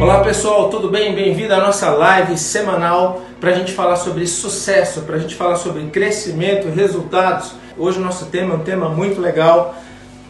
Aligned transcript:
Olá 0.00 0.24
pessoal, 0.24 0.70
tudo 0.70 0.88
bem? 0.88 1.14
Bem-vindo 1.14 1.52
à 1.52 1.58
nossa 1.58 1.90
live 1.90 2.38
semanal 2.38 3.20
para 3.38 3.50
a 3.50 3.52
gente 3.52 3.72
falar 3.72 3.96
sobre 3.96 4.26
sucesso, 4.26 5.02
para 5.02 5.16
a 5.16 5.18
gente 5.18 5.34
falar 5.34 5.56
sobre 5.56 5.84
crescimento, 5.88 6.70
resultados. 6.70 7.52
Hoje 7.76 7.98
o 7.98 8.00
nosso 8.00 8.24
tema 8.26 8.54
é 8.54 8.56
um 8.56 8.60
tema 8.60 8.88
muito 8.88 9.20
legal, 9.20 9.74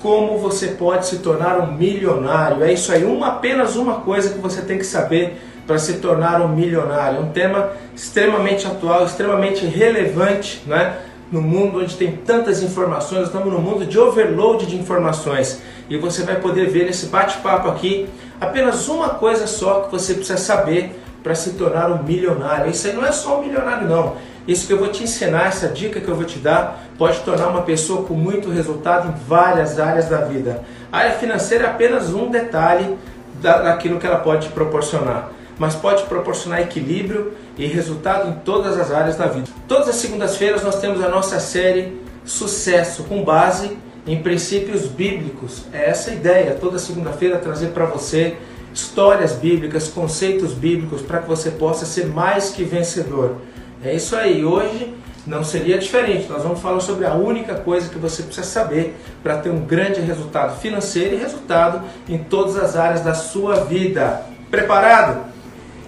como 0.01 0.39
você 0.39 0.67
pode 0.67 1.07
se 1.07 1.19
tornar 1.19 1.61
um 1.61 1.73
milionário. 1.75 2.65
É 2.65 2.73
isso 2.73 2.91
aí, 2.91 3.05
uma, 3.05 3.29
apenas 3.29 3.77
uma 3.77 4.01
coisa 4.01 4.31
que 4.31 4.41
você 4.41 4.61
tem 4.61 4.77
que 4.77 4.85
saber 4.85 5.41
para 5.69 5.79
se 5.79 5.99
tornar 5.99 6.41
um 6.43 6.49
milionário. 6.49 7.19
É 7.19 7.21
um 7.21 7.31
tema 7.31 7.71
extremamente 7.95 8.67
atual, 8.67 9.07
extremamente 9.07 9.65
relevante, 9.67 10.65
né? 10.67 10.97
no 11.31 11.41
mundo 11.41 11.79
onde 11.79 11.95
tem 11.95 12.11
tantas 12.11 12.61
informações, 12.61 13.27
estamos 13.27 13.53
no 13.53 13.61
mundo 13.61 13.87
de 13.87 13.97
overload 13.97 14.67
de 14.67 14.77
informações. 14.77 15.63
E 15.89 15.97
você 15.97 16.25
vai 16.25 16.37
poder 16.37 16.69
ver 16.69 16.87
nesse 16.87 17.07
bate-papo 17.07 17.69
aqui 17.69 18.09
apenas 18.41 18.89
uma 18.89 19.11
coisa 19.11 19.47
só 19.47 19.83
que 19.83 19.93
você 19.93 20.15
precisa 20.15 20.39
saber 20.39 21.01
para 21.23 21.35
se 21.35 21.51
tornar 21.51 21.91
um 21.91 22.03
milionário. 22.03 22.71
Isso 22.71 22.87
aí 22.87 22.95
não 22.95 23.05
é 23.05 23.13
só 23.13 23.39
um 23.39 23.43
milionário 23.43 23.87
não. 23.87 24.17
Isso 24.49 24.67
que 24.67 24.73
eu 24.73 24.79
vou 24.79 24.89
te 24.89 25.05
ensinar, 25.05 25.47
essa 25.47 25.69
dica 25.69 26.01
que 26.01 26.09
eu 26.09 26.17
vou 26.17 26.25
te 26.25 26.39
dar, 26.39 26.87
pode 26.97 27.21
tornar 27.21 27.49
uma 27.49 27.63
pessoa 27.63 28.05
com 28.05 28.15
muito 28.15 28.51
resultado 28.51 29.09
em 29.09 29.29
várias 29.29 29.79
áreas 29.79 30.09
da 30.09 30.19
vida. 30.19 30.65
A 30.91 30.99
área 30.99 31.13
financeira 31.13 31.67
é 31.67 31.71
apenas 31.71 32.13
um 32.15 32.31
detalhe 32.31 32.97
daquilo 33.41 34.01
que 34.01 34.07
ela 34.07 34.19
pode 34.19 34.49
te 34.49 34.53
proporcionar 34.53 35.31
mas 35.61 35.75
pode 35.75 36.05
proporcionar 36.05 36.63
equilíbrio 36.63 37.35
e 37.59 37.67
resultado 37.67 38.31
em 38.31 38.33
todas 38.33 38.81
as 38.81 38.91
áreas 38.91 39.17
da 39.17 39.27
vida. 39.27 39.47
Todas 39.69 39.91
as 39.91 39.97
segundas-feiras 39.97 40.65
nós 40.65 40.81
temos 40.81 41.05
a 41.05 41.09
nossa 41.11 41.39
série 41.39 42.01
Sucesso, 42.25 43.05
com 43.05 43.23
base 43.23 43.77
em 44.07 44.23
princípios 44.23 44.87
bíblicos. 44.87 45.65
É 45.73 45.91
essa 45.91 46.11
a 46.11 46.15
ideia, 46.15 46.55
toda 46.55 46.79
segunda-feira 46.79 47.39
trazer 47.39 47.69
para 47.69 47.87
você 47.87 48.37
histórias 48.73 49.33
bíblicas, 49.33 49.89
conceitos 49.89 50.53
bíblicos, 50.53 51.03
para 51.03 51.19
que 51.19 51.29
você 51.29 51.51
possa 51.51 51.85
ser 51.85 52.07
mais 52.07 52.51
que 52.51 52.65
vencedor. 52.65 53.37
É 53.85 53.95
isso 53.95 54.15
aí, 54.15 54.45
hoje 54.45 54.95
não 55.27 55.45
seria 55.45 55.79
diferente. 55.79 56.29
Nós 56.29 56.43
vamos 56.43 56.61
falar 56.61 56.81
sobre 56.81 57.07
a 57.07 57.15
única 57.15 57.55
coisa 57.55 57.89
que 57.89 57.99
você 57.99 58.23
precisa 58.23 58.47
saber 58.47 58.97
para 59.23 59.39
ter 59.39 59.51
um 59.51 59.61
grande 59.61 60.01
resultado 60.01 60.59
financeiro 60.61 61.15
e 61.15 61.19
resultado 61.19 61.83
em 62.09 62.19
todas 62.19 62.57
as 62.57 62.77
áreas 62.77 63.03
da 63.03 63.15
sua 63.15 63.65
vida. 63.65 64.23
Preparado? 64.51 65.31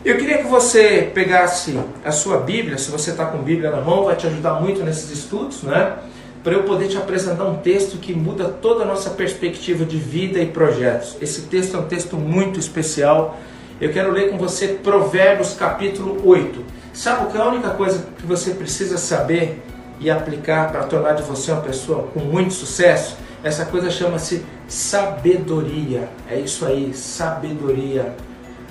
Eu 0.05 0.17
queria 0.17 0.39
que 0.39 0.48
você 0.48 1.11
pegasse 1.14 1.79
a 2.05 2.11
sua 2.11 2.39
Bíblia, 2.39 2.77
se 2.77 2.91
você 2.91 3.11
está 3.11 3.27
com 3.27 3.39
Bíblia 3.39 3.70
na 3.70 3.81
mão, 3.81 4.05
vai 4.05 4.17
te 4.17 4.27
ajudar 4.27 4.55
muito 4.55 4.83
nesses 4.83 5.11
estudos, 5.11 5.62
né? 5.62 5.97
Para 6.43 6.55
eu 6.55 6.65
poder 6.65 6.89
te 6.89 6.97
apresentar 6.97 7.45
um 7.45 7.59
texto 7.59 7.98
que 7.98 8.12
muda 8.12 8.48
toda 8.48 8.83
a 8.83 8.87
nossa 8.87 9.11
perspectiva 9.11 9.85
de 9.85 9.97
vida 9.97 10.41
e 10.41 10.47
projetos. 10.47 11.17
Esse 11.21 11.43
texto 11.43 11.77
é 11.77 11.81
um 11.81 11.87
texto 11.87 12.17
muito 12.17 12.59
especial. 12.59 13.39
Eu 13.81 13.93
quero 13.93 14.11
ler 14.11 14.31
com 14.31 14.39
você 14.39 14.69
Provérbios 14.69 15.55
capítulo 15.55 16.20
8. 16.27 16.65
Sabe 16.93 17.27
o 17.27 17.31
que 17.31 17.39
é 17.39 17.41
a 17.41 17.47
única 17.47 17.70
coisa 17.70 18.07
que 18.19 18.27
você 18.27 18.51
precisa 18.55 18.98
saber 18.98 19.63
e 20.01 20.11
aplicar 20.11 20.73
para 20.73 20.83
tornar 20.83 21.13
de 21.13 21.23
você 21.23 21.53
uma 21.53 21.63
pessoa 21.63 22.09
com 22.13 22.19
muito 22.19 22.55
sucesso? 22.55 23.17
Essa 23.45 23.65
coisa 23.65 23.89
chama-se 23.89 24.45
sabedoria. 24.67 26.09
É 26.29 26.41
isso 26.41 26.67
aí, 26.67 26.93
sabedoria. 26.93 28.17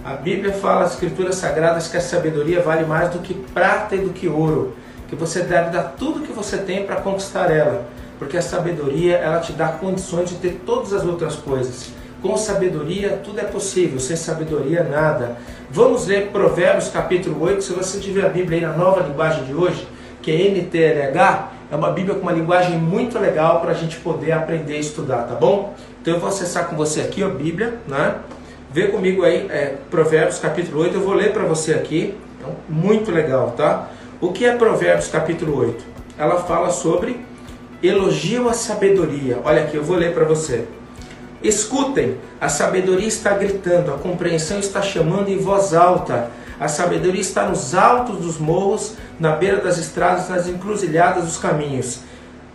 A 0.04 0.14
Bíblia 0.14 0.52
fala, 0.52 0.84
as 0.84 0.94
escrituras 0.94 1.36
sagradas, 1.36 1.88
que 1.88 1.96
a 1.96 2.02
sabedoria 2.02 2.62
vale 2.62 2.86
mais 2.86 3.12
do 3.12 3.20
que 3.20 3.34
prata 3.34 3.96
e 3.96 4.00
do 4.00 4.10
que 4.10 4.28
ouro, 4.28 4.76
que 5.12 5.16
você 5.17 5.42
deve 5.42 5.72
dar 5.72 5.95
tudo 6.00 6.22
que 6.22 6.31
você 6.31 6.58
tem 6.58 6.86
para 6.86 6.95
conquistar 6.95 7.52
ela, 7.52 7.86
porque 8.17 8.38
a 8.38 8.42
sabedoria 8.42 9.18
ela 9.18 9.42
te 9.42 9.52
dá 9.52 9.68
condições 9.68 10.30
de 10.30 10.36
ter 10.36 10.62
todas 10.66 10.94
as 10.94 11.03
outras 11.03 11.36
coisas. 11.36 11.92
Com 12.22 12.38
sabedoria 12.38 13.20
tudo 13.22 13.42
é 13.42 13.44
possível, 13.44 14.00
sem 14.00 14.16
sabedoria 14.16 14.84
nada. 14.86 15.36
Vamos 15.70 16.08
ler 16.08 16.28
Provérbios 16.28 16.88
capítulo 16.88 17.44
8, 17.44 17.62
se 17.62 17.73
você 17.73 18.00
tiver 18.00 18.25
a 18.25 18.30
Bíblia 18.30 18.59
aí 18.59 18.66
na 18.66 18.72
nova 18.72 19.02
linguagem 19.02 19.44
de 19.44 19.53
hoje, 19.53 19.86
que 20.22 20.31
é 20.31 20.47
NTLH, 20.47 21.52
é 21.69 21.75
uma 21.75 21.91
Bíblia 21.91 22.16
com 22.16 22.22
uma 22.22 22.31
linguagem 22.31 22.78
muito 22.78 23.19
legal 23.19 23.59
para 23.59 23.72
a 23.72 23.74
gente 23.74 23.97
poder 23.97 24.31
aprender 24.31 24.75
a 24.75 24.80
estudar, 24.80 25.24
tá 25.24 25.36
bom? 25.36 25.74
Então 26.02 26.13
eu 26.13 26.22
vou 26.22 26.30
acessar 26.30 26.69
com 26.69 26.78
você 26.78 27.02
aqui 27.02 27.22
a 27.22 27.28
Bíblia, 27.28 27.80
né? 27.86 28.16
Vê 28.72 28.88
comigo 28.88 29.25
aí, 29.25 29.47
é, 29.50 29.75
Provérbios 29.90 30.40
capítulo 30.40 30.84
8, 30.84 30.96
eu 30.96 31.02
vou 31.02 31.16
ler 31.16 31.34
para 31.34 31.44
você 31.44 31.74
aqui, 31.74 32.16
então, 32.38 32.56
muito 32.69 33.12
legal, 33.12 33.52
tá? 33.57 33.90
O 34.22 34.32
que 34.32 34.46
é 34.46 34.56
Provérbios 34.56 35.08
capítulo 35.08 35.58
8? 35.58 35.84
Ela 36.16 36.44
fala 36.44 36.70
sobre 36.70 37.26
elogio 37.82 38.48
à 38.48 38.54
sabedoria. 38.54 39.40
Olha 39.44 39.64
aqui, 39.64 39.76
eu 39.76 39.84
vou 39.84 39.98
ler 39.98 40.14
para 40.14 40.26
você. 40.26 40.68
Escutem, 41.42 42.18
a 42.40 42.48
sabedoria 42.48 43.08
está 43.08 43.34
gritando, 43.34 43.92
a 43.92 43.98
compreensão 43.98 44.60
está 44.60 44.80
chamando 44.80 45.30
em 45.30 45.40
voz 45.40 45.74
alta. 45.74 46.30
A 46.60 46.68
sabedoria 46.68 47.20
está 47.20 47.50
nos 47.50 47.74
altos 47.74 48.18
dos 48.18 48.38
morros, 48.38 48.94
na 49.20 49.31
beira 49.31 49.58
das 49.58 49.80
estradas, 49.80 50.30
nas 50.30 50.48
encruzilhadas 50.48 51.24
dos 51.24 51.38
caminhos. 51.40 52.02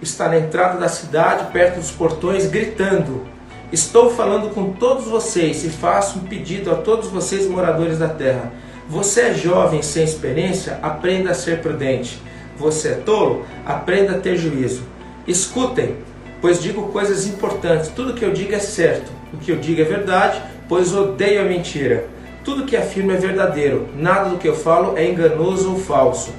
Está 0.00 0.28
na 0.28 0.38
entrada 0.38 0.78
da 0.78 0.88
cidade, 0.88 1.50
perto 1.52 1.80
dos 1.80 1.90
portões, 1.90 2.46
gritando. 2.46 3.26
Estou 3.72 4.14
falando 4.14 4.54
com 4.54 4.72
todos 4.74 5.06
vocês 5.06 5.64
e 5.64 5.68
faço 5.68 6.20
um 6.20 6.26
pedido 6.26 6.70
a 6.70 6.76
todos 6.76 7.08
vocês, 7.08 7.48
moradores 7.48 7.98
da 7.98 8.08
terra. 8.08 8.52
Você 8.88 9.20
é 9.22 9.34
jovem 9.34 9.82
sem 9.82 10.04
experiência? 10.04 10.78
Aprenda 10.80 11.32
a 11.32 11.34
ser 11.34 11.60
prudente. 11.60 12.22
Você 12.56 12.90
é 12.90 12.94
tolo? 12.94 13.44
Aprenda 13.64 14.12
a 14.12 14.20
ter 14.20 14.36
juízo. 14.36 14.84
Escutem, 15.26 15.96
pois 16.40 16.62
digo 16.62 16.88
coisas 16.92 17.26
importantes. 17.26 17.90
Tudo 17.90 18.14
que 18.14 18.24
eu 18.24 18.32
digo 18.32 18.54
é 18.54 18.60
certo. 18.60 19.10
O 19.32 19.38
que 19.38 19.50
eu 19.50 19.56
digo 19.56 19.80
é 19.80 19.84
verdade, 19.84 20.40
pois 20.68 20.94
odeio 20.94 21.40
a 21.40 21.44
mentira. 21.44 22.06
Tudo 22.44 22.64
que 22.64 22.76
afirmo 22.76 23.10
é 23.10 23.16
verdadeiro. 23.16 23.88
Nada 23.96 24.30
do 24.30 24.38
que 24.38 24.48
eu 24.48 24.54
falo 24.54 24.96
é 24.96 25.04
enganoso 25.04 25.72
ou 25.72 25.78
falso. 25.80 26.32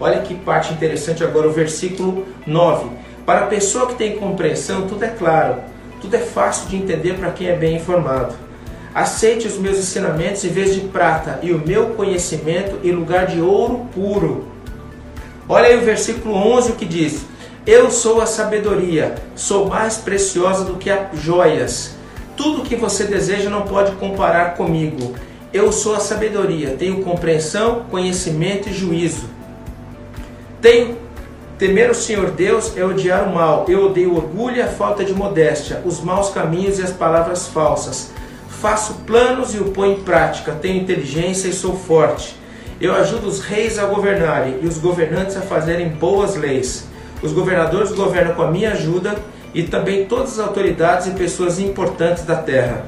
Olha 0.00 0.22
que 0.22 0.34
parte 0.34 0.72
interessante 0.72 1.22
agora 1.22 1.46
o 1.46 1.52
versículo 1.52 2.26
9. 2.44 2.90
Para 3.24 3.44
a 3.44 3.46
pessoa 3.46 3.86
que 3.86 3.94
tem 3.94 4.16
compreensão, 4.16 4.88
tudo 4.88 5.04
é 5.04 5.08
claro 5.08 5.72
tudo 6.02 6.16
é 6.16 6.18
fácil 6.18 6.68
de 6.68 6.76
entender 6.76 7.14
para 7.14 7.30
quem 7.30 7.46
é 7.46 7.54
bem 7.54 7.76
informado. 7.76 8.34
Aceite 8.94 9.46
os 9.46 9.56
meus 9.56 9.78
ensinamentos 9.78 10.44
em 10.44 10.48
vez 10.48 10.74
de 10.74 10.80
prata 10.82 11.38
e 11.42 11.52
o 11.52 11.66
meu 11.66 11.90
conhecimento 11.90 12.78
em 12.84 12.92
lugar 12.92 13.26
de 13.26 13.40
ouro 13.40 13.86
puro. 13.94 14.48
Olha 15.48 15.68
aí 15.68 15.78
o 15.78 15.84
versículo 15.84 16.34
11 16.34 16.72
o 16.72 16.74
que 16.74 16.84
diz: 16.84 17.24
Eu 17.66 17.90
sou 17.90 18.20
a 18.20 18.26
sabedoria, 18.26 19.14
sou 19.34 19.68
mais 19.68 19.96
preciosa 19.96 20.64
do 20.64 20.76
que 20.76 20.90
as 20.90 21.18
joias. 21.18 21.94
Tudo 22.36 22.62
que 22.62 22.76
você 22.76 23.04
deseja 23.04 23.48
não 23.48 23.62
pode 23.62 23.92
comparar 23.92 24.54
comigo. 24.54 25.14
Eu 25.52 25.72
sou 25.72 25.94
a 25.94 26.00
sabedoria, 26.00 26.76
tenho 26.78 27.02
compreensão, 27.02 27.84
conhecimento 27.90 28.68
e 28.68 28.72
juízo. 28.72 29.28
Tenho 30.60 30.96
Temer 31.62 31.92
o 31.92 31.94
Senhor 31.94 32.32
Deus 32.32 32.76
é 32.76 32.84
odiar 32.84 33.28
o 33.28 33.34
mal. 33.36 33.66
Eu 33.68 33.86
odeio 33.86 34.12
o 34.12 34.16
orgulho 34.16 34.56
e 34.56 34.60
a 34.60 34.66
falta 34.66 35.04
de 35.04 35.14
modéstia, 35.14 35.80
os 35.84 36.00
maus 36.00 36.30
caminhos 36.30 36.80
e 36.80 36.82
as 36.82 36.90
palavras 36.90 37.46
falsas. 37.46 38.10
Faço 38.62 38.94
planos 39.04 39.54
e 39.54 39.58
o 39.58 39.72
ponho 39.72 39.94
em 39.94 40.02
prática. 40.02 40.52
Tenho 40.52 40.80
inteligência 40.80 41.48
e 41.48 41.52
sou 41.52 41.74
forte. 41.74 42.36
Eu 42.80 42.94
ajudo 42.94 43.26
os 43.26 43.40
reis 43.40 43.76
a 43.76 43.86
governarem 43.86 44.60
e 44.62 44.66
os 44.68 44.78
governantes 44.78 45.36
a 45.36 45.40
fazerem 45.40 45.88
boas 45.88 46.36
leis. 46.36 46.86
Os 47.20 47.32
governadores 47.32 47.90
governam 47.90 48.36
com 48.36 48.42
a 48.42 48.52
minha 48.52 48.70
ajuda 48.70 49.16
e 49.52 49.64
também 49.64 50.06
todas 50.06 50.38
as 50.38 50.46
autoridades 50.46 51.08
e 51.08 51.10
pessoas 51.10 51.58
importantes 51.58 52.22
da 52.22 52.36
terra. 52.36 52.86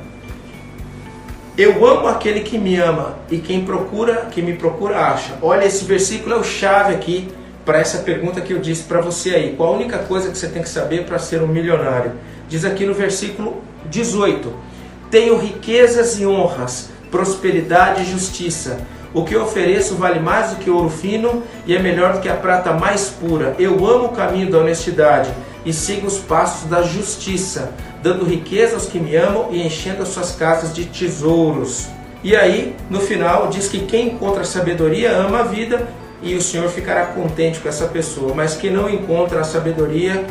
Eu 1.58 1.84
amo 1.84 2.06
aquele 2.06 2.42
que 2.42 2.56
me 2.56 2.76
ama 2.76 3.16
e 3.28 3.38
quem 3.38 3.64
procura, 3.64 4.28
quem 4.30 4.44
me 4.44 4.54
procura 4.54 4.96
acha. 5.00 5.34
Olha, 5.42 5.64
esse 5.64 5.84
versículo 5.84 6.36
é 6.36 6.38
o 6.38 6.44
chave 6.44 6.94
aqui 6.94 7.28
para 7.64 7.80
essa 7.80 7.98
pergunta 7.98 8.40
que 8.40 8.52
eu 8.52 8.60
disse 8.60 8.84
para 8.84 9.00
você 9.00 9.30
aí. 9.30 9.54
Qual 9.56 9.72
a 9.72 9.76
única 9.76 9.98
coisa 9.98 10.30
que 10.30 10.38
você 10.38 10.46
tem 10.46 10.62
que 10.62 10.68
saber 10.68 11.04
para 11.04 11.18
ser 11.18 11.42
um 11.42 11.48
milionário? 11.48 12.12
Diz 12.48 12.64
aqui 12.64 12.86
no 12.86 12.94
versículo 12.94 13.60
18: 13.90 14.73
Tenho 15.14 15.36
riquezas 15.36 16.18
e 16.18 16.26
honras, 16.26 16.90
prosperidade 17.08 18.02
e 18.02 18.04
justiça. 18.04 18.80
O 19.12 19.22
que 19.22 19.32
eu 19.32 19.44
ofereço 19.44 19.94
vale 19.94 20.18
mais 20.18 20.50
do 20.50 20.56
que 20.56 20.68
ouro 20.68 20.90
fino 20.90 21.44
e 21.64 21.76
é 21.76 21.78
melhor 21.78 22.14
do 22.14 22.20
que 22.20 22.28
a 22.28 22.34
prata 22.34 22.72
mais 22.72 23.10
pura. 23.10 23.54
Eu 23.56 23.74
amo 23.86 24.06
o 24.06 24.12
caminho 24.12 24.50
da 24.50 24.58
honestidade 24.58 25.30
e 25.64 25.72
sigo 25.72 26.08
os 26.08 26.18
passos 26.18 26.68
da 26.68 26.82
justiça, 26.82 27.72
dando 28.02 28.24
riqueza 28.24 28.74
aos 28.74 28.86
que 28.86 28.98
me 28.98 29.14
amam 29.14 29.50
e 29.52 29.64
enchendo 29.64 30.02
as 30.02 30.08
suas 30.08 30.32
casas 30.32 30.74
de 30.74 30.84
tesouros. 30.86 31.86
E 32.24 32.34
aí, 32.34 32.74
no 32.90 32.98
final, 32.98 33.46
diz 33.46 33.68
que 33.68 33.86
quem 33.86 34.08
encontra 34.08 34.42
sabedoria 34.42 35.12
ama 35.12 35.42
a 35.42 35.44
vida 35.44 35.86
e 36.24 36.34
o 36.34 36.42
Senhor 36.42 36.68
ficará 36.68 37.06
contente 37.06 37.60
com 37.60 37.68
essa 37.68 37.86
pessoa, 37.86 38.34
mas 38.34 38.56
quem 38.56 38.72
não 38.72 38.90
encontra 38.90 39.42
a 39.42 39.44
sabedoria 39.44 40.26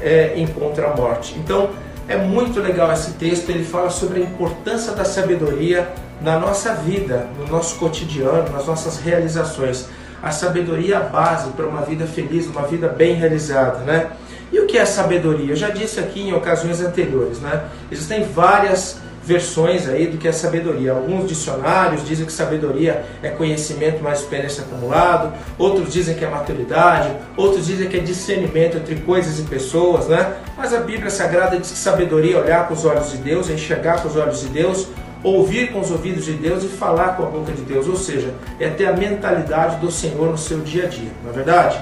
é, 0.00 0.32
encontra 0.38 0.86
a 0.86 0.96
morte. 0.96 1.34
Então 1.38 1.68
é 2.08 2.16
muito 2.16 2.60
legal 2.60 2.92
esse 2.92 3.12
texto, 3.12 3.50
ele 3.50 3.64
fala 3.64 3.90
sobre 3.90 4.20
a 4.20 4.22
importância 4.22 4.92
da 4.92 5.04
sabedoria 5.04 5.88
na 6.20 6.38
nossa 6.38 6.74
vida, 6.74 7.26
no 7.38 7.46
nosso 7.46 7.76
cotidiano, 7.76 8.50
nas 8.50 8.66
nossas 8.66 8.98
realizações. 8.98 9.86
A 10.22 10.30
sabedoria 10.30 10.94
é 10.94 10.98
a 10.98 11.00
base 11.00 11.50
para 11.50 11.66
uma 11.66 11.82
vida 11.82 12.06
feliz, 12.06 12.46
uma 12.46 12.62
vida 12.62 12.88
bem 12.88 13.14
realizada, 13.14 13.78
né? 13.78 14.10
E 14.52 14.60
o 14.60 14.66
que 14.66 14.78
é 14.78 14.84
sabedoria? 14.84 15.52
Eu 15.52 15.56
já 15.56 15.70
disse 15.70 15.98
aqui 15.98 16.20
em 16.20 16.32
ocasiões 16.32 16.80
anteriores, 16.80 17.40
né? 17.40 17.64
Existem 17.90 18.22
várias 18.24 18.98
versões 19.22 19.88
aí 19.88 20.06
do 20.06 20.18
que 20.18 20.26
é 20.26 20.32
sabedoria. 20.32 20.92
Alguns 20.92 21.28
dicionários 21.28 22.04
dizem 22.06 22.26
que 22.26 22.32
sabedoria 22.32 23.04
é 23.22 23.28
conhecimento 23.28 24.02
mais 24.02 24.20
experiência 24.20 24.64
acumulado, 24.64 25.32
outros 25.58 25.92
dizem 25.92 26.14
que 26.14 26.24
é 26.24 26.28
maturidade, 26.28 27.10
outros 27.36 27.66
dizem 27.66 27.88
que 27.88 27.96
é 27.96 28.00
discernimento 28.00 28.76
entre 28.76 28.96
coisas 28.96 29.38
e 29.38 29.42
pessoas, 29.42 30.08
né? 30.08 30.34
Mas 30.56 30.74
a 30.74 30.80
Bíblia 30.80 31.10
Sagrada 31.10 31.58
diz 31.58 31.70
que 31.70 31.78
sabedoria 31.78 32.36
é 32.36 32.40
olhar 32.40 32.68
com 32.68 32.74
os 32.74 32.84
olhos 32.84 33.10
de 33.10 33.18
Deus, 33.18 33.48
enxergar 33.48 34.02
com 34.02 34.08
os 34.08 34.16
olhos 34.16 34.40
de 34.40 34.48
Deus, 34.48 34.88
ouvir 35.22 35.72
com 35.72 35.80
os 35.80 35.90
ouvidos 35.90 36.24
de 36.24 36.32
Deus 36.32 36.64
e 36.64 36.68
falar 36.68 37.16
com 37.16 37.22
a 37.22 37.26
boca 37.26 37.52
de 37.52 37.62
Deus, 37.62 37.86
ou 37.86 37.96
seja, 37.96 38.34
é 38.58 38.68
ter 38.68 38.86
a 38.86 38.92
mentalidade 38.92 39.76
do 39.76 39.90
Senhor 39.90 40.30
no 40.30 40.38
seu 40.38 40.60
dia 40.60 40.84
a 40.84 40.88
dia, 40.88 41.10
não 41.22 41.30
é 41.30 41.32
verdade? 41.32 41.78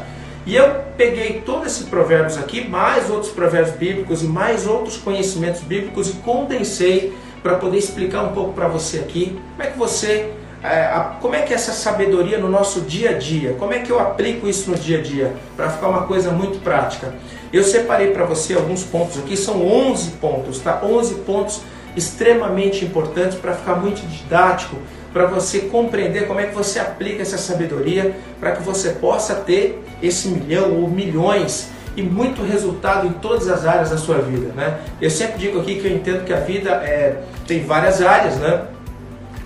E 0.46 0.56
eu 0.56 0.75
peguei 0.96 1.42
todos 1.44 1.66
esses 1.66 1.87
provérbios 1.87 2.37
aqui, 2.38 2.66
mais 2.66 3.10
outros 3.10 3.31
provérbios 3.31 3.76
bíblicos 3.76 4.22
e 4.22 4.26
mais 4.26 4.66
outros 4.66 4.96
conhecimentos 4.96 5.60
bíblicos 5.60 6.08
e 6.08 6.12
condensei 6.14 7.14
para 7.42 7.54
poder 7.56 7.78
explicar 7.78 8.22
um 8.22 8.32
pouco 8.32 8.52
para 8.52 8.69
você 8.69 8.98
aqui 8.98 9.38
como 9.56 9.62
é 9.62 9.66
que 9.70 9.78
você 9.78 10.32
é, 10.62 10.84
a, 10.87 11.16
como 11.20 11.34
é 11.34 11.42
que 11.42 11.54
essa 11.54 11.72
sabedoria 11.72 12.38
no 12.38 12.48
nosso 12.48 12.82
dia 12.82 13.10
a 13.10 13.12
dia, 13.14 13.54
como 13.58 13.72
é 13.72 13.78
que 13.78 13.90
eu 13.90 13.98
aplico 13.98 14.46
isso 14.46 14.70
no 14.70 14.76
dia 14.76 14.98
a 14.98 15.02
dia, 15.02 15.34
para 15.56 15.70
ficar 15.70 15.88
uma 15.88 16.02
coisa 16.02 16.31
muito 16.31 16.58
prática. 16.62 17.14
Eu 17.52 17.64
separei 17.64 18.10
para 18.10 18.25
você 18.26 18.54
alguns 18.54 18.84
pontos 18.84 19.19
aqui, 19.19 19.37
são 19.37 19.66
11 19.66 20.10
pontos, 20.12 20.58
tá? 20.58 20.81
11 20.84 21.14
pontos 21.22 21.62
extremamente 21.96 22.84
importantes 22.84 23.38
para 23.38 23.54
ficar 23.54 23.76
muito 23.76 24.06
didático, 24.06 24.76
para 25.12 25.26
você 25.26 25.60
compreender 25.60 26.26
como 26.26 26.38
é 26.38 26.46
que 26.46 26.54
você 26.54 26.78
aplica 26.78 27.22
essa 27.22 27.38
sabedoria, 27.38 28.14
para 28.38 28.52
que 28.52 28.62
você 28.62 28.90
possa 28.90 29.34
ter 29.34 29.82
esse 30.02 30.28
milhão 30.28 30.81
ou 30.81 30.88
milhões 30.88 31.69
e 32.00 32.02
muito 32.02 32.43
resultado 32.43 33.06
em 33.06 33.12
todas 33.12 33.47
as 33.49 33.67
áreas 33.67 33.91
da 33.91 33.99
sua 33.99 34.19
vida. 34.19 34.52
Né? 34.55 34.79
Eu 35.00 35.11
sempre 35.11 35.38
digo 35.38 35.61
aqui 35.61 35.76
que 35.76 35.87
eu 35.87 35.93
entendo 35.93 36.25
que 36.25 36.32
a 36.32 36.41
vida 36.41 36.70
é, 36.70 37.23
tem 37.47 37.62
várias 37.62 38.00
áreas. 38.00 38.37
Né? 38.37 38.62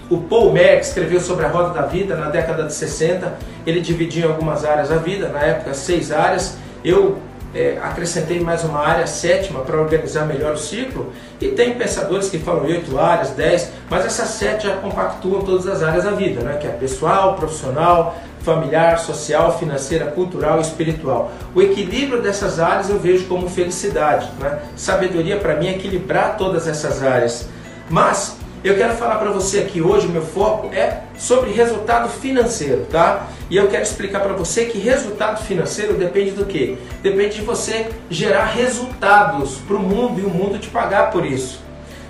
O 0.08 0.18
Paul 0.18 0.52
Mac 0.52 0.80
escreveu 0.80 1.20
sobre 1.20 1.44
a 1.44 1.48
roda 1.48 1.70
da 1.70 1.82
vida 1.82 2.14
na 2.14 2.30
década 2.30 2.62
de 2.64 2.72
60. 2.72 3.34
Ele 3.66 3.80
dividia 3.80 4.26
em 4.26 4.28
algumas 4.28 4.64
áreas 4.64 4.92
a 4.92 4.96
vida, 4.96 5.28
na 5.28 5.40
época 5.40 5.74
seis 5.74 6.12
áreas. 6.12 6.56
Eu 6.84 7.18
é, 7.54 7.78
acrescentei 7.82 8.40
mais 8.40 8.64
uma 8.64 8.80
área 8.80 9.06
sétima 9.06 9.60
para 9.60 9.80
organizar 9.80 10.26
melhor 10.26 10.54
o 10.54 10.58
ciclo. 10.58 11.12
E 11.40 11.48
tem 11.48 11.74
pensadores 11.74 12.28
que 12.28 12.38
falam 12.38 12.64
oito 12.64 12.98
áreas, 12.98 13.30
dez, 13.30 13.70
mas 13.88 14.04
essas 14.04 14.28
sete 14.30 14.66
já 14.66 14.76
compactuam 14.76 15.42
todas 15.42 15.66
as 15.66 15.82
áreas 15.82 16.04
da 16.04 16.10
vida, 16.10 16.42
né? 16.42 16.56
que 16.60 16.66
é 16.66 16.70
pessoal, 16.70 17.34
profissional, 17.34 18.16
familiar, 18.40 18.98
social, 18.98 19.58
financeira, 19.58 20.06
cultural 20.06 20.58
e 20.58 20.62
espiritual. 20.62 21.32
O 21.54 21.62
equilíbrio 21.62 22.20
dessas 22.20 22.58
áreas 22.58 22.90
eu 22.90 22.98
vejo 22.98 23.26
como 23.26 23.48
felicidade. 23.48 24.28
Né? 24.38 24.58
Sabedoria 24.76 25.38
para 25.38 25.56
mim 25.56 25.68
é 25.68 25.70
equilibrar 25.72 26.36
todas 26.36 26.66
essas 26.66 27.02
áreas. 27.02 27.48
Mas 27.88 28.36
eu 28.64 28.76
quero 28.76 28.94
falar 28.94 29.16
para 29.16 29.30
você 29.30 29.58
aqui 29.58 29.82
hoje, 29.82 30.08
meu 30.08 30.22
foco 30.22 30.74
é 30.74 31.02
sobre 31.18 31.52
resultado 31.52 32.08
financeiro, 32.08 32.86
tá? 32.90 33.28
E 33.50 33.56
eu 33.58 33.68
quero 33.68 33.82
explicar 33.82 34.20
para 34.20 34.32
você 34.32 34.64
que 34.64 34.78
resultado 34.78 35.44
financeiro 35.44 35.92
depende 35.92 36.30
do 36.30 36.46
quê? 36.46 36.78
Depende 37.02 37.36
de 37.36 37.42
você 37.42 37.88
gerar 38.08 38.46
resultados 38.46 39.56
para 39.66 39.76
o 39.76 39.80
mundo 39.80 40.18
e 40.18 40.24
o 40.24 40.30
mundo 40.30 40.58
te 40.58 40.70
pagar 40.70 41.10
por 41.10 41.26
isso. 41.26 41.60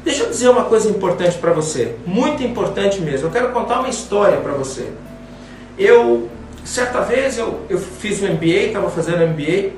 Deixa 0.05 0.23
eu 0.23 0.31
dizer 0.31 0.49
uma 0.49 0.65
coisa 0.67 0.89
importante 0.89 1.37
para 1.39 1.53
você, 1.53 1.97
muito 2.07 2.45
importante 2.45 3.01
mesmo. 3.01 3.27
Eu 3.27 3.33
quero 3.33 3.51
contar 3.51 3.81
uma 3.81 3.89
história 3.89 4.39
para 4.39 4.53
você. 4.53 4.93
Eu, 5.77 6.29
certa 6.65 7.01
vez, 7.01 7.37
eu, 7.37 7.63
eu 7.69 7.81
fiz 7.81 8.23
o 8.23 8.27
um 8.27 8.35
MBA, 8.35 8.67
estava 8.67 8.89
fazendo 8.91 9.27
MBA, 9.27 9.73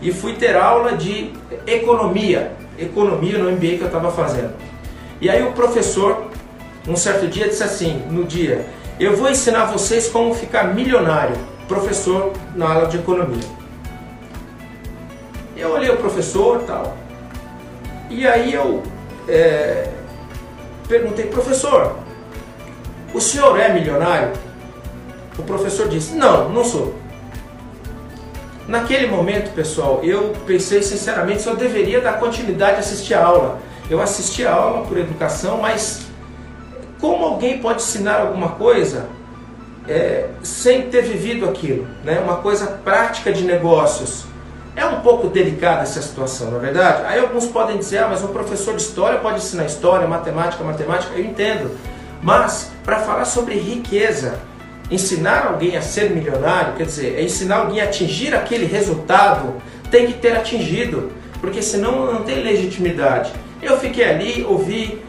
e 0.00 0.10
fui 0.10 0.32
ter 0.34 0.56
aula 0.56 0.96
de 0.96 1.32
economia, 1.66 2.52
economia 2.78 3.36
no 3.36 3.50
MBA 3.50 3.76
que 3.76 3.80
eu 3.80 3.86
estava 3.88 4.10
fazendo. 4.10 4.54
E 5.20 5.28
aí 5.28 5.42
o 5.42 5.52
professor, 5.52 6.30
um 6.86 6.96
certo 6.96 7.26
dia, 7.26 7.48
disse 7.48 7.62
assim, 7.62 8.02
no 8.10 8.24
dia, 8.24 8.66
eu 9.00 9.16
vou 9.16 9.28
ensinar 9.28 9.66
vocês 9.66 10.08
como 10.08 10.34
ficar 10.34 10.74
milionário, 10.74 11.36
professor 11.66 12.32
na 12.54 12.72
aula 12.72 12.86
de 12.86 12.98
economia. 12.98 13.44
Eu 15.56 15.72
olhei 15.72 15.90
o 15.90 15.96
professor 15.96 16.62
tal, 16.66 16.96
e 18.08 18.26
aí 18.26 18.54
eu 18.54 18.82
é, 19.28 19.88
perguntei, 20.88 21.26
professor, 21.26 21.96
o 23.12 23.20
senhor 23.20 23.58
é 23.58 23.72
milionário? 23.72 24.32
O 25.38 25.42
professor 25.42 25.88
disse, 25.88 26.14
não, 26.14 26.48
não 26.48 26.64
sou. 26.64 26.94
Naquele 28.66 29.06
momento, 29.06 29.52
pessoal, 29.54 30.00
eu 30.02 30.34
pensei 30.46 30.82
sinceramente 30.82 31.42
se 31.42 31.48
eu 31.48 31.56
deveria 31.56 32.00
dar 32.00 32.20
continuidade 32.20 32.76
a 32.76 32.80
assistir 32.80 33.14
a 33.14 33.24
aula. 33.24 33.58
Eu 33.90 34.02
assisti 34.02 34.46
a 34.46 34.52
aula 34.52 34.86
por 34.86 34.98
educação, 34.98 35.58
mas 35.58 36.02
como 37.00 37.24
alguém 37.24 37.58
pode 37.58 37.82
ensinar 37.82 38.20
alguma 38.20 38.50
coisa 38.50 39.08
é, 39.88 40.26
sem 40.42 40.82
ter 40.90 41.02
vivido 41.02 41.48
aquilo? 41.48 41.86
Né? 42.04 42.20
Uma 42.20 42.36
coisa 42.36 42.66
prática 42.66 43.32
de 43.32 43.44
negócios. 43.44 44.26
É 44.76 44.84
um 44.84 45.00
pouco 45.00 45.28
delicada 45.28 45.82
essa 45.82 46.00
situação, 46.00 46.50
não 46.50 46.58
é 46.58 46.60
verdade? 46.60 47.02
Aí 47.06 47.18
alguns 47.18 47.46
podem 47.46 47.78
dizer, 47.78 47.98
ah, 47.98 48.08
mas 48.08 48.22
um 48.22 48.28
professor 48.28 48.76
de 48.76 48.82
história 48.82 49.18
pode 49.18 49.38
ensinar 49.38 49.64
história, 49.64 50.06
matemática, 50.06 50.62
matemática, 50.62 51.14
eu 51.14 51.24
entendo. 51.24 51.76
Mas 52.22 52.70
para 52.84 53.00
falar 53.00 53.24
sobre 53.24 53.56
riqueza, 53.56 54.38
ensinar 54.90 55.46
alguém 55.48 55.76
a 55.76 55.82
ser 55.82 56.10
milionário, 56.10 56.74
quer 56.74 56.84
dizer, 56.84 57.18
é 57.18 57.22
ensinar 57.22 57.56
alguém 57.56 57.80
a 57.80 57.84
atingir 57.84 58.34
aquele 58.34 58.66
resultado, 58.66 59.54
tem 59.90 60.06
que 60.06 60.12
ter 60.14 60.36
atingido, 60.36 61.10
porque 61.40 61.60
senão 61.60 62.12
não 62.12 62.22
tem 62.22 62.42
legitimidade. 62.42 63.32
Eu 63.60 63.78
fiquei 63.78 64.04
ali, 64.04 64.44
ouvi. 64.48 65.02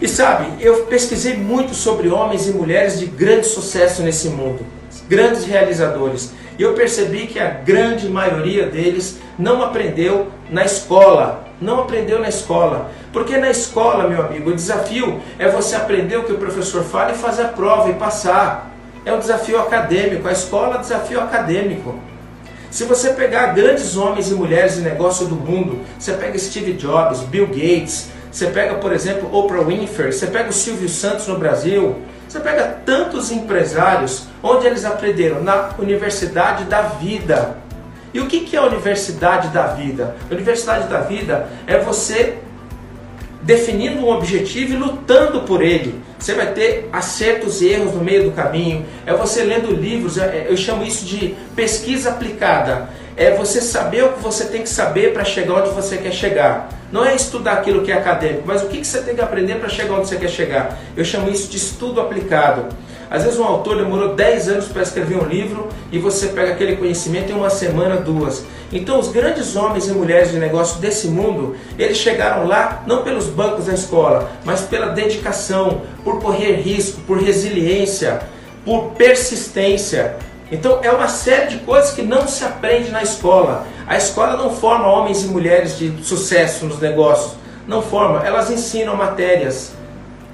E 0.00 0.08
sabe, 0.08 0.46
eu 0.60 0.84
pesquisei 0.86 1.36
muito 1.36 1.74
sobre 1.74 2.08
homens 2.08 2.46
e 2.46 2.52
mulheres 2.52 2.98
de 2.98 3.06
grande 3.06 3.46
sucesso 3.46 4.02
nesse 4.02 4.28
mundo, 4.28 4.64
grandes 5.08 5.44
realizadores. 5.44 6.32
E 6.58 6.62
eu 6.62 6.74
percebi 6.74 7.26
que 7.26 7.38
a 7.38 7.48
grande 7.48 8.08
maioria 8.08 8.66
deles 8.66 9.18
não 9.38 9.62
aprendeu 9.62 10.28
na 10.50 10.64
escola. 10.64 11.44
Não 11.60 11.80
aprendeu 11.80 12.18
na 12.18 12.28
escola. 12.28 12.90
Porque 13.12 13.36
na 13.36 13.50
escola, 13.50 14.08
meu 14.08 14.22
amigo, 14.22 14.50
o 14.50 14.54
desafio 14.54 15.20
é 15.38 15.48
você 15.48 15.76
aprender 15.76 16.16
o 16.16 16.24
que 16.24 16.32
o 16.32 16.38
professor 16.38 16.82
fala 16.82 17.12
e 17.12 17.14
fazer 17.14 17.42
a 17.42 17.48
prova 17.48 17.90
e 17.90 17.94
passar. 17.94 18.70
É 19.04 19.12
um 19.12 19.18
desafio 19.18 19.58
acadêmico. 19.60 20.28
A 20.28 20.32
escola 20.32 20.76
é 20.76 20.78
um 20.78 20.82
desafio 20.82 21.20
acadêmico. 21.20 21.94
Se 22.76 22.84
você 22.84 23.14
pegar 23.14 23.54
grandes 23.54 23.96
homens 23.96 24.30
e 24.30 24.34
mulheres 24.34 24.74
de 24.74 24.82
negócio 24.82 25.26
do 25.26 25.34
mundo, 25.34 25.80
você 25.98 26.12
pega 26.12 26.38
Steve 26.38 26.74
Jobs, 26.74 27.20
Bill 27.20 27.46
Gates, 27.46 28.10
você 28.30 28.48
pega, 28.48 28.74
por 28.74 28.92
exemplo, 28.92 29.34
Oprah 29.34 29.62
Winfrey, 29.62 30.12
você 30.12 30.26
pega 30.26 30.50
o 30.50 30.52
Silvio 30.52 30.86
Santos 30.86 31.26
no 31.26 31.38
Brasil, 31.38 31.96
você 32.28 32.38
pega 32.38 32.64
tantos 32.84 33.32
empresários 33.32 34.24
onde 34.42 34.66
eles 34.66 34.84
aprenderam 34.84 35.42
na 35.42 35.70
universidade 35.78 36.64
da 36.64 36.82
vida. 36.82 37.56
E 38.12 38.20
o 38.20 38.26
que 38.26 38.54
é 38.54 38.58
a 38.58 38.64
universidade 38.66 39.48
da 39.48 39.68
vida? 39.68 40.14
A 40.30 40.34
universidade 40.34 40.86
da 40.86 41.00
vida 41.00 41.48
é 41.66 41.78
você 41.78 42.36
definindo 43.40 44.00
um 44.00 44.10
objetivo 44.10 44.74
e 44.74 44.76
lutando 44.76 45.44
por 45.44 45.62
ele. 45.62 45.98
Você 46.18 46.34
vai 46.34 46.52
ter 46.52 46.88
acertos 46.92 47.60
e 47.60 47.68
erros 47.68 47.94
no 47.94 48.02
meio 48.02 48.24
do 48.24 48.32
caminho. 48.32 48.84
É 49.04 49.12
você 49.12 49.42
lendo 49.42 49.72
livros, 49.72 50.16
é, 50.18 50.24
é, 50.24 50.46
eu 50.48 50.56
chamo 50.56 50.84
isso 50.84 51.04
de 51.04 51.34
pesquisa 51.54 52.10
aplicada. 52.10 52.88
É 53.16 53.30
você 53.34 53.60
saber 53.60 54.04
o 54.04 54.12
que 54.12 54.22
você 54.22 54.44
tem 54.46 54.62
que 54.62 54.68
saber 54.68 55.12
para 55.12 55.24
chegar 55.24 55.54
onde 55.54 55.70
você 55.70 55.96
quer 55.96 56.12
chegar. 56.12 56.68
Não 56.92 57.04
é 57.04 57.14
estudar 57.14 57.54
aquilo 57.54 57.82
que 57.82 57.90
é 57.90 57.94
acadêmico, 57.94 58.42
mas 58.46 58.62
o 58.62 58.66
que 58.66 58.84
você 58.84 59.00
tem 59.00 59.14
que 59.14 59.20
aprender 59.20 59.56
para 59.56 59.68
chegar 59.68 59.94
onde 59.94 60.08
você 60.08 60.16
quer 60.16 60.28
chegar. 60.28 60.78
Eu 60.96 61.04
chamo 61.04 61.30
isso 61.30 61.48
de 61.48 61.56
estudo 61.56 62.00
aplicado. 62.00 62.66
Às 63.10 63.22
vezes 63.22 63.38
um 63.38 63.44
autor 63.44 63.76
demorou 63.76 64.14
10 64.14 64.48
anos 64.48 64.66
para 64.66 64.82
escrever 64.82 65.16
um 65.16 65.26
livro 65.26 65.68
e 65.92 65.98
você 65.98 66.28
pega 66.28 66.52
aquele 66.52 66.76
conhecimento 66.76 67.30
em 67.30 67.34
uma 67.34 67.50
semana, 67.50 67.96
duas. 67.96 68.44
Então 68.72 68.98
os 68.98 69.08
grandes 69.08 69.54
homens 69.54 69.86
e 69.86 69.92
mulheres 69.92 70.32
de 70.32 70.38
negócio 70.38 70.80
desse 70.80 71.06
mundo, 71.06 71.56
eles 71.78 71.98
chegaram 71.98 72.46
lá 72.46 72.82
não 72.86 73.02
pelos 73.02 73.26
bancos 73.26 73.66
da 73.66 73.74
escola, 73.74 74.30
mas 74.44 74.62
pela 74.62 74.88
dedicação, 74.88 75.82
por 76.02 76.20
correr 76.20 76.56
risco, 76.56 77.00
por 77.02 77.18
resiliência, 77.18 78.20
por 78.64 78.90
persistência. 78.92 80.16
Então 80.50 80.80
é 80.82 80.90
uma 80.90 81.08
série 81.08 81.48
de 81.48 81.58
coisas 81.58 81.92
que 81.92 82.02
não 82.02 82.26
se 82.26 82.44
aprende 82.44 82.90
na 82.90 83.02
escola. 83.02 83.66
A 83.86 83.96
escola 83.96 84.36
não 84.36 84.50
forma 84.50 84.88
homens 84.88 85.22
e 85.24 85.28
mulheres 85.28 85.78
de 85.78 85.92
sucesso 86.04 86.66
nos 86.66 86.80
negócios, 86.80 87.34
não 87.68 87.82
forma, 87.82 88.24
elas 88.24 88.50
ensinam 88.50 88.96
matérias 88.96 89.75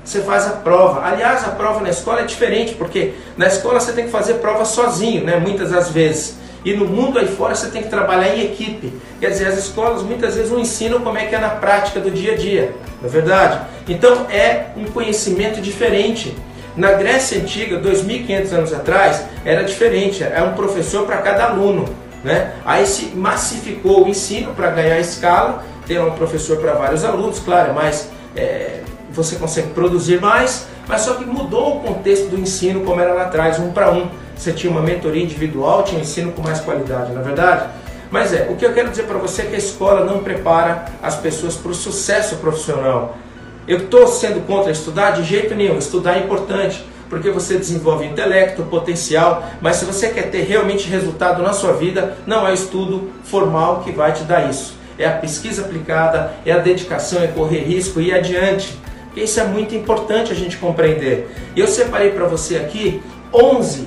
você 0.05 0.21
faz 0.21 0.47
a 0.47 0.51
prova. 0.51 1.07
Aliás, 1.07 1.45
a 1.45 1.51
prova 1.51 1.81
na 1.81 1.91
escola 1.91 2.21
é 2.21 2.25
diferente, 2.25 2.75
porque 2.75 3.15
na 3.37 3.47
escola 3.47 3.79
você 3.79 3.93
tem 3.93 4.07
que 4.07 4.11
fazer 4.11 4.35
prova 4.35 4.65
sozinho, 4.65 5.25
né? 5.25 5.37
muitas 5.37 5.71
das 5.71 5.91
vezes. 5.91 6.37
E 6.65 6.75
no 6.75 6.87
mundo 6.87 7.19
aí 7.19 7.27
fora 7.27 7.55
você 7.55 7.69
tem 7.69 7.83
que 7.83 7.89
trabalhar 7.89 8.37
em 8.37 8.45
equipe. 8.45 8.93
Quer 9.21 9.31
dizer, 9.31 9.49
as 9.49 9.59
escolas 9.59 10.03
muitas 10.03 10.37
vezes 10.37 10.51
não 10.51 10.61
ensinam 10.61 11.01
como 11.01 11.19
é 11.19 11.27
que 11.27 11.35
é 11.35 11.39
na 11.39 11.51
prática 11.51 11.99
do 11.99 12.11
dia 12.11 12.33
a 12.33 12.37
dia, 12.37 12.73
não 13.01 13.09
é 13.09 13.13
verdade? 13.13 13.61
Então 13.89 14.27
é 14.31 14.67
um 14.77 14.85
conhecimento 14.85 15.61
diferente. 15.61 16.37
Na 16.77 16.93
Grécia 16.93 17.39
Antiga, 17.39 17.79
2.500 17.81 18.53
anos 18.53 18.73
atrás, 18.73 19.25
era 19.45 19.63
diferente, 19.63 20.23
era 20.23 20.45
um 20.45 20.55
professor 20.55 21.05
para 21.05 21.19
cada 21.19 21.47
aluno. 21.47 21.85
Né? 22.25 22.53
Aí 22.65 22.87
se 22.87 23.07
massificou 23.07 24.05
o 24.05 24.09
ensino 24.09 24.55
para 24.55 24.71
ganhar 24.71 24.99
escala, 25.01 25.65
ter 25.87 26.01
um 26.01 26.13
professor 26.13 26.59
para 26.59 26.75
vários 26.75 27.05
alunos, 27.05 27.41
claro, 27.41 27.71
é 27.71 27.75
mais 27.75 28.09
é, 28.37 28.81
você 29.12 29.37
consegue 29.37 29.69
produzir 29.69 30.21
mais, 30.21 30.66
mas 30.88 31.02
só 31.02 31.14
que 31.14 31.25
mudou 31.25 31.76
o 31.76 31.81
contexto 31.81 32.28
do 32.28 32.38
ensino 32.38 32.85
como 32.85 33.00
era 33.00 33.12
lá 33.12 33.23
atrás, 33.23 33.59
um 33.59 33.71
para 33.71 33.90
um. 33.90 34.09
Você 34.37 34.52
tinha 34.52 34.71
uma 34.71 34.83
mentoria 34.83 35.23
individual, 35.23 35.85
tinha 35.85 36.00
ensino 36.00 36.33
com 36.33 36.42
mais 36.42 36.61
qualidade, 36.61 37.12
na 37.12 37.21
é 37.21 37.25
verdade? 37.25 37.69
Mas 38.11 38.35
é, 38.35 38.49
o 38.50 38.57
que 38.57 38.66
eu 38.66 38.75
quero 38.75 38.90
dizer 38.90 39.04
para 39.04 39.16
você 39.19 39.42
é 39.42 39.45
que 39.47 39.54
a 39.54 39.59
escola 39.59 40.04
não 40.04 40.23
prepara 40.23 40.85
as 41.02 41.16
pessoas 41.16 41.57
para 41.57 41.71
o 41.71 41.75
sucesso 41.75 42.37
profissional. 42.37 43.16
Eu 43.66 43.78
estou 43.78 44.07
sendo 44.07 44.47
contra 44.47 44.71
estudar? 44.71 45.12
De 45.12 45.25
jeito 45.25 45.54
nenhum. 45.54 45.78
Estudar 45.78 46.16
é 46.16 46.25
importante, 46.25 46.85
porque 47.09 47.31
você 47.31 47.57
desenvolve 47.57 48.04
intelecto, 48.04 48.64
potencial, 48.64 49.45
mas 49.61 49.76
se 49.76 49.85
você 49.85 50.09
quer 50.09 50.31
ter 50.31 50.42
realmente 50.42 50.88
resultado 50.88 51.42
na 51.42 51.52
sua 51.52 51.73
vida, 51.73 52.19
não 52.26 52.47
é 52.47 52.50
o 52.50 52.54
estudo 52.54 53.11
formal 53.25 53.81
que 53.81 53.92
vai 53.92 54.12
te 54.12 54.25
dar 54.25 54.50
isso. 54.50 54.75
É 54.99 55.07
a 55.07 55.12
pesquisa 55.12 55.62
aplicada, 55.62 56.33
é 56.45 56.52
a 56.52 56.59
dedicação, 56.59 57.23
é 57.23 57.28
correr 57.28 57.61
risco 57.61 58.00
e 58.00 58.09
ir 58.09 58.14
adiante. 58.14 58.78
Isso 59.16 59.40
é 59.40 59.45
muito 59.45 59.75
importante 59.75 60.33
a 60.33 60.35
gente 60.35 60.57
compreender. 60.57 61.28
Eu 61.57 61.66
separei 61.66 62.11
para 62.11 62.26
você 62.26 62.57
aqui 62.57 63.02
11 63.33 63.87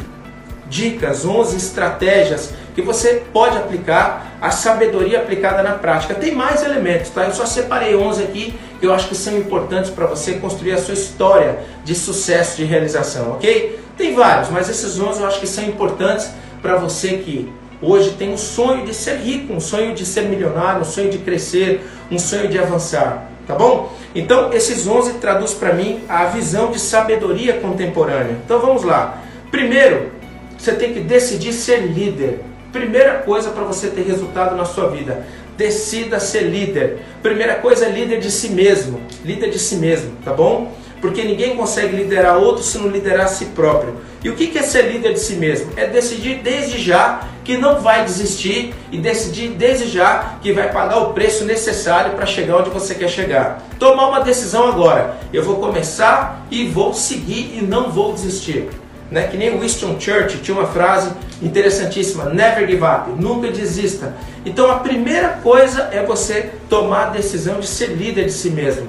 dicas, 0.70 1.26
11 1.26 1.56
estratégias 1.58 2.54
que 2.74 2.82
você 2.82 3.24
pode 3.32 3.58
aplicar 3.58 4.38
a 4.42 4.52
sabedoria 4.52 5.20
aplicada 5.20 5.64
na 5.64 5.72
prática. 5.72 6.14
Tem 6.14 6.36
mais 6.36 6.64
elementos, 6.64 7.10
tá? 7.10 7.24
Eu 7.24 7.34
só 7.34 7.46
separei 7.46 7.96
11 7.96 8.24
aqui 8.24 8.54
que 8.80 8.86
eu 8.86 8.94
acho 8.94 9.08
que 9.08 9.16
são 9.16 9.38
importantes 9.38 9.90
para 9.90 10.06
você 10.06 10.34
construir 10.34 10.74
a 10.74 10.78
sua 10.78 10.94
história 10.94 11.60
de 11.84 11.96
sucesso, 11.96 12.58
de 12.58 12.66
realização, 12.66 13.32
ok? 13.32 13.80
Tem 13.98 14.14
vários, 14.14 14.50
mas 14.50 14.70
esses 14.70 15.00
11 15.00 15.22
eu 15.22 15.28
acho 15.28 15.40
que 15.40 15.48
são 15.48 15.64
importantes 15.64 16.30
para 16.62 16.76
você 16.76 17.18
que 17.18 17.52
hoje 17.82 18.12
tem 18.12 18.34
um 18.34 18.38
sonho 18.38 18.86
de 18.86 18.94
ser 18.94 19.18
rico, 19.18 19.54
um 19.54 19.60
sonho 19.60 19.96
de 19.96 20.06
ser 20.06 20.24
milionário, 20.24 20.82
um 20.82 20.86
sonho 20.86 21.10
de 21.10 21.20
crescer, 21.20 21.82
um 22.12 22.20
sonho 22.20 22.50
de 22.50 22.60
avançar, 22.60 23.30
tá 23.48 23.56
bom? 23.56 23.94
Então, 24.14 24.52
esses 24.54 24.88
11 24.88 25.14
traduz 25.16 25.54
para 25.54 25.74
mim 25.74 26.02
a 26.08 26.26
visão 26.26 26.72
de 26.72 26.80
sabedoria 26.80 27.60
contemporânea. 27.60 28.38
Então, 28.44 28.60
vamos 28.60 28.84
lá. 28.84 29.22
Primeiro, 29.52 30.12
você 30.58 30.74
tem 30.74 30.94
que 30.94 31.00
decidir 31.00 31.54
ser 31.54 31.82
líder. 31.82 32.42
Primeira 32.72 33.20
coisa 33.20 33.52
para 33.52 33.64
você 33.64 33.88
ter 33.88 34.02
resultado 34.02 34.56
na 34.56 34.66
sua 34.66 34.90
vida, 34.90 35.26
decida 35.58 36.20
ser 36.20 36.42
líder. 36.42 37.00
Primeira 37.22 37.56
coisa 37.56 37.86
é 37.86 37.90
líder 37.90 38.20
de 38.20 38.30
si 38.30 38.50
mesmo, 38.50 39.00
líder 39.24 39.50
de 39.50 39.60
si 39.60 39.78
mesmo, 39.78 40.12
tá 40.24 40.34
bom? 40.34 40.74
Porque 41.06 41.24
ninguém 41.24 41.56
consegue 41.56 41.96
liderar 41.96 42.38
outro 42.38 42.64
se 42.64 42.80
não 42.80 42.88
liderar 42.88 43.26
a 43.26 43.28
si 43.28 43.46
próprio. 43.46 43.96
E 44.24 44.30
o 44.30 44.34
que 44.34 44.58
é 44.58 44.64
ser 44.64 44.92
líder 44.92 45.14
de 45.14 45.20
si 45.20 45.36
mesmo? 45.36 45.72
É 45.78 45.86
decidir 45.86 46.40
desde 46.42 46.82
já 46.82 47.22
que 47.44 47.60
não 47.60 47.80
vai 47.80 48.04
desistir 48.04 48.74
e 48.92 48.98
decidir 48.98 49.50
desde 49.50 49.88
já 49.88 50.38
que 50.42 50.52
vai 50.52 50.72
pagar 50.72 50.98
o 50.98 51.14
preço 51.14 51.46
necessário 51.46 52.14
para 52.14 52.26
chegar 52.26 52.58
onde 52.58 52.72
você 52.72 52.96
quer 52.96 53.08
chegar. 53.08 53.64
Tomar 53.78 54.08
uma 54.08 54.22
decisão 54.22 54.68
agora. 54.68 55.16
Eu 55.32 55.44
vou 55.44 55.58
começar 55.58 56.44
e 56.50 56.66
vou 56.66 56.92
seguir 56.92 57.56
e 57.56 57.62
não 57.62 57.92
vou 57.92 58.12
desistir 58.12 58.68
né? 59.12 59.28
Que 59.28 59.38
nem 59.38 59.60
Winston 59.60 60.00
Churchill 60.00 60.42
tinha 60.42 60.58
uma 60.58 60.68
frase 60.68 61.12
interessantíssima: 61.40 62.26
Never 62.26 62.68
give 62.68 62.84
up, 62.84 63.12
nunca 63.16 63.52
desista. 63.52 64.16
Então 64.44 64.72
a 64.72 64.80
primeira 64.80 65.30
coisa 65.44 65.90
é 65.92 66.04
você 66.04 66.50
tomar 66.68 67.08
a 67.08 67.10
decisão 67.12 67.60
de 67.60 67.68
ser 67.68 67.90
líder 67.90 68.26
de 68.26 68.34
si 68.34 68.50
mesmo. 68.50 68.88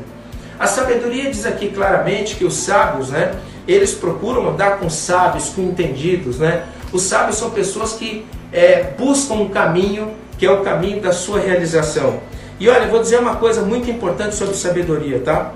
A 0.58 0.66
sabedoria 0.66 1.30
diz 1.30 1.44
aqui 1.44 1.68
claramente 1.68 2.36
que 2.36 2.44
os 2.44 2.54
sábios, 2.54 3.10
né? 3.10 3.34
Eles 3.68 3.94
procuram 3.94 4.48
andar 4.48 4.78
com 4.78 4.88
sábios, 4.88 5.50
com 5.50 5.62
entendidos, 5.62 6.38
né? 6.38 6.64
Os 6.92 7.02
sábios 7.02 7.36
são 7.36 7.50
pessoas 7.50 7.92
que 7.94 8.25
é, 8.52 8.94
buscam 8.96 9.34
um 9.34 9.48
caminho 9.48 10.14
que 10.38 10.46
é 10.46 10.50
o 10.50 10.62
caminho 10.62 11.00
da 11.00 11.12
sua 11.12 11.40
realização. 11.40 12.20
E 12.58 12.68
olha, 12.68 12.84
eu 12.84 12.90
vou 12.90 13.00
dizer 13.00 13.18
uma 13.18 13.36
coisa 13.36 13.62
muito 13.62 13.90
importante 13.90 14.34
sobre 14.34 14.54
sabedoria, 14.54 15.20
tá? 15.20 15.52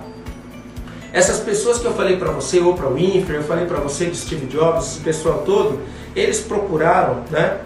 Essas 1.13 1.41
pessoas 1.41 1.79
que 1.79 1.87
eu 1.87 1.93
falei 1.93 2.17
para 2.17 2.31
você, 2.31 2.61
ou 2.61 2.75
para 2.75 2.87
o 2.87 2.95
Winfrey, 2.95 3.39
eu 3.39 3.43
falei 3.43 3.67
para 3.67 3.79
você 3.79 4.07
de 4.07 4.17
Steve 4.17 4.47
Jobs, 4.47 4.87
esse 4.87 5.01
pessoal 5.01 5.43
todo, 5.45 5.81
eles 6.15 6.41
procuraram, 6.41 7.25
né? 7.31 7.59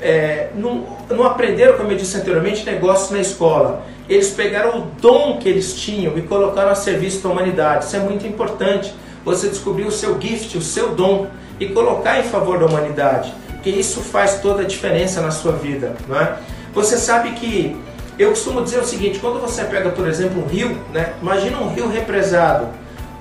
É, 0.00 0.48
não, 0.56 0.84
não 1.08 1.24
aprenderam, 1.24 1.76
como 1.76 1.92
eu 1.92 1.96
disse 1.96 2.16
anteriormente, 2.16 2.66
negócios 2.66 3.10
na 3.10 3.20
escola. 3.20 3.84
Eles 4.08 4.30
pegaram 4.30 4.78
o 4.78 4.82
dom 5.00 5.38
que 5.38 5.48
eles 5.48 5.74
tinham 5.74 6.16
e 6.18 6.22
colocaram 6.22 6.70
a 6.70 6.74
serviço 6.74 7.22
da 7.22 7.28
humanidade. 7.28 7.84
Isso 7.84 7.96
é 7.96 8.00
muito 8.00 8.26
importante. 8.26 8.92
Você 9.24 9.48
descobrir 9.48 9.84
o 9.84 9.90
seu 9.90 10.20
gift, 10.20 10.58
o 10.58 10.62
seu 10.62 10.94
dom 10.94 11.28
e 11.60 11.68
colocar 11.68 12.18
em 12.18 12.24
favor 12.24 12.58
da 12.58 12.66
humanidade, 12.66 13.32
porque 13.48 13.70
isso 13.70 14.00
faz 14.00 14.40
toda 14.40 14.62
a 14.62 14.66
diferença 14.66 15.20
na 15.20 15.30
sua 15.30 15.52
vida, 15.52 15.94
não 16.08 16.20
é? 16.20 16.36
Você 16.74 16.96
sabe 16.96 17.32
que 17.32 17.76
eu 18.18 18.30
costumo 18.30 18.62
dizer 18.62 18.80
o 18.80 18.84
seguinte, 18.84 19.18
quando 19.18 19.40
você 19.40 19.64
pega, 19.64 19.90
por 19.90 20.08
exemplo, 20.08 20.42
um 20.42 20.46
rio, 20.46 20.76
né? 20.92 21.12
imagina 21.20 21.58
um 21.58 21.72
rio 21.72 21.88
represado, 21.88 22.68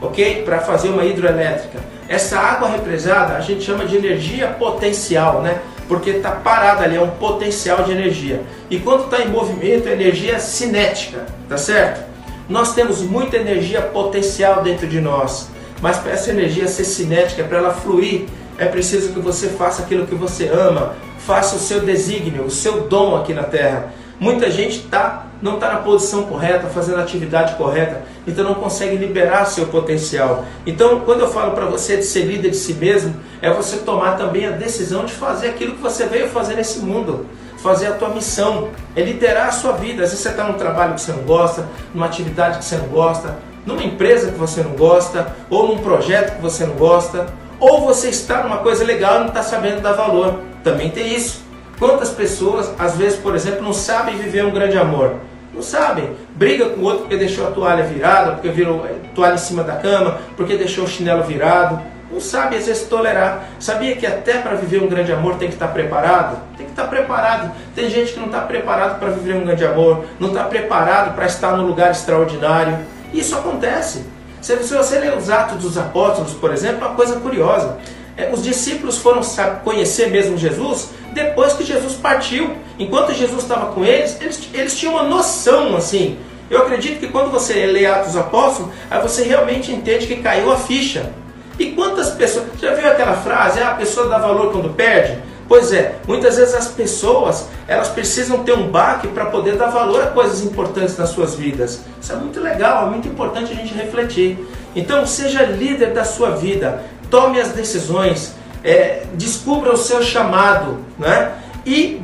ok? 0.01 0.43
Para 0.43 0.59
fazer 0.59 0.89
uma 0.89 1.05
hidroelétrica. 1.05 1.79
Essa 2.07 2.39
água 2.39 2.67
represada 2.67 3.35
a 3.35 3.41
gente 3.41 3.63
chama 3.63 3.85
de 3.85 3.95
energia 3.95 4.47
potencial, 4.47 5.41
né? 5.41 5.61
Porque 5.91 6.11
está 6.11 6.31
parada 6.31 6.85
ali, 6.85 6.95
é 6.95 7.01
um 7.01 7.09
potencial 7.09 7.83
de 7.83 7.91
energia. 7.91 8.43
E 8.69 8.79
quando 8.79 9.03
está 9.03 9.21
em 9.21 9.27
movimento, 9.27 9.89
é 9.89 9.91
energia 9.91 10.39
cinética, 10.39 11.25
tá 11.49 11.57
certo? 11.57 12.09
Nós 12.47 12.73
temos 12.73 13.01
muita 13.01 13.35
energia 13.35 13.81
potencial 13.81 14.63
dentro 14.63 14.87
de 14.87 15.01
nós, 15.01 15.49
mas 15.81 15.97
para 15.97 16.13
essa 16.13 16.29
energia 16.29 16.65
ser 16.69 16.85
cinética, 16.85 17.43
para 17.43 17.57
ela 17.57 17.73
fluir, 17.73 18.23
é 18.57 18.67
preciso 18.67 19.11
que 19.11 19.19
você 19.19 19.49
faça 19.49 19.81
aquilo 19.81 20.07
que 20.07 20.15
você 20.15 20.47
ama, 20.47 20.95
faça 21.17 21.57
o 21.57 21.59
seu 21.59 21.81
desígnio, 21.81 22.45
o 22.45 22.49
seu 22.49 22.87
dom 22.87 23.17
aqui 23.17 23.33
na 23.33 23.43
Terra. 23.43 23.93
Muita 24.21 24.51
gente 24.51 24.83
tá, 24.83 25.25
não 25.41 25.55
está 25.55 25.73
na 25.73 25.79
posição 25.79 26.23
correta, 26.23 26.67
fazendo 26.67 26.99
a 26.99 27.01
atividade 27.01 27.55
correta, 27.55 28.03
então 28.27 28.43
não 28.43 28.53
consegue 28.53 28.95
liberar 28.95 29.45
seu 29.45 29.65
potencial. 29.65 30.45
Então, 30.63 30.99
quando 30.99 31.21
eu 31.21 31.27
falo 31.27 31.53
para 31.53 31.65
você 31.65 31.97
de 31.97 32.03
ser 32.03 32.25
líder 32.25 32.51
de 32.51 32.57
si 32.57 32.75
mesmo, 32.75 33.15
é 33.41 33.51
você 33.51 33.77
tomar 33.77 34.17
também 34.17 34.45
a 34.45 34.51
decisão 34.51 35.05
de 35.05 35.11
fazer 35.11 35.49
aquilo 35.49 35.73
que 35.73 35.81
você 35.81 36.05
veio 36.05 36.29
fazer 36.29 36.53
nesse 36.53 36.81
mundo 36.81 37.25
fazer 37.61 37.87
a 37.87 37.91
tua 37.91 38.09
missão, 38.09 38.69
é 38.95 39.01
liderar 39.01 39.47
a 39.47 39.51
sua 39.51 39.73
vida. 39.73 40.03
Às 40.03 40.09
vezes 40.09 40.19
você 40.23 40.29
está 40.29 40.43
num 40.43 40.53
trabalho 40.53 40.95
que 40.95 41.01
você 41.01 41.11
não 41.11 41.23
gosta, 41.23 41.67
numa 41.93 42.07
atividade 42.07 42.57
que 42.57 42.65
você 42.65 42.75
não 42.75 42.87
gosta, 42.87 43.37
numa 43.65 43.83
empresa 43.83 44.31
que 44.31 44.37
você 44.37 44.63
não 44.63 44.71
gosta, 44.71 45.35
ou 45.49 45.67
num 45.67 45.77
projeto 45.77 46.35
que 46.35 46.41
você 46.41 46.65
não 46.65 46.73
gosta, 46.75 47.27
ou 47.59 47.81
você 47.81 48.09
está 48.09 48.43
numa 48.43 48.57
coisa 48.57 48.83
legal 48.83 49.17
e 49.17 49.19
não 49.19 49.27
está 49.27 49.43
sabendo 49.43 49.81
dar 49.81 49.93
valor. 49.93 50.39
Também 50.63 50.89
tem 50.89 51.15
isso. 51.15 51.43
Quantas 51.81 52.11
pessoas, 52.11 52.71
às 52.77 52.95
vezes, 52.95 53.17
por 53.17 53.33
exemplo, 53.33 53.63
não 53.63 53.73
sabem 53.73 54.15
viver 54.15 54.45
um 54.45 54.51
grande 54.51 54.77
amor? 54.77 55.15
Não 55.51 55.63
sabem. 55.63 56.11
Briga 56.35 56.69
com 56.69 56.81
o 56.81 56.83
outro 56.83 56.99
porque 56.99 57.17
deixou 57.17 57.47
a 57.47 57.49
toalha 57.49 57.83
virada, 57.83 58.33
porque 58.33 58.49
virou 58.49 58.83
a 58.83 58.87
eh, 58.87 58.95
toalha 59.15 59.33
em 59.33 59.39
cima 59.39 59.63
da 59.63 59.77
cama, 59.77 60.19
porque 60.37 60.55
deixou 60.55 60.83
o 60.83 60.87
chinelo 60.87 61.23
virado. 61.23 61.81
Não 62.11 62.21
sabe, 62.21 62.55
às 62.55 62.67
vezes, 62.67 62.83
tolerar. 62.83 63.45
Sabia 63.59 63.95
que 63.95 64.05
até 64.05 64.37
para 64.37 64.53
viver 64.53 64.79
um 64.83 64.87
grande 64.87 65.11
amor 65.11 65.37
tem 65.37 65.47
que 65.47 65.55
estar 65.55 65.69
preparado? 65.69 66.39
Tem 66.55 66.67
que 66.67 66.71
estar 66.71 66.85
preparado. 66.85 67.51
Tem 67.73 67.89
gente 67.89 68.13
que 68.13 68.19
não 68.19 68.27
está 68.27 68.41
preparado 68.41 68.99
para 68.99 69.09
viver 69.09 69.33
um 69.37 69.43
grande 69.43 69.65
amor, 69.65 70.05
não 70.19 70.27
está 70.27 70.43
preparado 70.43 71.15
para 71.15 71.25
estar 71.25 71.57
num 71.57 71.65
lugar 71.65 71.89
extraordinário. 71.89 72.77
Isso 73.11 73.35
acontece. 73.35 74.05
Se 74.39 74.55
você 74.55 74.99
ler 74.99 75.17
os 75.17 75.31
Atos 75.31 75.57
dos 75.57 75.79
Apóstolos, 75.79 76.33
por 76.33 76.53
exemplo, 76.53 76.85
é 76.85 76.87
uma 76.89 76.95
coisa 76.95 77.19
curiosa. 77.19 77.79
É, 78.15 78.29
os 78.31 78.43
discípulos 78.43 78.99
foram 78.99 79.21
conhecer 79.63 80.11
mesmo 80.11 80.37
Jesus 80.37 80.91
depois 81.13 81.53
que 81.53 81.63
Jesus 81.63 81.93
partiu. 81.93 82.55
Enquanto 82.79 83.13
Jesus 83.13 83.43
estava 83.43 83.73
com 83.73 83.85
eles, 83.85 84.19
eles, 84.19 84.49
eles 84.53 84.77
tinham 84.77 84.93
uma 84.93 85.03
noção 85.03 85.75
assim. 85.75 86.17
Eu 86.49 86.63
acredito 86.63 86.99
que 86.99 87.07
quando 87.07 87.31
você 87.31 87.65
lê 87.65 87.85
Atos 87.85 88.17
Apóstolos, 88.17 88.71
aí 88.89 89.01
você 89.01 89.23
realmente 89.23 89.71
entende 89.71 90.07
que 90.07 90.17
caiu 90.17 90.51
a 90.51 90.57
ficha. 90.57 91.11
E 91.57 91.71
quantas 91.71 92.09
pessoas. 92.09 92.45
Já 92.59 92.73
viu 92.73 92.87
aquela 92.87 93.13
frase? 93.13 93.59
Ah, 93.59 93.71
a 93.71 93.75
pessoa 93.75 94.07
dá 94.07 94.17
valor 94.17 94.51
quando 94.51 94.73
perde? 94.73 95.17
Pois 95.47 95.73
é, 95.73 95.95
muitas 96.07 96.37
vezes 96.37 96.55
as 96.55 96.69
pessoas 96.69 97.47
elas 97.67 97.89
precisam 97.89 98.41
ter 98.43 98.53
um 98.53 98.69
baque 98.69 99.09
para 99.09 99.25
poder 99.25 99.57
dar 99.57 99.67
valor 99.67 100.01
a 100.01 100.07
coisas 100.07 100.41
importantes 100.41 100.97
nas 100.97 101.09
suas 101.09 101.35
vidas. 101.35 101.81
Isso 102.01 102.13
é 102.13 102.15
muito 102.15 102.39
legal, 102.39 102.87
é 102.87 102.89
muito 102.89 103.07
importante 103.07 103.51
a 103.51 103.55
gente 103.55 103.73
refletir. 103.73 104.39
Então 104.75 105.05
seja 105.05 105.43
líder 105.43 105.93
da 105.93 106.05
sua 106.05 106.31
vida, 106.31 106.83
tome 107.09 107.39
as 107.39 107.49
decisões, 107.49 108.33
é, 108.63 109.03
descubra 109.13 109.73
o 109.73 109.77
seu 109.77 110.01
chamado, 110.01 110.79
né? 110.97 111.33
E 111.65 112.01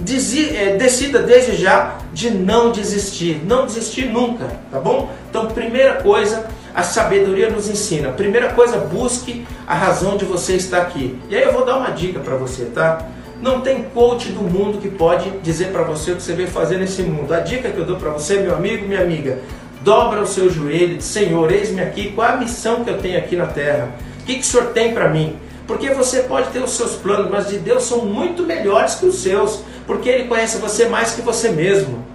é, 0.53 0.75
decida 0.75 1.19
desde 1.19 1.55
já 1.55 1.97
de 2.13 2.29
não 2.29 2.71
desistir, 2.71 3.41
não 3.45 3.65
desistir 3.65 4.05
nunca, 4.05 4.45
tá 4.71 4.79
bom? 4.79 5.11
Então, 5.29 5.47
primeira 5.47 5.95
coisa, 5.95 6.45
a 6.75 6.83
sabedoria 6.83 7.49
nos 7.49 7.67
ensina. 7.67 8.09
Primeira 8.09 8.49
coisa, 8.53 8.77
busque 8.77 9.47
a 9.65 9.73
razão 9.73 10.15
de 10.15 10.25
você 10.25 10.55
estar 10.55 10.81
aqui. 10.81 11.17
E 11.27 11.35
aí 11.35 11.43
eu 11.43 11.53
vou 11.53 11.65
dar 11.65 11.77
uma 11.77 11.89
dica 11.89 12.19
para 12.19 12.35
você, 12.35 12.65
tá? 12.65 12.99
Não 13.41 13.61
tem 13.61 13.83
coach 13.83 14.29
do 14.29 14.41
mundo 14.41 14.79
que 14.79 14.89
pode 14.89 15.29
dizer 15.41 15.67
para 15.71 15.83
você 15.83 16.11
o 16.11 16.15
que 16.15 16.23
você 16.23 16.33
veio 16.33 16.47
fazer 16.47 16.77
nesse 16.77 17.01
mundo. 17.01 17.33
A 17.33 17.39
dica 17.39 17.69
que 17.69 17.77
eu 17.77 17.85
dou 17.85 17.97
para 17.97 18.11
você, 18.11 18.37
meu 18.39 18.55
amigo, 18.55 18.87
minha 18.87 19.01
amiga, 19.01 19.39
dobra 19.81 20.21
o 20.21 20.27
seu 20.27 20.49
joelho, 20.51 21.01
Senhor, 21.01 21.51
eis-me 21.51 21.81
aqui, 21.81 22.11
qual 22.11 22.29
a 22.29 22.37
missão 22.37 22.83
que 22.83 22.89
eu 22.89 22.97
tenho 22.99 23.17
aqui 23.17 23.35
na 23.35 23.47
terra? 23.47 23.89
O 24.21 24.23
que, 24.25 24.35
que 24.35 24.41
o 24.41 24.45
Senhor 24.45 24.67
tem 24.67 24.93
para 24.93 25.09
mim? 25.09 25.35
Porque 25.67 25.93
você 25.93 26.21
pode 26.21 26.49
ter 26.51 26.59
os 26.59 26.71
seus 26.71 26.93
planos, 26.95 27.29
mas 27.29 27.49
de 27.49 27.59
Deus 27.59 27.83
são 27.83 28.05
muito 28.05 28.43
melhores 28.43 28.95
que 28.95 29.05
os 29.05 29.21
seus, 29.21 29.61
porque 29.85 30.09
Ele 30.09 30.27
conhece 30.27 30.57
você 30.57 30.87
mais 30.87 31.11
que 31.11 31.21
você 31.21 31.49
mesmo. 31.49 32.05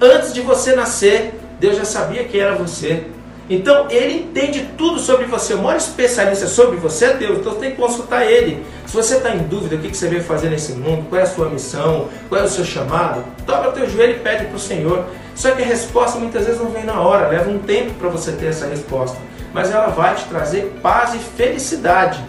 Antes 0.00 0.34
de 0.34 0.40
você 0.40 0.74
nascer, 0.74 1.32
Deus 1.60 1.76
já 1.76 1.84
sabia 1.84 2.24
que 2.24 2.38
era 2.38 2.56
você. 2.56 3.06
Então 3.48 3.86
ele 3.90 4.22
entende 4.22 4.68
tudo 4.76 4.98
sobre 4.98 5.26
você. 5.26 5.54
O 5.54 5.62
maior 5.62 5.76
especialista 5.76 6.48
sobre 6.48 6.76
você 6.76 7.06
é 7.06 7.14
Deus. 7.14 7.38
Então 7.38 7.52
você 7.52 7.60
tem 7.60 7.70
que 7.70 7.76
consultar 7.76 8.26
ele. 8.26 8.66
Se 8.86 8.94
você 8.94 9.16
está 9.16 9.30
em 9.30 9.38
dúvida 9.38 9.76
o 9.76 9.78
que 9.78 9.96
você 9.96 10.08
veio 10.08 10.22
fazer 10.24 10.50
nesse 10.50 10.72
mundo, 10.72 11.06
qual 11.08 11.20
é 11.20 11.24
a 11.24 11.26
sua 11.26 11.48
missão, 11.48 12.08
qual 12.28 12.40
é 12.40 12.44
o 12.44 12.48
seu 12.48 12.64
chamado, 12.64 13.24
dobra 13.46 13.70
teu 13.72 13.88
joelho 13.88 14.16
e 14.16 14.18
pede 14.18 14.46
para 14.46 14.56
o 14.56 14.58
Senhor. 14.58 15.04
Só 15.34 15.52
que 15.52 15.62
a 15.62 15.66
resposta 15.66 16.18
muitas 16.18 16.44
vezes 16.44 16.60
não 16.60 16.70
vem 16.70 16.84
na 16.84 17.00
hora, 17.00 17.28
leva 17.28 17.48
um 17.48 17.58
tempo 17.58 17.94
para 17.94 18.08
você 18.08 18.32
ter 18.32 18.46
essa 18.46 18.66
resposta. 18.66 19.16
Mas 19.54 19.70
ela 19.70 19.88
vai 19.88 20.14
te 20.16 20.24
trazer 20.24 20.78
paz 20.82 21.14
e 21.14 21.18
felicidade 21.18 22.22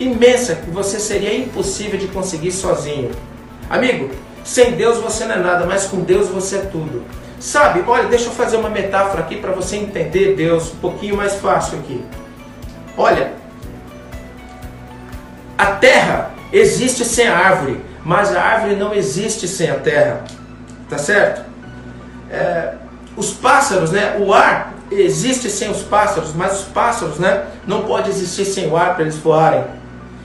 imensa 0.00 0.54
que 0.54 0.70
você 0.70 0.98
seria 0.98 1.36
impossível 1.36 1.98
de 1.98 2.08
conseguir 2.08 2.50
sozinho. 2.50 3.10
Amigo, 3.68 4.10
sem 4.42 4.72
Deus 4.72 4.98
você 4.98 5.26
não 5.26 5.34
é 5.34 5.38
nada, 5.38 5.66
mas 5.66 5.84
com 5.84 6.00
Deus 6.00 6.28
você 6.28 6.56
é 6.56 6.60
tudo. 6.62 7.04
Sabe, 7.38 7.84
olha, 7.86 8.08
deixa 8.08 8.26
eu 8.26 8.32
fazer 8.32 8.56
uma 8.56 8.70
metáfora 8.70 9.22
aqui 9.22 9.36
para 9.36 9.52
você 9.52 9.76
entender 9.76 10.34
Deus 10.34 10.72
um 10.72 10.76
pouquinho 10.76 11.16
mais 11.16 11.34
fácil 11.34 11.78
aqui. 11.78 12.02
Olha, 12.96 13.32
a 15.56 15.66
terra 15.66 16.32
existe 16.52 17.04
sem 17.04 17.28
a 17.28 17.36
árvore, 17.36 17.80
mas 18.04 18.34
a 18.34 18.42
árvore 18.42 18.76
não 18.76 18.94
existe 18.94 19.46
sem 19.46 19.70
a 19.70 19.76
terra. 19.76 20.24
Tá 20.88 20.98
certo? 20.98 21.44
É, 22.30 22.74
os 23.16 23.32
pássaros, 23.32 23.90
né? 23.90 24.16
O 24.18 24.34
ar 24.34 24.74
existe 24.90 25.48
sem 25.48 25.70
os 25.70 25.82
pássaros, 25.82 26.34
mas 26.34 26.60
os 26.60 26.64
pássaros, 26.66 27.18
né? 27.18 27.44
Não 27.66 27.82
pode 27.82 28.10
existir 28.10 28.44
sem 28.44 28.68
o 28.68 28.76
ar 28.76 28.94
para 28.94 29.02
eles 29.02 29.16
voarem. 29.16 29.64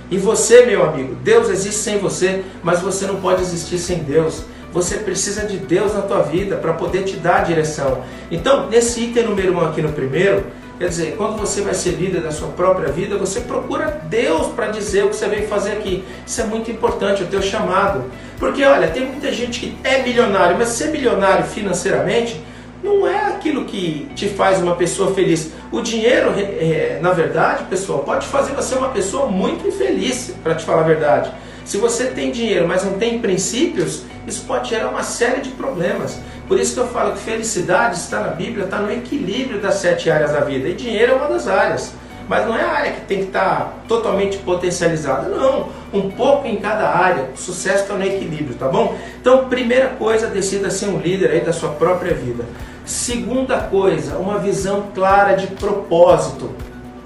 E 0.10 0.18
você, 0.18 0.66
meu 0.66 0.84
amigo, 0.84 1.16
Deus 1.16 1.50
existe 1.50 1.80
sem 1.80 1.98
você, 1.98 2.44
mas 2.64 2.82
você 2.82 3.06
não 3.06 3.16
pode 3.16 3.42
existir 3.42 3.80
sem 3.80 4.00
Deus. 4.00 4.44
Você 4.72 4.98
precisa 4.98 5.46
de 5.46 5.58
Deus 5.58 5.94
na 5.94 6.02
tua 6.02 6.22
vida 6.22 6.58
para 6.58 6.74
poder 6.74 7.04
te 7.04 7.16
dar 7.16 7.38
a 7.38 7.44
direção. 7.44 8.04
Então, 8.30 8.70
nesse 8.70 9.02
item 9.02 9.24
número 9.24 9.54
um 9.54 9.62
aqui 9.62 9.82
no 9.82 9.94
primeiro, 9.94 10.46
quer 10.78 10.90
dizer, 10.90 11.16
quando 11.16 11.38
você 11.38 11.62
vai 11.62 11.74
ser 11.74 11.92
líder 11.92 12.22
da 12.22 12.32
sua 12.32 12.50
própria 12.50 12.92
vida, 12.92 13.18
você 13.18 13.40
procura 13.40 14.02
Deus 14.10 14.48
para 14.48 14.68
dizer 14.68 15.06
o 15.06 15.10
que 15.10 15.16
você 15.16 15.28
veio 15.28 15.48
fazer 15.48 15.72
aqui. 15.72 16.04
Isso 16.28 16.42
é 16.42 16.44
muito 16.44 16.70
importante, 16.70 17.24
o 17.24 17.28
teu 17.28 17.42
chamado. 17.42 18.04
Porque, 18.38 18.64
olha, 18.64 18.90
tem 18.90 19.06
muita 19.06 19.32
gente 19.32 19.60
que 19.62 19.78
é 19.84 20.04
milionário, 20.04 20.58
mas 20.60 20.70
ser 20.70 20.90
milionário 20.90 21.46
financeiramente 21.46 22.40
não 22.86 23.08
é 23.08 23.26
aquilo 23.26 23.66
que 23.66 24.08
te 24.16 24.30
faz 24.30 24.62
uma 24.62 24.76
pessoa 24.76 25.14
feliz. 25.14 25.52
O 25.72 25.82
dinheiro, 25.82 26.34
é, 26.38 27.00
na 27.02 27.12
verdade, 27.12 27.64
pessoal, 27.66 28.00
pode 28.00 28.28
fazer 28.28 28.54
você 28.54 28.76
uma 28.76 28.90
pessoa 28.90 29.26
muito 29.26 29.68
infeliz, 29.68 30.34
para 30.44 30.54
te 30.54 30.64
falar 30.64 30.82
a 30.82 30.86
verdade. 30.86 31.32
Se 31.66 31.78
você 31.78 32.06
tem 32.06 32.32
dinheiro, 32.32 32.68
mas 32.68 32.86
não 32.86 32.94
tem 32.94 33.20
princípios, 33.20 34.04
isso 34.28 34.46
pode 34.46 34.70
gerar 34.70 34.90
uma 34.90 35.02
série 35.02 35.42
de 35.42 35.50
problemas. 35.50 36.20
Por 36.48 36.60
isso 36.60 36.76
que 36.76 36.80
eu 36.80 36.88
falo 36.88 37.14
que 37.14 37.20
felicidade 37.20 37.98
está 37.98 38.20
na 38.20 38.30
Bíblia, 38.30 38.66
está 38.66 38.78
no 38.78 38.92
equilíbrio 38.92 39.60
das 39.60 39.76
sete 39.76 40.12
áreas 40.12 40.32
da 40.32 40.42
vida. 40.42 40.70
E 40.70 40.74
dinheiro 40.74 41.14
é 41.14 41.16
uma 41.16 41.28
das 41.28 41.48
áreas. 41.48 41.92
Mas 42.28 42.46
não 42.46 42.56
é 42.56 42.64
a 42.64 42.72
área 42.72 42.92
que 42.94 43.02
tem 43.02 43.20
que 43.20 43.26
estar 43.26 43.84
totalmente 43.88 44.38
potencializada. 44.40 45.30
Não, 45.30 45.70
um 45.94 46.10
pouco 46.12 46.48
em 46.48 46.58
cada 46.58 46.90
área. 46.90 47.30
O 47.36 47.38
sucesso 47.38 47.84
está 47.84 47.96
no 47.96 48.04
equilíbrio, 48.04 48.56
tá 48.56 48.68
bom? 48.68 48.98
Então, 49.20 49.48
primeira 49.48 49.90
coisa, 49.90 50.28
decida 50.28 50.70
ser 50.70 50.88
um 50.88 51.00
líder 51.00 51.32
aí 51.32 51.42
da 51.42 51.54
sua 51.54 51.70
própria 51.70 52.14
vida. 52.14 52.44
Segunda 52.86 53.58
coisa, 53.62 54.18
uma 54.18 54.38
visão 54.38 54.86
clara 54.94 55.36
de 55.36 55.48
propósito. 55.48 56.52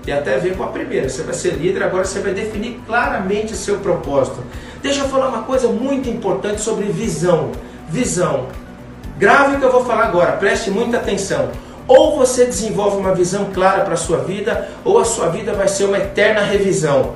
Tem 0.03 0.13
até 0.13 0.37
ver 0.37 0.57
com 0.57 0.63
a 0.63 0.67
primeira. 0.67 1.07
Você 1.07 1.23
vai 1.23 1.33
ser 1.33 1.51
líder, 1.51 1.83
agora 1.83 2.03
você 2.03 2.19
vai 2.19 2.33
definir 2.33 2.81
claramente 2.85 3.55
seu 3.55 3.77
propósito. 3.77 4.43
Deixa 4.81 5.01
eu 5.01 5.07
falar 5.07 5.29
uma 5.29 5.43
coisa 5.43 5.69
muito 5.69 6.09
importante 6.09 6.59
sobre 6.59 6.85
visão. 6.85 7.51
Visão. 7.87 8.47
Grave 9.17 9.55
o 9.55 9.59
que 9.59 9.65
eu 9.65 9.71
vou 9.71 9.85
falar 9.85 10.05
agora, 10.05 10.33
preste 10.33 10.69
muita 10.69 10.97
atenção. 10.97 11.49
Ou 11.87 12.17
você 12.17 12.45
desenvolve 12.45 12.97
uma 12.97 13.15
visão 13.15 13.45
clara 13.53 13.83
para 13.83 13.93
a 13.93 13.97
sua 13.97 14.19
vida, 14.19 14.69
ou 14.85 14.99
a 14.99 15.05
sua 15.05 15.29
vida 15.29 15.53
vai 15.53 15.67
ser 15.67 15.85
uma 15.85 15.97
eterna 15.97 16.41
revisão. 16.41 17.15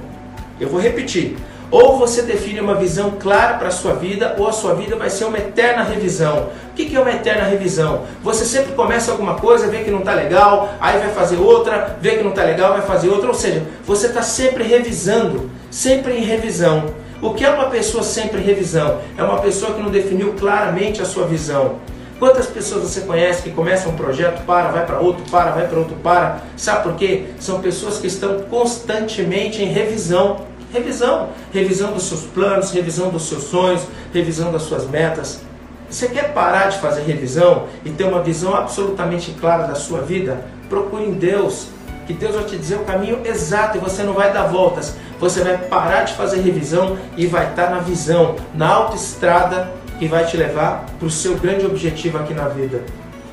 Eu 0.59 0.69
vou 0.69 0.79
repetir. 0.79 1.37
Ou 1.73 1.97
você 1.97 2.21
define 2.21 2.59
uma 2.59 2.75
visão 2.75 3.15
clara 3.19 3.55
para 3.55 3.69
a 3.69 3.71
sua 3.71 3.95
vida, 3.95 4.35
ou 4.37 4.47
a 4.47 4.51
sua 4.51 4.75
vida 4.75 4.95
vai 4.95 5.09
ser 5.09 5.25
uma 5.25 5.39
eterna 5.39 5.81
revisão. 5.81 6.49
O 6.69 6.75
que 6.75 6.95
é 6.95 6.99
uma 6.99 7.09
eterna 7.09 7.45
revisão? 7.45 8.03
Você 8.21 8.45
sempre 8.45 8.73
começa 8.73 9.11
alguma 9.11 9.33
coisa, 9.37 9.65
vê 9.69 9.79
que 9.79 9.89
não 9.89 10.01
está 10.01 10.13
legal, 10.13 10.71
aí 10.79 10.99
vai 10.99 11.09
fazer 11.09 11.37
outra, 11.37 11.97
vê 11.99 12.11
que 12.11 12.21
não 12.21 12.29
está 12.29 12.43
legal, 12.43 12.73
vai 12.73 12.83
fazer 12.83 13.09
outra. 13.09 13.27
Ou 13.27 13.33
seja, 13.33 13.63
você 13.87 14.05
está 14.05 14.21
sempre 14.21 14.63
revisando, 14.63 15.49
sempre 15.71 16.15
em 16.15 16.23
revisão. 16.23 16.93
O 17.19 17.33
que 17.33 17.43
é 17.43 17.49
uma 17.49 17.65
pessoa 17.65 18.03
sempre 18.03 18.39
em 18.39 18.43
revisão? 18.43 18.99
É 19.17 19.23
uma 19.23 19.39
pessoa 19.39 19.73
que 19.73 19.81
não 19.81 19.89
definiu 19.89 20.33
claramente 20.33 21.01
a 21.01 21.05
sua 21.05 21.25
visão. 21.25 21.77
Quantas 22.19 22.45
pessoas 22.45 22.83
você 22.83 23.01
conhece 23.01 23.41
que 23.41 23.49
começam 23.49 23.91
um 23.91 23.95
projeto, 23.95 24.45
para, 24.45 24.69
vai 24.69 24.85
para 24.85 24.99
outro, 24.99 25.23
para, 25.31 25.51
vai 25.51 25.67
para 25.67 25.79
outro, 25.79 25.95
para? 26.03 26.41
Sabe 26.55 26.83
por 26.83 26.93
quê? 26.95 27.25
São 27.39 27.59
pessoas 27.61 27.97
que 27.97 28.07
estão 28.07 28.41
constantemente 28.43 29.61
em 29.61 29.65
revisão. 29.65 30.52
Revisão. 30.73 31.29
Revisão 31.53 31.93
dos 31.93 32.03
seus 32.03 32.21
planos, 32.21 32.71
revisão 32.71 33.09
dos 33.09 33.29
seus 33.29 33.43
sonhos, 33.43 33.83
revisão 34.11 34.51
das 34.51 34.63
suas 34.63 34.89
metas. 34.89 35.41
Você 35.87 36.07
quer 36.07 36.33
parar 36.33 36.69
de 36.69 36.79
fazer 36.79 37.03
revisão 37.03 37.67
e 37.85 37.91
ter 37.91 38.05
uma 38.05 38.23
visão 38.23 38.55
absolutamente 38.55 39.31
clara 39.39 39.67
da 39.67 39.75
sua 39.75 40.01
vida? 40.01 40.43
Procure 40.67 41.03
em 41.03 41.13
Deus, 41.13 41.67
que 42.07 42.13
Deus 42.13 42.33
vai 42.33 42.45
te 42.45 42.57
dizer 42.57 42.77
o 42.77 42.83
caminho 42.83 43.21
exato 43.23 43.77
e 43.77 43.79
você 43.79 44.01
não 44.01 44.13
vai 44.13 44.33
dar 44.33 44.47
voltas. 44.47 44.95
Você 45.19 45.43
vai 45.43 45.57
parar 45.57 46.03
de 46.03 46.15
fazer 46.15 46.41
revisão 46.41 46.97
e 47.15 47.27
vai 47.27 47.49
estar 47.49 47.69
na 47.69 47.79
visão, 47.79 48.35
na 48.55 48.67
autoestrada 48.67 49.71
que 49.99 50.07
vai 50.07 50.25
te 50.25 50.35
levar 50.35 50.85
para 50.97 51.07
o 51.07 51.11
seu 51.11 51.37
grande 51.37 51.65
objetivo 51.67 52.17
aqui 52.17 52.33
na 52.33 52.47
vida. 52.47 52.81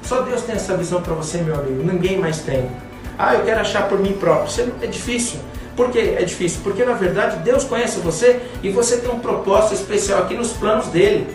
Só 0.02 0.20
Deus 0.20 0.42
tem 0.42 0.56
essa 0.56 0.76
visão 0.76 1.00
para 1.00 1.14
você, 1.14 1.38
meu 1.38 1.54
amigo. 1.54 1.82
Ninguém 1.82 2.18
mais 2.18 2.40
tem. 2.40 2.70
Ah, 3.18 3.34
eu 3.34 3.44
quero 3.44 3.60
achar 3.60 3.88
por 3.88 3.98
mim 3.98 4.12
próprio. 4.12 4.72
é 4.82 4.86
difícil. 4.86 5.40
Por 5.80 5.90
que 5.90 5.98
é 5.98 6.22
difícil? 6.22 6.60
Porque 6.62 6.84
na 6.84 6.92
verdade 6.92 7.38
Deus 7.38 7.64
conhece 7.64 8.00
você 8.00 8.38
e 8.62 8.68
você 8.68 8.98
tem 8.98 9.10
um 9.10 9.18
propósito 9.18 9.72
especial 9.72 10.20
aqui 10.20 10.34
nos 10.34 10.52
planos 10.52 10.88
dele. 10.88 11.26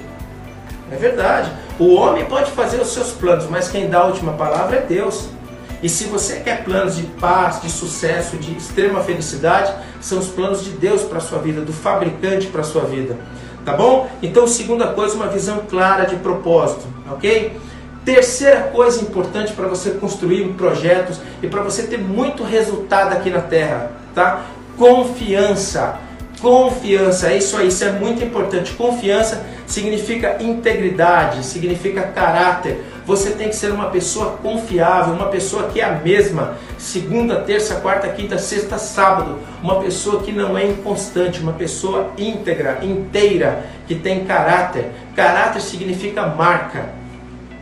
É 0.92 0.96
verdade. 0.96 1.52
O 1.80 1.96
homem 1.96 2.24
pode 2.26 2.52
fazer 2.52 2.80
os 2.80 2.90
seus 2.90 3.10
planos, 3.10 3.50
mas 3.50 3.70
quem 3.70 3.90
dá 3.90 4.02
a 4.02 4.06
última 4.06 4.34
palavra 4.34 4.78
é 4.78 4.82
Deus. 4.82 5.30
E 5.82 5.90
se 5.90 6.04
você 6.04 6.42
quer 6.42 6.64
planos 6.64 6.96
de 6.96 7.08
paz, 7.20 7.60
de 7.64 7.72
sucesso, 7.72 8.38
de 8.38 8.56
extrema 8.56 9.02
felicidade, 9.02 9.74
são 10.00 10.20
os 10.20 10.28
planos 10.28 10.64
de 10.64 10.70
Deus 10.70 11.02
para 11.02 11.18
a 11.18 11.22
sua 11.22 11.40
vida, 11.40 11.62
do 11.62 11.74
fabricante 11.74 12.46
para 12.46 12.62
a 12.62 12.64
sua 12.64 12.84
vida. 12.84 13.18
Tá 13.66 13.74
bom? 13.74 14.08
Então, 14.22 14.46
segunda 14.46 14.90
coisa, 14.90 15.16
uma 15.16 15.28
visão 15.28 15.64
clara 15.68 16.06
de 16.06 16.18
propósito, 16.18 16.86
ok? 17.12 17.58
Terceira 18.06 18.62
coisa 18.72 19.02
importante 19.02 19.54
para 19.54 19.68
você 19.68 19.90
construir 19.90 20.48
projetos 20.50 21.20
e 21.42 21.48
para 21.48 21.64
você 21.64 21.82
ter 21.82 21.98
muito 21.98 22.44
resultado 22.44 23.12
aqui 23.12 23.32
na 23.32 23.42
Terra, 23.42 24.05
tá? 24.16 24.46
Confiança. 24.78 26.00
Confiança, 26.42 27.32
é 27.32 27.38
isso 27.38 27.58
aí, 27.58 27.68
isso 27.68 27.84
é 27.84 27.92
muito 27.92 28.24
importante. 28.24 28.74
Confiança 28.74 29.46
significa 29.66 30.38
integridade, 30.42 31.46
significa 31.46 32.04
caráter. 32.04 32.84
Você 33.06 33.32
tem 33.32 33.50
que 33.50 33.56
ser 33.56 33.72
uma 33.72 33.90
pessoa 33.90 34.38
confiável, 34.38 35.14
uma 35.14 35.28
pessoa 35.28 35.70
que 35.70 35.80
é 35.80 35.84
a 35.84 35.94
mesma, 35.94 36.56
segunda, 36.78 37.38
terça, 37.38 37.76
quarta, 37.76 38.10
quinta, 38.10 38.38
sexta, 38.38 38.78
sábado. 38.78 39.40
Uma 39.62 39.80
pessoa 39.80 40.22
que 40.24 40.32
não 40.32 40.58
é 40.58 40.66
inconstante, 40.66 41.40
uma 41.40 41.54
pessoa 41.54 42.12
íntegra, 42.18 42.80
inteira, 42.84 43.66
que 43.88 43.96
tem 43.96 44.26
caráter. 44.26 44.92
Caráter 45.16 45.62
significa 45.62 46.26
marca. 46.28 46.90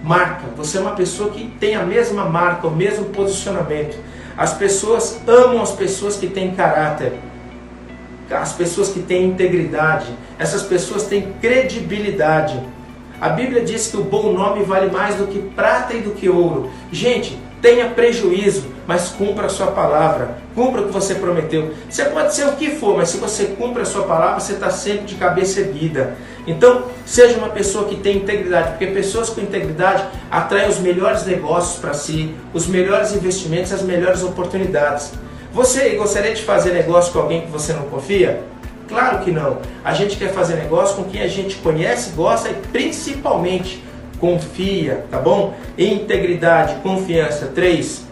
Marca. 0.03 0.43
Você 0.57 0.77
é 0.77 0.81
uma 0.81 0.91
pessoa 0.91 1.29
que 1.29 1.45
tem 1.59 1.75
a 1.75 1.83
mesma 1.83 2.25
marca, 2.25 2.67
o 2.67 2.75
mesmo 2.75 3.05
posicionamento. 3.05 3.97
As 4.37 4.53
pessoas 4.53 5.21
amam 5.27 5.61
as 5.61 5.71
pessoas 5.71 6.15
que 6.15 6.27
têm 6.27 6.55
caráter, 6.55 7.13
as 8.31 8.53
pessoas 8.53 8.89
que 8.89 8.99
têm 8.99 9.25
integridade, 9.25 10.07
essas 10.39 10.63
pessoas 10.63 11.03
têm 11.03 11.33
credibilidade. 11.39 12.59
A 13.21 13.29
Bíblia 13.29 13.63
diz 13.63 13.87
que 13.87 13.97
o 13.97 14.03
bom 14.03 14.33
nome 14.33 14.63
vale 14.63 14.91
mais 14.91 15.15
do 15.15 15.27
que 15.27 15.39
prata 15.39 15.93
e 15.93 16.01
do 16.01 16.11
que 16.11 16.27
ouro. 16.27 16.69
Gente, 16.91 17.37
tenha 17.63 17.87
prejuízo, 17.91 18.65
mas 18.85 19.07
cumpra 19.07 19.45
a 19.45 19.49
sua 19.49 19.67
palavra, 19.67 20.37
cumpra 20.53 20.81
o 20.81 20.87
que 20.87 20.91
você 20.91 21.15
prometeu. 21.15 21.73
Você 21.89 22.03
pode 22.03 22.35
ser 22.35 22.45
o 22.45 22.57
que 22.57 22.71
for, 22.71 22.97
mas 22.97 23.07
se 23.07 23.17
você 23.17 23.45
cumpre 23.57 23.83
a 23.83 23.85
sua 23.85 24.03
palavra, 24.03 24.41
você 24.41 24.51
está 24.51 24.69
sempre 24.69 25.05
de 25.05 25.15
cabeça 25.15 25.61
erguida. 25.61 26.13
Então, 26.45 26.87
seja 27.05 27.37
uma 27.37 27.47
pessoa 27.47 27.87
que 27.87 27.95
tem 27.95 28.17
integridade, 28.17 28.71
porque 28.71 28.87
pessoas 28.87 29.29
com 29.29 29.39
integridade 29.39 30.03
atraem 30.29 30.67
os 30.67 30.79
melhores 30.79 31.25
negócios 31.25 31.79
para 31.79 31.93
si, 31.93 32.35
os 32.53 32.67
melhores 32.67 33.15
investimentos, 33.15 33.71
as 33.71 33.81
melhores 33.81 34.23
oportunidades. 34.23 35.13
Você 35.53 35.91
gostaria 35.91 36.33
de 36.33 36.41
fazer 36.41 36.73
negócio 36.73 37.13
com 37.13 37.19
alguém 37.19 37.41
que 37.41 37.51
você 37.51 37.71
não 37.71 37.83
confia? 37.83 38.43
Claro 38.89 39.19
que 39.19 39.31
não. 39.31 39.59
A 39.85 39.93
gente 39.93 40.17
quer 40.17 40.33
fazer 40.33 40.55
negócio 40.55 40.97
com 40.97 41.05
quem 41.05 41.21
a 41.21 41.29
gente 41.29 41.55
conhece, 41.55 42.09
gosta 42.09 42.49
e 42.49 42.53
principalmente 42.73 43.81
confia, 44.23 45.05
tá 45.11 45.19
bom? 45.19 45.53
Integridade, 45.77 46.75
confiança. 46.75 47.47
Três. 47.53 48.05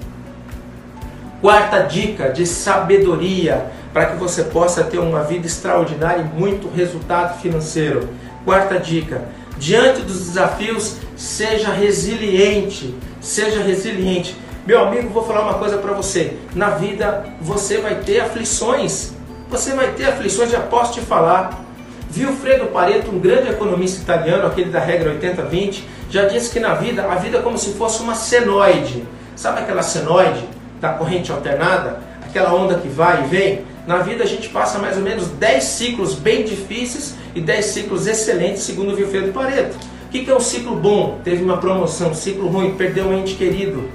Quarta 1.39 1.83
dica 1.83 2.27
de 2.27 2.45
sabedoria 2.45 3.67
para 3.93 4.07
que 4.07 4.17
você 4.17 4.43
possa 4.43 4.83
ter 4.83 4.99
uma 4.99 5.23
vida 5.23 5.47
extraordinária 5.47 6.21
e 6.21 6.37
muito 6.37 6.67
resultado 6.67 7.39
financeiro. 7.39 8.09
Quarta 8.43 8.77
dica: 8.77 9.21
diante 9.57 10.01
dos 10.01 10.19
desafios, 10.27 10.97
seja 11.15 11.71
resiliente. 11.71 12.93
Seja 13.21 13.63
resiliente. 13.63 14.35
Meu 14.67 14.81
amigo, 14.81 15.07
vou 15.07 15.23
falar 15.23 15.43
uma 15.43 15.53
coisa 15.53 15.77
para 15.77 15.93
você. 15.93 16.33
Na 16.53 16.71
vida 16.71 17.23
você 17.39 17.77
vai 17.77 17.95
ter 17.95 18.19
aflições. 18.19 19.13
Você 19.49 19.73
vai 19.75 19.93
ter 19.93 20.07
aflições, 20.07 20.51
já 20.51 20.59
posso 20.59 20.91
te 20.91 20.99
falar. 20.99 21.63
Vilfredo 22.11 22.65
Pareto, 22.65 23.09
um 23.09 23.19
grande 23.19 23.49
economista 23.49 24.01
italiano, 24.01 24.45
aquele 24.45 24.69
da 24.69 24.81
regra 24.81 25.17
80-20, 25.17 25.83
já 26.09 26.25
disse 26.25 26.51
que 26.51 26.59
na 26.59 26.73
vida, 26.73 27.05
a 27.09 27.15
vida 27.15 27.37
é 27.37 27.41
como 27.41 27.57
se 27.57 27.71
fosse 27.71 28.03
uma 28.03 28.15
senoide. 28.15 29.05
Sabe 29.33 29.61
aquela 29.61 29.81
senoide 29.81 30.43
da 30.81 30.89
corrente 30.89 31.31
alternada? 31.31 32.01
Aquela 32.21 32.53
onda 32.53 32.75
que 32.75 32.89
vai 32.89 33.23
e 33.23 33.27
vem? 33.27 33.61
Na 33.87 33.99
vida 33.99 34.25
a 34.25 34.27
gente 34.27 34.49
passa 34.49 34.77
mais 34.77 34.97
ou 34.97 35.03
menos 35.03 35.27
10 35.27 35.63
ciclos 35.63 36.13
bem 36.13 36.43
difíceis 36.43 37.15
e 37.33 37.39
10 37.39 37.65
ciclos 37.65 38.05
excelentes, 38.05 38.63
segundo 38.63 38.93
Vilfredo 38.93 39.31
Pareto. 39.31 39.77
O 40.05 40.09
que 40.09 40.29
é 40.29 40.35
um 40.35 40.39
ciclo 40.41 40.75
bom? 40.75 41.21
Teve 41.23 41.41
uma 41.41 41.57
promoção. 41.57 42.13
Ciclo 42.13 42.49
ruim, 42.49 42.75
perdeu 42.75 43.05
um 43.05 43.17
ente 43.17 43.35
querido. 43.35 43.89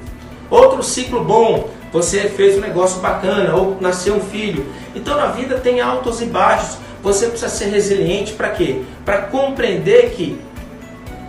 Outro 0.49 0.83
ciclo 0.83 1.23
bom, 1.23 1.69
você 1.93 2.31
fez 2.31 2.57
um 2.57 2.61
negócio 2.61 2.99
bacana 3.03 3.55
ou 3.55 3.77
nasceu 3.79 4.15
um 4.15 4.21
filho. 4.21 4.65
Então 4.95 5.19
na 5.19 5.27
vida 5.27 5.59
tem 5.59 5.83
altos 5.83 6.23
e 6.23 6.25
baixos. 6.25 6.79
Você 7.07 7.29
precisa 7.29 7.49
ser 7.49 7.66
resiliente 7.66 8.33
para 8.33 8.49
quê? 8.49 8.83
Para 9.05 9.19
compreender 9.19 10.11
que 10.11 10.40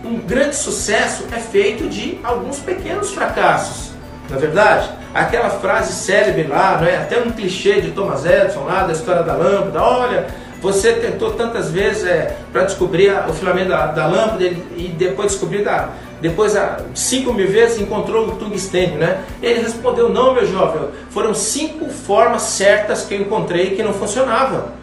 um 0.04 0.18
grande 0.18 0.56
sucesso 0.56 1.22
é 1.30 1.38
feito 1.38 1.88
de 1.88 2.18
alguns 2.24 2.58
pequenos 2.58 3.12
fracassos. 3.12 3.92
Na 4.28 4.34
é 4.34 4.40
verdade, 4.40 4.90
aquela 5.14 5.50
frase 5.50 5.92
célebre 5.92 6.48
lá, 6.48 6.78
não 6.80 6.88
é? 6.88 6.96
até 6.96 7.20
um 7.20 7.30
clichê 7.30 7.80
de 7.80 7.92
Thomas 7.92 8.26
Edison 8.26 8.64
lá 8.64 8.88
da 8.88 8.92
história 8.92 9.22
da 9.22 9.34
lâmpada, 9.34 9.80
olha, 9.80 10.26
você 10.60 10.94
tentou 10.94 11.30
tantas 11.34 11.70
vezes 11.70 12.04
é, 12.04 12.36
para 12.52 12.64
descobrir 12.64 13.12
o 13.28 13.32
filamento 13.32 13.68
da, 13.68 13.86
da 13.86 14.06
lâmpada 14.08 14.42
e 14.44 14.92
depois 14.98 15.30
descobrir 15.30 15.62
da, 15.62 15.90
depois 16.20 16.54
cinco 16.92 17.32
mil 17.32 17.46
vezes 17.46 17.80
encontrou 17.80 18.26
o 18.26 18.32
tungstênio, 18.32 18.98
né? 18.98 19.22
Ele 19.40 19.60
respondeu, 19.60 20.08
não 20.08 20.34
meu 20.34 20.44
jovem, 20.44 20.88
foram 21.10 21.32
cinco 21.34 21.88
formas 21.88 22.42
certas 22.42 23.04
que 23.04 23.14
eu 23.14 23.20
encontrei 23.20 23.76
que 23.76 23.82
não 23.84 23.92
funcionavam. 23.92 24.76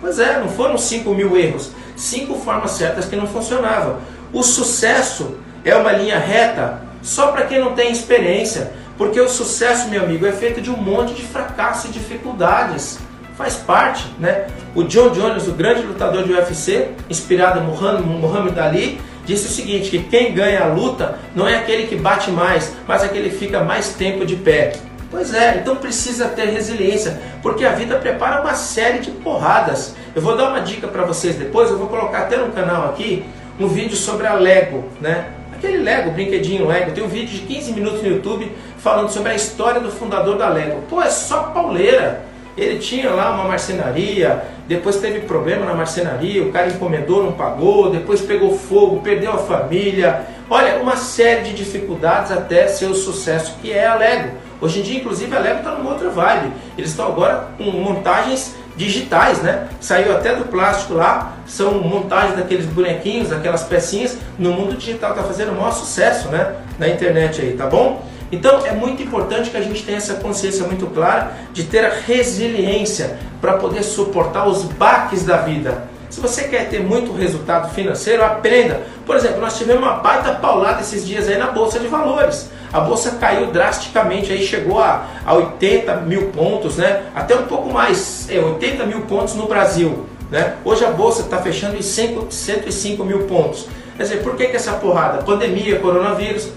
Pois 0.00 0.18
é, 0.18 0.38
não 0.38 0.48
foram 0.48 0.78
cinco 0.78 1.14
mil 1.14 1.36
erros, 1.36 1.70
cinco 1.96 2.34
formas 2.34 2.72
certas 2.72 3.06
que 3.06 3.16
não 3.16 3.26
funcionavam. 3.26 3.98
O 4.32 4.42
sucesso 4.42 5.36
é 5.64 5.74
uma 5.74 5.92
linha 5.92 6.18
reta 6.18 6.82
só 7.02 7.28
para 7.28 7.46
quem 7.46 7.58
não 7.60 7.74
tem 7.74 7.90
experiência, 7.90 8.72
porque 8.96 9.20
o 9.20 9.28
sucesso, 9.28 9.88
meu 9.88 10.02
amigo, 10.02 10.26
é 10.26 10.32
feito 10.32 10.60
de 10.60 10.70
um 10.70 10.76
monte 10.76 11.14
de 11.14 11.22
fracassos 11.22 11.90
e 11.90 11.92
dificuldades. 11.92 12.98
Faz 13.36 13.54
parte, 13.54 14.04
né? 14.18 14.48
O 14.74 14.82
John 14.82 15.10
Jones, 15.10 15.46
o 15.46 15.52
grande 15.52 15.82
lutador 15.82 16.24
de 16.24 16.32
UFC, 16.32 16.90
inspirado 17.08 17.60
em 17.60 17.62
Muhammad 17.62 18.58
Ali, 18.58 19.00
disse 19.24 19.46
o 19.46 19.50
seguinte, 19.50 19.90
que 19.90 20.00
quem 20.00 20.34
ganha 20.34 20.64
a 20.64 20.66
luta 20.66 21.18
não 21.36 21.46
é 21.46 21.56
aquele 21.56 21.86
que 21.86 21.94
bate 21.94 22.30
mais, 22.30 22.72
mas 22.86 23.04
aquele 23.04 23.30
que 23.30 23.36
fica 23.36 23.62
mais 23.62 23.90
tempo 23.90 24.26
de 24.26 24.34
pé. 24.34 24.72
Pois 25.10 25.32
é, 25.32 25.56
então 25.62 25.76
precisa 25.76 26.28
ter 26.28 26.46
resiliência, 26.46 27.18
porque 27.42 27.64
a 27.64 27.72
vida 27.72 27.96
prepara 27.96 28.42
uma 28.42 28.54
série 28.54 28.98
de 28.98 29.10
porradas. 29.10 29.94
Eu 30.14 30.20
vou 30.20 30.36
dar 30.36 30.50
uma 30.50 30.60
dica 30.60 30.86
para 30.86 31.04
vocês 31.04 31.36
depois, 31.36 31.70
eu 31.70 31.78
vou 31.78 31.88
colocar 31.88 32.18
até 32.18 32.36
no 32.36 32.52
canal 32.52 32.90
aqui 32.90 33.24
um 33.58 33.66
vídeo 33.66 33.96
sobre 33.96 34.26
a 34.26 34.34
Lego, 34.34 34.84
né? 35.00 35.28
Aquele 35.52 35.78
Lego, 35.78 36.10
brinquedinho 36.10 36.66
Lego, 36.66 36.92
tem 36.92 37.02
um 37.02 37.08
vídeo 37.08 37.38
de 37.38 37.40
15 37.40 37.72
minutos 37.72 38.02
no 38.02 38.08
YouTube 38.08 38.52
falando 38.78 39.08
sobre 39.08 39.32
a 39.32 39.34
história 39.34 39.80
do 39.80 39.90
fundador 39.90 40.36
da 40.36 40.48
Lego. 40.50 40.82
Pô, 40.88 41.00
é 41.02 41.10
só 41.10 41.44
pauleira. 41.44 42.22
Ele 42.56 42.78
tinha 42.78 43.10
lá 43.10 43.32
uma 43.32 43.44
marcenaria, 43.44 44.42
depois 44.66 44.96
teve 44.96 45.20
problema 45.20 45.64
na 45.64 45.74
marcenaria, 45.74 46.42
o 46.42 46.52
cara 46.52 46.66
encomendou, 46.66 47.22
não 47.22 47.32
pagou, 47.32 47.90
depois 47.90 48.20
pegou 48.20 48.58
fogo, 48.58 49.00
perdeu 49.00 49.32
a 49.32 49.38
família. 49.38 50.26
Olha, 50.50 50.76
uma 50.80 50.96
série 50.96 51.44
de 51.44 51.54
dificuldades 51.54 52.32
até 52.32 52.66
ser 52.66 52.86
o 52.86 52.94
sucesso 52.94 53.54
que 53.62 53.72
é 53.72 53.86
a 53.86 53.94
Lego. 53.94 54.47
Hoje 54.60 54.80
em 54.80 54.82
dia, 54.82 54.98
inclusive, 54.98 55.34
a 55.36 55.38
Lego 55.38 55.58
está 55.58 55.72
numa 55.72 55.90
outra 55.90 56.10
vibe. 56.10 56.52
Eles 56.76 56.90
estão 56.90 57.06
agora 57.06 57.48
com 57.56 57.64
montagens 57.64 58.56
digitais, 58.76 59.40
né? 59.42 59.68
Saiu 59.80 60.12
até 60.16 60.34
do 60.34 60.44
plástico 60.46 60.94
lá, 60.94 61.36
são 61.46 61.74
montagens 61.74 62.36
daqueles 62.36 62.66
bonequinhos, 62.66 63.32
aquelas 63.32 63.62
pecinhas. 63.62 64.16
No 64.38 64.52
mundo 64.52 64.76
digital 64.76 65.10
está 65.10 65.22
fazendo 65.22 65.52
o 65.52 65.54
maior 65.54 65.72
sucesso, 65.72 66.28
né? 66.28 66.56
Na 66.78 66.88
internet 66.88 67.40
aí, 67.40 67.52
tá 67.52 67.66
bom? 67.66 68.04
Então 68.30 68.64
é 68.66 68.72
muito 68.72 69.02
importante 69.02 69.50
que 69.50 69.56
a 69.56 69.62
gente 69.62 69.82
tenha 69.84 69.98
essa 69.98 70.14
consciência 70.14 70.64
muito 70.66 70.86
clara 70.88 71.32
de 71.52 71.64
ter 71.64 71.84
a 71.84 71.90
resiliência 71.90 73.18
para 73.40 73.54
poder 73.54 73.82
suportar 73.82 74.46
os 74.46 74.64
baques 74.64 75.24
da 75.24 75.38
vida. 75.38 75.84
Se 76.10 76.20
você 76.20 76.44
quer 76.44 76.68
ter 76.68 76.80
muito 76.80 77.12
resultado 77.12 77.72
financeiro, 77.74 78.24
aprenda. 78.24 78.82
Por 79.06 79.16
exemplo, 79.16 79.40
nós 79.40 79.56
tivemos 79.56 79.82
uma 79.82 79.94
baita 79.94 80.32
paulada 80.32 80.80
esses 80.80 81.06
dias 81.06 81.28
aí 81.28 81.38
na 81.38 81.48
Bolsa 81.48 81.78
de 81.78 81.86
Valores. 81.86 82.50
A 82.72 82.80
bolsa 82.80 83.12
caiu 83.12 83.46
drasticamente, 83.46 84.32
aí 84.32 84.44
chegou 84.44 84.78
a, 84.78 85.06
a 85.24 85.34
80 85.34 85.96
mil 86.02 86.28
pontos, 86.28 86.76
né? 86.76 87.04
até 87.14 87.34
um 87.34 87.44
pouco 87.44 87.72
mais, 87.72 88.28
é, 88.30 88.38
80 88.38 88.84
mil 88.86 89.02
pontos 89.02 89.34
no 89.34 89.46
Brasil. 89.46 90.06
Né? 90.30 90.54
Hoje 90.64 90.84
a 90.84 90.90
bolsa 90.90 91.22
está 91.22 91.38
fechando 91.38 91.76
em 91.76 91.82
5, 91.82 92.26
105 92.30 93.04
mil 93.04 93.20
pontos. 93.20 93.66
Quer 93.96 94.02
dizer, 94.02 94.22
por 94.22 94.36
que, 94.36 94.46
que 94.46 94.56
essa 94.56 94.72
porrada? 94.72 95.22
Pandemia, 95.22 95.78
coronavírus, 95.80 96.50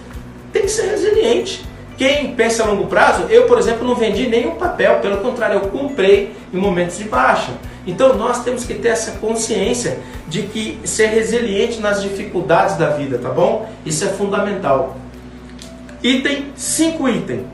tem 0.51 0.63
que 0.63 0.69
ser 0.69 0.89
resiliente. 0.89 1.65
Quem 1.97 2.33
pensa 2.35 2.63
a 2.63 2.65
longo 2.65 2.87
prazo, 2.87 3.27
eu, 3.29 3.45
por 3.45 3.57
exemplo, 3.57 3.87
não 3.87 3.95
vendi 3.95 4.27
nenhum 4.27 4.55
papel, 4.55 4.99
pelo 4.99 5.17
contrário, 5.17 5.55
eu 5.55 5.69
comprei 5.69 6.33
em 6.53 6.57
momentos 6.57 6.97
de 6.97 7.03
baixa. 7.05 7.51
Então 7.85 8.15
nós 8.15 8.43
temos 8.43 8.63
que 8.63 8.73
ter 8.73 8.89
essa 8.89 9.11
consciência 9.13 9.99
de 10.27 10.43
que 10.43 10.79
ser 10.83 11.07
resiliente 11.07 11.79
nas 11.79 12.01
dificuldades 12.01 12.75
da 12.75 12.89
vida, 12.89 13.17
tá 13.17 13.29
bom? 13.29 13.69
Isso 13.85 14.03
é 14.03 14.07
fundamental. 14.07 14.97
Item 16.03 16.53
5 16.55 17.09
item. 17.09 17.45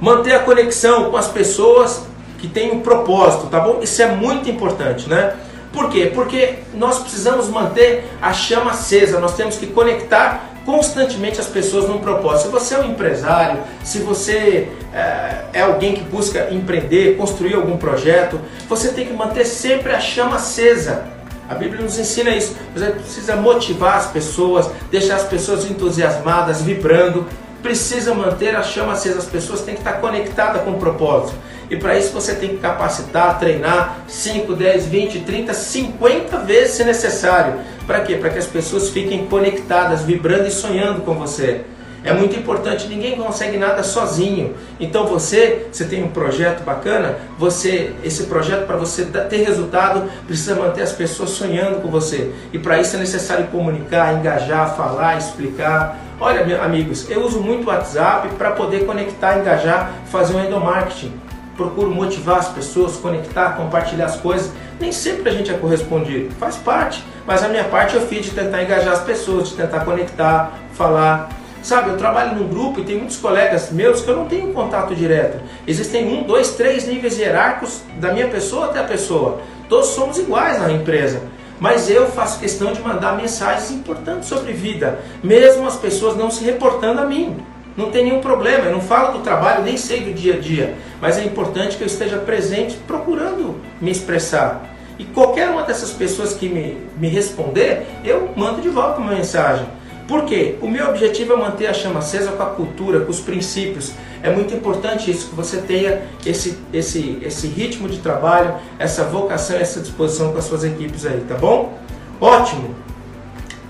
Manter 0.00 0.34
a 0.34 0.38
conexão 0.40 1.10
com 1.10 1.16
as 1.16 1.28
pessoas 1.28 2.02
que 2.38 2.46
têm 2.46 2.70
um 2.70 2.80
propósito, 2.80 3.48
tá 3.48 3.58
bom? 3.58 3.80
Isso 3.82 4.00
é 4.00 4.06
muito 4.06 4.48
importante, 4.48 5.08
né? 5.08 5.34
Por 5.72 5.90
quê? 5.90 6.10
Porque 6.14 6.60
nós 6.74 7.00
precisamos 7.00 7.48
manter 7.48 8.04
a 8.22 8.32
chama 8.32 8.70
acesa, 8.70 9.18
nós 9.18 9.34
temos 9.34 9.56
que 9.56 9.66
conectar 9.66 10.48
constantemente 10.64 11.40
as 11.40 11.46
pessoas 11.46 11.88
num 11.88 11.98
propósito. 11.98 12.46
Se 12.46 12.52
você 12.52 12.74
é 12.74 12.78
um 12.78 12.90
empresário, 12.90 13.60
se 13.82 13.98
você 13.98 14.68
é, 14.92 15.44
é, 15.54 15.60
alguém 15.62 15.94
que 15.94 16.02
busca 16.02 16.48
empreender, 16.52 17.16
construir 17.16 17.54
algum 17.54 17.76
projeto, 17.76 18.40
você 18.68 18.88
tem 18.88 19.06
que 19.06 19.12
manter 19.12 19.44
sempre 19.44 19.92
a 19.92 20.00
chama 20.00 20.36
acesa. 20.36 21.04
A 21.48 21.54
Bíblia 21.54 21.82
nos 21.82 21.98
ensina 21.98 22.30
isso. 22.30 22.54
Você 22.74 22.86
precisa 22.86 23.36
motivar 23.36 23.96
as 23.96 24.06
pessoas, 24.06 24.70
deixar 24.90 25.16
as 25.16 25.24
pessoas 25.24 25.64
entusiasmadas, 25.64 26.60
vibrando. 26.60 27.26
Precisa 27.62 28.14
manter 28.14 28.54
a 28.54 28.62
chama 28.62 28.92
acesa. 28.92 29.18
As 29.18 29.24
pessoas 29.24 29.62
têm 29.62 29.74
que 29.74 29.80
estar 29.80 29.94
conectadas 29.94 30.62
com 30.62 30.72
o 30.72 30.78
propósito. 30.78 31.34
E 31.70 31.76
para 31.76 31.98
isso 31.98 32.12
você 32.12 32.34
tem 32.34 32.50
que 32.50 32.58
capacitar, 32.58 33.38
treinar 33.38 33.98
5, 34.06 34.54
10, 34.54 34.86
20, 34.86 35.20
30, 35.20 35.54
50 35.54 36.38
vezes 36.38 36.76
se 36.76 36.84
necessário. 36.84 37.60
Para 37.86 38.00
quê? 38.00 38.16
Para 38.16 38.30
que 38.30 38.38
as 38.38 38.46
pessoas 38.46 38.90
fiquem 38.90 39.26
conectadas, 39.26 40.02
vibrando 40.02 40.46
e 40.46 40.50
sonhando 40.50 41.02
com 41.02 41.14
você. 41.14 41.64
É 42.04 42.12
muito 42.12 42.36
importante, 42.36 42.86
ninguém 42.86 43.16
consegue 43.16 43.56
nada 43.56 43.82
sozinho. 43.82 44.54
Então 44.78 45.06
você, 45.06 45.66
você 45.70 45.84
tem 45.84 46.02
um 46.02 46.08
projeto 46.08 46.62
bacana, 46.62 47.18
você 47.38 47.92
esse 48.04 48.24
projeto 48.24 48.66
para 48.66 48.76
você 48.76 49.04
ter 49.04 49.38
resultado 49.38 50.08
precisa 50.26 50.54
manter 50.54 50.82
as 50.82 50.92
pessoas 50.92 51.30
sonhando 51.30 51.80
com 51.82 51.88
você. 51.88 52.32
E 52.52 52.58
para 52.58 52.80
isso 52.80 52.96
é 52.96 52.98
necessário 52.98 53.48
comunicar, 53.48 54.14
engajar, 54.14 54.76
falar, 54.76 55.18
explicar. 55.18 55.98
Olha, 56.20 56.62
amigos, 56.62 57.08
eu 57.10 57.24
uso 57.24 57.40
muito 57.40 57.64
o 57.64 57.68
WhatsApp 57.68 58.28
para 58.36 58.52
poder 58.52 58.84
conectar, 58.86 59.38
engajar, 59.38 59.92
fazer 60.10 60.34
um 60.34 60.44
endomarketing 60.44 61.28
procuro 61.58 61.90
motivar 61.90 62.38
as 62.38 62.48
pessoas, 62.48 62.96
conectar, 62.96 63.56
compartilhar 63.56 64.06
as 64.06 64.16
coisas. 64.16 64.52
Nem 64.80 64.92
sempre 64.92 65.28
a 65.28 65.32
gente 65.32 65.50
é 65.50 65.54
correspondido, 65.54 66.32
faz 66.36 66.56
parte, 66.56 67.04
mas 67.26 67.42
a 67.42 67.48
minha 67.48 67.64
parte 67.64 67.96
eu 67.96 68.02
fiz 68.02 68.26
de 68.26 68.30
tentar 68.30 68.62
engajar 68.62 68.92
as 68.92 69.02
pessoas, 69.02 69.48
de 69.48 69.56
tentar 69.56 69.80
conectar, 69.80 70.52
falar. 70.72 71.30
Sabe, 71.62 71.90
eu 71.90 71.96
trabalho 71.96 72.36
num 72.36 72.48
grupo 72.48 72.80
e 72.80 72.84
tem 72.84 72.96
muitos 72.96 73.16
colegas 73.16 73.70
meus 73.70 74.00
que 74.00 74.08
eu 74.08 74.16
não 74.16 74.26
tenho 74.26 74.52
contato 74.52 74.94
direto. 74.94 75.38
Existem 75.66 76.06
um, 76.06 76.22
dois, 76.22 76.52
três 76.52 76.86
níveis 76.86 77.18
hierárquicos 77.18 77.82
da 77.98 78.12
minha 78.12 78.28
pessoa 78.28 78.66
até 78.66 78.80
a 78.80 78.84
pessoa. 78.84 79.40
Todos 79.68 79.88
somos 79.88 80.18
iguais 80.18 80.60
na 80.60 80.72
empresa. 80.72 81.20
Mas 81.60 81.90
eu 81.90 82.06
faço 82.06 82.38
questão 82.38 82.72
de 82.72 82.80
mandar 82.80 83.16
mensagens 83.16 83.70
importantes 83.72 84.28
sobre 84.28 84.52
vida, 84.52 85.00
mesmo 85.22 85.66
as 85.66 85.76
pessoas 85.76 86.16
não 86.16 86.30
se 86.30 86.44
reportando 86.44 87.00
a 87.00 87.04
mim 87.04 87.36
não 87.78 87.92
tem 87.92 88.04
nenhum 88.04 88.20
problema. 88.20 88.64
Eu 88.64 88.72
não 88.72 88.80
falo 88.80 89.16
do 89.16 89.22
trabalho, 89.22 89.62
nem 89.62 89.76
sei 89.76 90.00
do 90.00 90.12
dia 90.12 90.34
a 90.34 90.38
dia, 90.38 90.74
mas 91.00 91.16
é 91.16 91.24
importante 91.24 91.76
que 91.76 91.82
eu 91.84 91.86
esteja 91.86 92.18
presente 92.18 92.76
procurando 92.88 93.60
me 93.80 93.92
expressar. 93.92 94.74
E 94.98 95.04
qualquer 95.04 95.48
uma 95.48 95.62
dessas 95.62 95.92
pessoas 95.92 96.34
que 96.34 96.48
me, 96.48 96.76
me 96.98 97.08
responder, 97.08 97.86
eu 98.04 98.30
mando 98.34 98.60
de 98.60 98.68
volta 98.68 99.00
uma 99.00 99.14
mensagem. 99.14 99.64
Por 100.08 100.24
quê? 100.24 100.56
O 100.62 100.68
meu 100.68 100.88
objetivo 100.88 101.34
é 101.34 101.36
manter 101.36 101.66
a 101.66 101.74
chama 101.74 101.98
acesa 101.98 102.32
com 102.32 102.42
a 102.42 102.46
cultura, 102.46 103.00
com 103.00 103.10
os 103.10 103.20
princípios. 103.20 103.92
É 104.22 104.30
muito 104.30 104.54
importante 104.54 105.10
isso, 105.10 105.28
que 105.28 105.34
você 105.34 105.58
tenha 105.58 106.00
esse, 106.24 106.56
esse, 106.72 107.18
esse 107.20 107.46
ritmo 107.46 107.86
de 107.86 107.98
trabalho, 107.98 108.54
essa 108.78 109.04
vocação, 109.04 109.56
essa 109.56 109.80
disposição 109.80 110.32
com 110.32 110.38
as 110.38 110.44
suas 110.44 110.64
equipes 110.64 111.04
aí, 111.04 111.22
tá 111.28 111.34
bom? 111.34 111.78
Ótimo! 112.18 112.74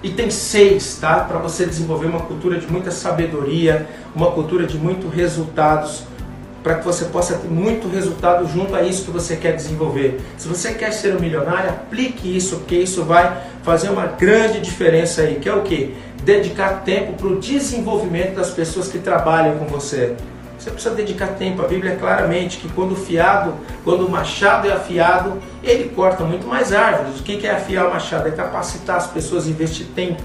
Item 0.00 0.30
6, 0.30 0.98
tá? 1.00 1.24
Para 1.24 1.38
você 1.38 1.66
desenvolver 1.66 2.06
uma 2.06 2.20
cultura 2.20 2.56
de 2.56 2.70
muita 2.70 2.92
sabedoria, 2.92 3.88
uma 4.14 4.30
cultura 4.30 4.64
de 4.64 4.78
muito 4.78 5.08
resultados, 5.08 6.04
para 6.62 6.76
que 6.76 6.84
você 6.84 7.06
possa 7.06 7.34
ter 7.34 7.48
muito 7.48 7.88
resultado 7.88 8.46
junto 8.46 8.76
a 8.76 8.82
isso 8.82 9.04
que 9.04 9.10
você 9.10 9.36
quer 9.36 9.56
desenvolver. 9.56 10.20
Se 10.36 10.46
você 10.46 10.72
quer 10.74 10.92
ser 10.92 11.16
um 11.16 11.20
milionário, 11.20 11.70
aplique 11.70 12.36
isso, 12.36 12.56
porque 12.58 12.76
isso 12.76 13.04
vai 13.04 13.42
fazer 13.62 13.90
uma 13.90 14.06
grande 14.06 14.60
diferença 14.60 15.22
aí, 15.22 15.36
que 15.36 15.48
é 15.48 15.54
o 15.54 15.62
que? 15.62 15.94
Dedicar 16.24 16.82
tempo 16.84 17.14
para 17.14 17.26
o 17.26 17.38
desenvolvimento 17.38 18.34
das 18.34 18.50
pessoas 18.50 18.88
que 18.88 18.98
trabalham 18.98 19.58
com 19.58 19.66
você. 19.66 20.16
Você 20.58 20.70
precisa 20.70 20.94
dedicar 20.94 21.28
tempo. 21.28 21.62
A 21.62 21.68
Bíblia 21.68 21.92
é 21.92 21.96
claramente 21.96 22.58
que 22.58 22.68
quando 22.70 22.92
o 22.92 22.96
fiado, 22.96 23.54
quando 23.84 24.04
o 24.06 24.10
machado 24.10 24.68
é 24.68 24.72
afiado, 24.72 25.40
ele 25.62 25.90
corta 25.90 26.24
muito 26.24 26.46
mais 26.46 26.72
árvores. 26.72 27.20
O 27.20 27.22
que 27.22 27.46
é 27.46 27.52
afiar 27.52 27.86
o 27.86 27.90
machado? 27.90 28.26
É 28.26 28.32
capacitar 28.32 28.96
as 28.96 29.06
pessoas 29.06 29.46
a 29.46 29.50
investir 29.50 29.86
tempo. 29.94 30.24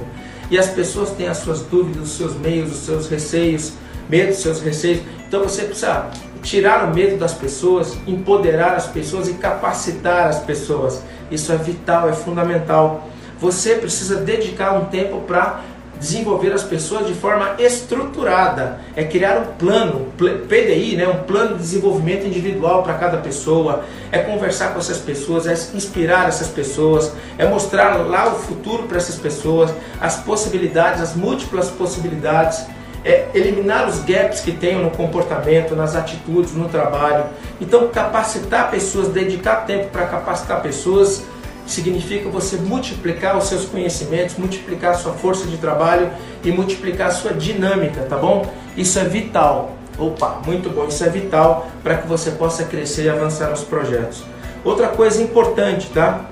E 0.49 0.57
as 0.57 0.67
pessoas 0.67 1.11
têm 1.11 1.27
as 1.27 1.37
suas 1.37 1.61
dúvidas, 1.61 2.03
os 2.03 2.17
seus 2.17 2.35
meios, 2.35 2.71
os 2.71 2.79
seus 2.79 3.07
receios, 3.07 3.73
medos, 4.09 4.37
seus 4.37 4.59
receios. 4.61 5.01
Então 5.27 5.43
você 5.43 5.63
precisa 5.63 6.09
tirar 6.41 6.89
o 6.89 6.93
medo 6.93 7.17
das 7.17 7.33
pessoas, 7.33 7.95
empoderar 8.05 8.75
as 8.75 8.87
pessoas 8.87 9.27
e 9.29 9.33
capacitar 9.33 10.27
as 10.27 10.39
pessoas. 10.39 11.01
Isso 11.31 11.51
é 11.51 11.57
vital, 11.57 12.09
é 12.09 12.13
fundamental. 12.13 13.07
Você 13.39 13.75
precisa 13.75 14.17
dedicar 14.17 14.73
um 14.73 14.85
tempo 14.85 15.21
para 15.21 15.61
desenvolver 16.03 16.51
as 16.51 16.63
pessoas 16.63 17.07
de 17.07 17.13
forma 17.13 17.55
estruturada, 17.57 18.81
é 18.93 19.05
criar 19.05 19.37
um 19.37 19.45
plano, 19.57 20.07
PDI, 20.17 20.97
né, 20.97 21.07
um 21.07 21.23
plano 21.23 21.55
de 21.55 21.61
desenvolvimento 21.61 22.27
individual 22.27 22.83
para 22.83 22.95
cada 22.95 23.17
pessoa, 23.17 23.85
é 24.11 24.19
conversar 24.19 24.73
com 24.73 24.79
essas 24.79 24.97
pessoas, 24.97 25.47
é 25.47 25.53
inspirar 25.73 26.27
essas 26.27 26.49
pessoas, 26.49 27.13
é 27.37 27.47
mostrar 27.47 27.95
lá 28.05 28.27
o 28.33 28.35
futuro 28.35 28.83
para 28.83 28.97
essas 28.97 29.15
pessoas, 29.15 29.73
as 30.01 30.17
possibilidades, 30.17 31.01
as 31.01 31.15
múltiplas 31.15 31.69
possibilidades, 31.69 32.65
é 33.05 33.29
eliminar 33.33 33.87
os 33.87 33.99
gaps 33.99 34.41
que 34.41 34.51
tenham 34.51 34.81
no 34.81 34.91
comportamento, 34.91 35.73
nas 35.73 35.95
atitudes, 35.95 36.53
no 36.53 36.67
trabalho. 36.69 37.25
Então, 37.59 37.87
capacitar 37.89 38.71
pessoas, 38.71 39.09
dedicar 39.09 39.65
tempo 39.65 39.89
para 39.89 40.05
capacitar 40.05 40.61
pessoas 40.61 41.23
significa 41.65 42.29
você 42.29 42.57
multiplicar 42.57 43.37
os 43.37 43.45
seus 43.45 43.65
conhecimentos, 43.65 44.37
multiplicar 44.37 44.91
a 44.91 44.95
sua 44.95 45.13
força 45.13 45.47
de 45.47 45.57
trabalho 45.57 46.09
e 46.43 46.51
multiplicar 46.51 47.07
a 47.07 47.11
sua 47.11 47.33
dinâmica, 47.33 48.01
tá 48.01 48.17
bom? 48.17 48.45
Isso 48.75 48.99
é 48.99 49.03
vital. 49.05 49.77
Opa, 49.97 50.41
muito 50.45 50.69
bom. 50.69 50.87
Isso 50.87 51.03
é 51.03 51.09
vital 51.09 51.67
para 51.81 51.97
que 51.97 52.07
você 52.07 52.31
possa 52.31 52.63
crescer 52.65 53.05
e 53.05 53.09
avançar 53.09 53.49
nos 53.49 53.63
projetos. 53.63 54.23
Outra 54.63 54.87
coisa 54.87 55.21
importante, 55.21 55.89
tá? 55.89 56.25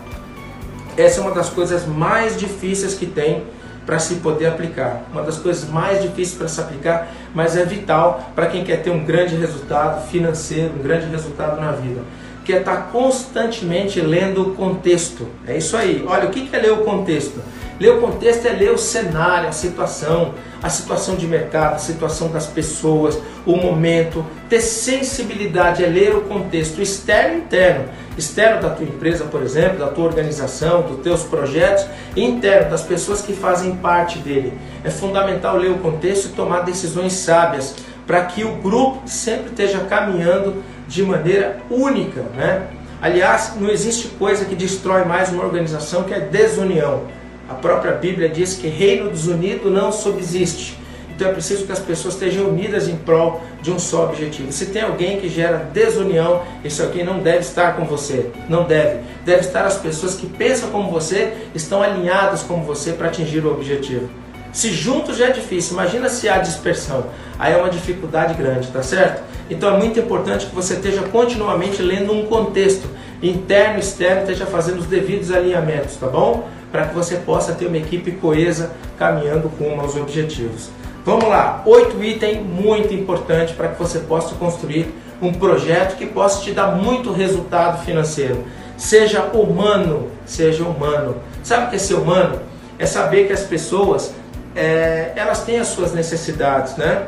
Essa 0.97 1.19
é 1.19 1.23
uma 1.23 1.31
das 1.31 1.49
coisas 1.49 1.85
mais 1.85 2.37
difíceis 2.37 2.93
que 2.93 3.05
tem 3.05 3.43
para 3.85 3.97
se 3.99 4.15
poder 4.15 4.47
aplicar. 4.47 5.03
Uma 5.11 5.23
das 5.23 5.37
coisas 5.37 5.69
mais 5.69 6.01
difíceis 6.01 6.37
para 6.37 6.47
se 6.47 6.59
aplicar, 6.59 7.07
mas 7.33 7.55
é 7.55 7.65
vital 7.65 8.31
para 8.35 8.47
quem 8.47 8.63
quer 8.63 8.77
ter 8.83 8.89
um 8.89 9.03
grande 9.03 9.35
resultado 9.35 10.07
financeiro, 10.07 10.73
um 10.77 10.83
grande 10.83 11.07
resultado 11.07 11.59
na 11.59 11.71
vida 11.71 12.01
que 12.43 12.53
é 12.53 12.59
estar 12.59 12.75
tá 12.75 12.81
constantemente 12.83 13.99
lendo 14.01 14.41
o 14.41 14.55
contexto. 14.55 15.27
É 15.47 15.57
isso 15.57 15.75
aí. 15.77 16.03
Olha, 16.07 16.27
o 16.27 16.31
que 16.31 16.49
é 16.53 16.59
ler 16.59 16.71
o 16.71 16.77
contexto? 16.77 17.41
Ler 17.81 17.93
o 17.93 17.99
contexto 17.99 18.45
é 18.45 18.51
ler 18.51 18.71
o 18.71 18.77
cenário, 18.77 19.49
a 19.49 19.51
situação, 19.51 20.35
a 20.61 20.69
situação 20.69 21.15
de 21.15 21.25
mercado, 21.25 21.73
a 21.73 21.79
situação 21.79 22.29
das 22.29 22.45
pessoas, 22.45 23.17
o 23.43 23.55
momento. 23.55 24.23
Ter 24.47 24.61
sensibilidade 24.61 25.83
é 25.83 25.87
ler 25.87 26.15
o 26.15 26.21
contexto 26.21 26.79
externo 26.79 27.37
e 27.37 27.37
interno. 27.39 27.85
Externo 28.15 28.61
da 28.61 28.69
tua 28.69 28.85
empresa, 28.85 29.23
por 29.25 29.41
exemplo, 29.41 29.79
da 29.79 29.87
tua 29.87 30.05
organização, 30.05 30.83
dos 30.83 31.01
teus 31.01 31.23
projetos, 31.23 31.83
e 32.15 32.23
interno 32.23 32.69
das 32.69 32.83
pessoas 32.83 33.21
que 33.21 33.33
fazem 33.33 33.75
parte 33.77 34.19
dele. 34.19 34.53
É 34.83 34.91
fundamental 34.91 35.57
ler 35.57 35.71
o 35.71 35.79
contexto 35.79 36.25
e 36.25 36.29
tomar 36.33 36.61
decisões 36.61 37.13
sábias 37.13 37.73
para 38.05 38.25
que 38.25 38.43
o 38.43 38.57
grupo 38.57 39.01
sempre 39.07 39.47
esteja 39.47 39.79
caminhando 39.79 40.61
de 40.91 41.03
maneira 41.03 41.57
única. 41.69 42.21
Né? 42.35 42.67
Aliás, 43.01 43.53
não 43.59 43.69
existe 43.69 44.09
coisa 44.09 44.45
que 44.45 44.53
destrói 44.53 45.05
mais 45.05 45.29
uma 45.29 45.43
organização 45.43 46.03
que 46.03 46.13
a 46.13 46.19
desunião. 46.19 47.03
A 47.49 47.53
própria 47.53 47.93
Bíblia 47.93 48.29
diz 48.29 48.55
que 48.55 48.67
reino 48.67 49.09
desunido 49.09 49.71
não 49.71 49.91
subsiste. 49.91 50.77
Então 51.09 51.29
é 51.29 51.33
preciso 51.33 51.65
que 51.65 51.71
as 51.71 51.79
pessoas 51.79 52.15
estejam 52.15 52.47
unidas 52.47 52.87
em 52.87 52.95
prol 52.95 53.41
de 53.61 53.71
um 53.71 53.79
só 53.79 54.05
objetivo. 54.05 54.51
Se 54.51 54.67
tem 54.67 54.81
alguém 54.81 55.19
que 55.19 55.29
gera 55.29 55.57
desunião, 55.57 56.41
esse 56.63 56.81
alguém 56.81 57.05
não 57.05 57.19
deve 57.19 57.39
estar 57.39 57.75
com 57.75 57.85
você. 57.85 58.29
Não 58.49 58.63
deve. 58.63 58.99
Deve 59.23 59.41
estar 59.41 59.65
as 59.65 59.77
pessoas 59.77 60.15
que 60.15 60.25
pensam 60.25 60.69
como 60.71 60.89
você, 60.89 61.33
estão 61.53 61.81
alinhadas 61.81 62.41
como 62.43 62.63
você 62.63 62.93
para 62.93 63.07
atingir 63.07 63.45
o 63.45 63.51
objetivo. 63.51 64.09
Se 64.51 64.71
juntos 64.71 65.17
já 65.17 65.27
é 65.27 65.31
difícil, 65.31 65.73
imagina 65.73 66.09
se 66.09 66.27
há 66.27 66.37
dispersão. 66.37 67.05
Aí 67.39 67.53
é 67.53 67.57
uma 67.57 67.69
dificuldade 67.69 68.33
grande, 68.33 68.67
tá 68.67 68.83
certo? 68.83 69.23
Então 69.49 69.73
é 69.73 69.77
muito 69.77 69.99
importante 69.99 70.45
que 70.45 70.55
você 70.55 70.73
esteja 70.75 71.03
continuamente 71.03 71.81
lendo 71.81 72.13
um 72.13 72.25
contexto 72.25 72.87
interno 73.21 73.77
e 73.77 73.79
externo, 73.79 74.21
esteja 74.21 74.45
fazendo 74.45 74.79
os 74.79 74.85
devidos 74.87 75.31
alinhamentos, 75.31 75.95
tá 75.95 76.07
bom? 76.07 76.47
Para 76.71 76.87
que 76.87 76.95
você 76.95 77.17
possa 77.17 77.53
ter 77.53 77.67
uma 77.67 77.77
equipe 77.77 78.11
coesa 78.13 78.71
caminhando 78.97 79.49
com 79.57 79.79
aos 79.79 79.95
objetivos. 79.95 80.69
Vamos 81.05 81.27
lá, 81.27 81.63
oito 81.65 82.01
itens 82.03 82.41
muito 82.45 82.93
importantes 82.93 83.55
para 83.55 83.69
que 83.69 83.79
você 83.79 83.99
possa 83.99 84.35
construir 84.35 84.93
um 85.21 85.33
projeto 85.33 85.97
que 85.97 86.05
possa 86.05 86.41
te 86.41 86.51
dar 86.51 86.75
muito 86.75 87.11
resultado 87.11 87.83
financeiro. 87.83 88.43
Seja 88.77 89.23
humano, 89.33 90.09
seja 90.25 90.63
humano. 90.63 91.17
Sabe 91.43 91.67
o 91.67 91.69
que 91.69 91.75
é 91.75 91.79
ser 91.79 91.95
humano? 91.95 92.39
É 92.79 92.85
saber 92.85 93.27
que 93.27 93.33
as 93.33 93.41
pessoas 93.41 94.13
é, 94.55 95.13
elas 95.15 95.43
têm 95.43 95.59
as 95.59 95.67
suas 95.67 95.93
necessidades, 95.93 96.75
né? 96.75 97.05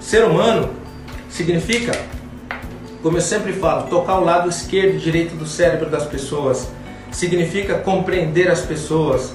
Ser 0.00 0.24
humano 0.24 0.70
significa, 1.28 1.92
como 3.02 3.16
eu 3.16 3.20
sempre 3.22 3.52
falo, 3.52 3.88
tocar 3.88 4.18
o 4.18 4.24
lado 4.24 4.48
esquerdo 4.48 4.96
e 4.96 4.98
direito 4.98 5.34
do 5.34 5.46
cérebro 5.46 5.90
das 5.90 6.06
pessoas. 6.06 6.68
Significa 7.10 7.74
compreender 7.74 8.50
as 8.50 8.60
pessoas, 8.60 9.34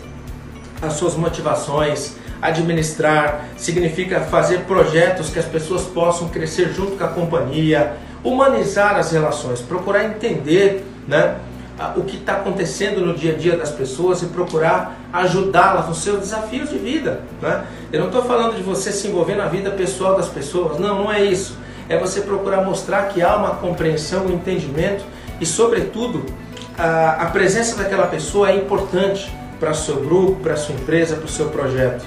as 0.81 0.93
suas 0.93 1.15
motivações, 1.15 2.15
administrar, 2.41 3.45
significa 3.58 4.21
fazer 4.21 4.62
projetos 4.62 5.29
que 5.29 5.39
as 5.39 5.45
pessoas 5.45 5.84
possam 5.84 6.29
crescer 6.29 6.73
junto 6.73 6.97
com 6.97 7.03
a 7.03 7.08
companhia, 7.08 7.93
humanizar 8.23 8.95
as 8.95 9.12
relações, 9.12 9.60
procurar 9.62 10.05
entender, 10.05 10.86
né? 11.08 11.36
O 11.95 12.03
que 12.03 12.17
está 12.17 12.33
acontecendo 12.33 13.01
no 13.05 13.13
dia 13.13 13.33
a 13.33 13.38
dia 13.38 13.57
das 13.57 13.69
pessoas 13.69 14.21
e 14.21 14.27
procurar 14.27 14.97
ajudá-las 15.11 15.88
nos 15.88 15.97
seus 15.97 16.19
desafios 16.19 16.69
de 16.69 16.77
vida. 16.77 17.21
Né? 17.41 17.65
Eu 17.91 17.99
não 17.99 18.07
estou 18.07 18.23
falando 18.23 18.55
de 18.55 18.63
você 18.63 18.91
se 18.91 19.07
envolver 19.07 19.35
na 19.35 19.47
vida 19.47 19.71
pessoal 19.71 20.15
das 20.15 20.29
pessoas, 20.29 20.79
não, 20.79 21.03
não 21.03 21.11
é 21.11 21.23
isso. 21.23 21.57
É 21.89 21.97
você 21.97 22.21
procurar 22.21 22.63
mostrar 22.63 23.09
que 23.09 23.21
há 23.21 23.35
uma 23.35 23.51
compreensão, 23.55 24.25
um 24.25 24.33
entendimento 24.33 25.03
e, 25.39 25.45
sobretudo, 25.45 26.25
a, 26.77 27.23
a 27.23 27.25
presença 27.27 27.75
daquela 27.75 28.07
pessoa 28.07 28.49
é 28.49 28.55
importante 28.55 29.31
para 29.59 29.71
o 29.71 29.75
seu 29.75 29.97
grupo, 29.97 30.41
para 30.41 30.53
a 30.53 30.57
sua 30.57 30.75
empresa, 30.75 31.15
para 31.15 31.25
o 31.25 31.29
seu 31.29 31.49
projeto. 31.49 32.05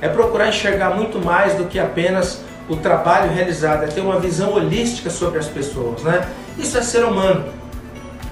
É 0.00 0.08
procurar 0.08 0.48
enxergar 0.48 0.96
muito 0.96 1.18
mais 1.18 1.54
do 1.54 1.64
que 1.64 1.78
apenas 1.78 2.42
o 2.68 2.76
trabalho 2.76 3.32
realizado, 3.32 3.84
é 3.84 3.86
ter 3.86 4.00
uma 4.00 4.18
visão 4.18 4.54
holística 4.54 5.10
sobre 5.10 5.38
as 5.38 5.46
pessoas. 5.46 6.02
Né? 6.02 6.26
Isso 6.58 6.78
é 6.78 6.82
ser 6.82 7.04
humano 7.04 7.59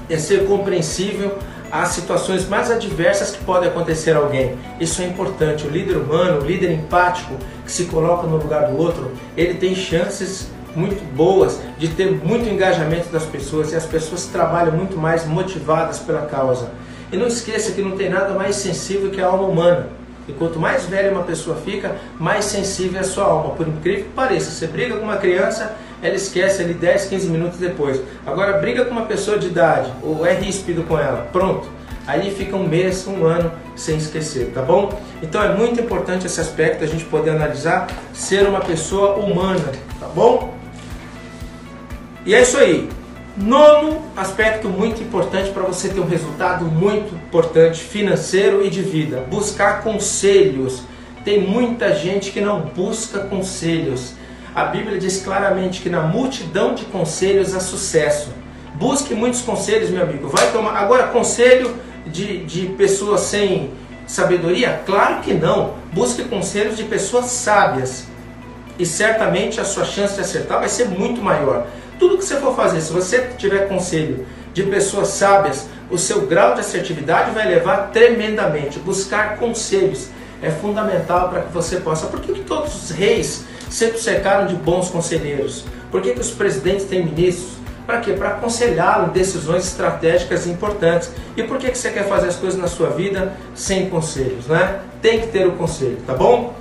é 0.09 0.17
ser 0.19 0.47
compreensível 0.47 1.39
às 1.71 1.91
situações 1.91 2.49
mais 2.49 2.71
adversas 2.71 3.31
que 3.31 3.45
podem 3.45 3.69
acontecer 3.69 4.13
a 4.13 4.19
alguém. 4.19 4.57
Isso 4.81 5.03
é 5.03 5.07
importante. 5.07 5.67
O 5.67 5.71
líder 5.71 5.97
humano, 5.97 6.41
o 6.41 6.45
líder 6.45 6.73
empático 6.73 7.35
que 7.65 7.71
se 7.71 7.85
coloca 7.85 8.27
no 8.27 8.37
lugar 8.37 8.69
do 8.69 8.79
outro, 8.79 9.13
ele 9.37 9.55
tem 9.55 9.75
chances 9.75 10.49
muito 10.75 11.03
boas 11.15 11.59
de 11.79 11.89
ter 11.89 12.11
muito 12.25 12.49
engajamento 12.49 13.09
das 13.09 13.25
pessoas 13.25 13.73
e 13.73 13.77
as 13.77 13.85
pessoas 13.85 14.27
trabalham 14.27 14.73
muito 14.73 14.97
mais 14.97 15.27
motivadas 15.27 15.99
pela 15.99 16.23
causa. 16.23 16.71
E 17.11 17.17
não 17.17 17.27
esqueça 17.27 17.73
que 17.73 17.83
não 17.83 17.97
tem 17.97 18.09
nada 18.09 18.35
mais 18.35 18.57
sensível 18.57 19.11
que 19.11 19.21
a 19.21 19.27
alma 19.27 19.45
humana. 19.45 19.89
E 20.29 20.33
quanto 20.33 20.59
mais 20.59 20.85
velha 20.85 21.11
uma 21.11 21.23
pessoa 21.23 21.57
fica, 21.57 21.97
mais 22.19 22.45
sensível 22.45 22.99
é 22.99 23.01
a 23.01 23.05
sua 23.05 23.25
alma. 23.25 23.55
Por 23.55 23.67
incrível 23.67 24.05
que 24.05 24.11
pareça, 24.11 24.51
você 24.51 24.67
briga 24.67 24.97
com 24.97 25.05
uma 25.05 25.17
criança, 25.17 25.75
ela 26.03 26.15
esquece 26.15 26.63
ali 26.63 26.75
10, 26.75 27.07
15 27.07 27.29
minutos 27.29 27.59
depois. 27.59 28.01
Agora 28.27 28.59
briga 28.59 28.85
com 28.85 28.93
uma 28.93 29.07
pessoa 29.07 29.39
de 29.39 29.49
idade, 29.49 29.93
ou 30.03 30.25
é 30.25 30.35
ríspido 30.35 30.83
com 30.85 30.99
ela, 30.99 31.29
pronto. 31.33 31.69
Aí 32.07 32.31
fica 32.31 32.57
um 32.57 32.67
mês, 32.67 33.07
um 33.07 33.27
ano 33.27 33.53
sem 33.77 33.99
esquecer, 33.99 34.51
tá 34.55 34.63
bom? 34.63 34.99
Então 35.23 35.43
é 35.43 35.55
muito 35.55 35.79
importante 35.79 36.25
esse 36.25 36.41
aspecto, 36.41 36.83
a 36.83 36.87
gente 36.87 37.05
poder 37.05 37.31
analisar, 37.31 37.87
ser 38.15 38.49
uma 38.49 38.61
pessoa 38.61 39.17
humana, 39.17 39.73
tá 40.01 40.07
bom? 40.09 40.55
E 42.25 42.35
é 42.35 42.41
isso 42.41 42.57
aí. 42.57 42.89
Nono 43.37 44.03
aspecto 44.17 44.69
muito 44.69 45.03
importante 45.03 45.51
para 45.51 45.63
você 45.63 45.89
ter 45.89 46.01
um 46.01 46.07
resultado 46.07 46.65
muito 46.65 47.15
importante 47.15 47.81
financeiro 47.81 48.65
e 48.65 48.71
de 48.71 48.83
vida: 48.83 49.25
buscar 49.31 49.83
conselhos. 49.83 50.83
Tem 51.25 51.41
muita 51.41 51.95
gente 51.95 52.31
que 52.31 52.41
não 52.41 52.63
busca 52.63 53.21
conselhos. 53.21 54.15
A 54.59 54.65
Bíblia 54.65 54.99
diz 54.99 55.23
claramente 55.23 55.81
que 55.81 55.89
na 55.89 56.01
multidão 56.01 56.75
de 56.75 56.85
conselhos 56.87 57.55
há 57.55 57.61
sucesso. 57.61 58.31
Busque 58.75 59.15
muitos 59.15 59.41
conselhos, 59.41 59.89
meu 59.89 60.03
amigo. 60.03 60.27
Vai 60.27 60.51
tomar 60.51 60.77
agora 60.77 61.07
conselho 61.07 61.77
de, 62.05 62.45
de 62.45 62.67
pessoas 62.71 63.21
sem 63.21 63.71
sabedoria? 64.05 64.81
Claro 64.85 65.21
que 65.21 65.33
não. 65.33 65.75
Busque 65.93 66.25
conselhos 66.25 66.77
de 66.77 66.83
pessoas 66.83 67.27
sábias. 67.27 68.09
E 68.77 68.85
certamente 68.85 69.61
a 69.61 69.65
sua 69.65 69.85
chance 69.85 70.17
de 70.17 70.23
acertar 70.23 70.59
vai 70.59 70.69
ser 70.69 70.89
muito 70.89 71.23
maior. 71.23 71.69
Tudo 71.97 72.19
que 72.19 72.25
você 72.25 72.35
for 72.41 72.57
fazer, 72.57 72.81
se 72.81 72.93
você 72.93 73.31
tiver 73.39 73.69
conselho 73.69 74.27
de 74.53 74.65
pessoas 74.65 75.07
sábias, 75.07 75.69
o 75.89 75.97
seu 75.97 76.23
grau 76.27 76.55
de 76.55 76.61
assertividade 76.63 77.31
vai 77.31 77.47
elevar 77.47 77.91
tremendamente. 77.93 78.81
Buscar 78.81 79.37
conselhos 79.37 80.09
é 80.43 80.51
fundamental 80.51 81.29
para 81.29 81.43
que 81.43 81.53
você 81.53 81.77
possa. 81.77 82.09
Por 82.09 82.19
que, 82.19 82.33
que 82.33 82.43
todos 82.43 82.75
os 82.75 82.91
reis 82.91 83.47
sempre 83.71 83.99
cercaram 83.99 84.47
de 84.47 84.55
bons 84.55 84.91
conselheiros? 84.91 85.65
Por 85.91 86.03
que, 86.03 86.13
que 86.13 86.21
os 86.21 86.31
presidentes 86.31 86.87
têm 86.87 87.05
ministros? 87.05 87.59
Para 87.87 88.01
quê? 88.01 88.13
Para 88.13 88.29
aconselhá-lo 88.29 89.09
em 89.09 89.13
decisões 89.13 89.65
estratégicas 89.65 90.47
importantes. 90.47 91.11
E 91.37 91.43
por 91.43 91.57
que, 91.57 91.71
que 91.71 91.79
você 91.79 91.91
quer 91.91 92.07
fazer 92.07 92.29
as 92.29 92.37
coisas 92.37 92.61
na 92.61 92.69
sua 92.69 92.91
vida 92.91 93.33
sem 93.55 93.89
conselhos? 93.89 94.47
Né? 94.47 94.81
Tem 95.01 95.21
que 95.21 95.29
ter 95.29 95.47
o 95.47 95.53
conselho, 95.53 95.97
tá 96.07 96.13
bom? 96.13 96.55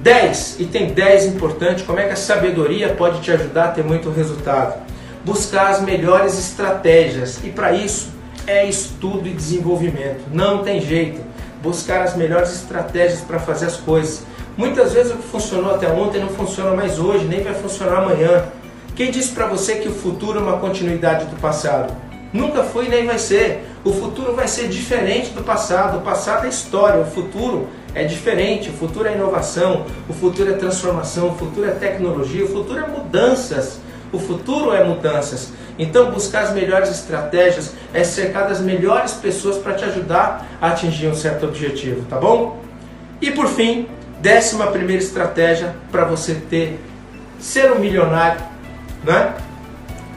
10, 0.00 0.56
e 0.60 0.64
tem 0.64 0.92
10 0.94 1.26
importante, 1.26 1.82
como 1.82 1.98
é 1.98 2.06
que 2.06 2.12
a 2.12 2.16
sabedoria 2.16 2.94
pode 2.94 3.20
te 3.20 3.30
ajudar 3.30 3.64
a 3.66 3.68
ter 3.68 3.84
muito 3.84 4.10
resultado? 4.10 4.80
Buscar 5.24 5.68
as 5.68 5.82
melhores 5.82 6.38
estratégias, 6.38 7.38
e 7.44 7.50
para 7.50 7.72
isso 7.72 8.08
é 8.46 8.66
estudo 8.66 9.28
e 9.28 9.32
desenvolvimento, 9.32 10.22
não 10.32 10.62
tem 10.62 10.80
jeito. 10.80 11.20
Buscar 11.62 12.02
as 12.02 12.16
melhores 12.16 12.54
estratégias 12.54 13.20
para 13.20 13.38
fazer 13.38 13.66
as 13.66 13.76
coisas. 13.76 14.22
Muitas 14.60 14.92
vezes 14.92 15.10
o 15.10 15.16
que 15.16 15.22
funcionou 15.22 15.74
até 15.74 15.90
ontem 15.90 16.20
não 16.20 16.28
funciona 16.28 16.76
mais 16.76 16.98
hoje, 16.98 17.24
nem 17.24 17.42
vai 17.42 17.54
funcionar 17.54 18.02
amanhã. 18.02 18.44
Quem 18.94 19.10
disse 19.10 19.32
para 19.32 19.46
você 19.46 19.76
que 19.76 19.88
o 19.88 19.90
futuro 19.90 20.38
é 20.38 20.42
uma 20.42 20.58
continuidade 20.58 21.24
do 21.24 21.40
passado? 21.40 21.96
Nunca 22.30 22.62
foi 22.62 22.86
nem 22.86 23.06
vai 23.06 23.18
ser. 23.18 23.64
O 23.82 23.90
futuro 23.90 24.34
vai 24.34 24.46
ser 24.46 24.68
diferente 24.68 25.30
do 25.30 25.42
passado. 25.42 25.96
O 25.96 26.02
passado 26.02 26.44
é 26.44 26.50
história, 26.50 27.00
o 27.00 27.06
futuro 27.06 27.68
é 27.94 28.04
diferente. 28.04 28.68
O 28.68 28.74
futuro 28.74 29.08
é 29.08 29.14
inovação, 29.14 29.86
o 30.06 30.12
futuro 30.12 30.50
é 30.50 30.52
transformação, 30.52 31.28
o 31.28 31.34
futuro 31.36 31.66
é 31.66 31.70
tecnologia, 31.70 32.44
o 32.44 32.48
futuro 32.48 32.80
é 32.80 32.86
mudanças. 32.86 33.80
O 34.12 34.18
futuro 34.18 34.74
é 34.74 34.84
mudanças. 34.84 35.54
Então, 35.78 36.10
buscar 36.10 36.42
as 36.42 36.52
melhores 36.52 36.90
estratégias 36.90 37.72
é 37.94 38.04
cercar 38.04 38.46
das 38.46 38.60
melhores 38.60 39.12
pessoas 39.12 39.56
para 39.56 39.72
te 39.72 39.86
ajudar 39.86 40.46
a 40.60 40.66
atingir 40.66 41.06
um 41.06 41.14
certo 41.14 41.46
objetivo, 41.46 42.04
tá 42.10 42.18
bom? 42.18 42.60
E 43.22 43.30
por 43.30 43.46
fim, 43.48 43.86
décima 44.20 44.66
primeira 44.68 45.02
estratégia 45.02 45.74
para 45.90 46.04
você 46.04 46.34
ter 46.34 46.78
ser 47.38 47.72
um 47.72 47.78
milionário 47.78 48.50
né? 49.04 49.34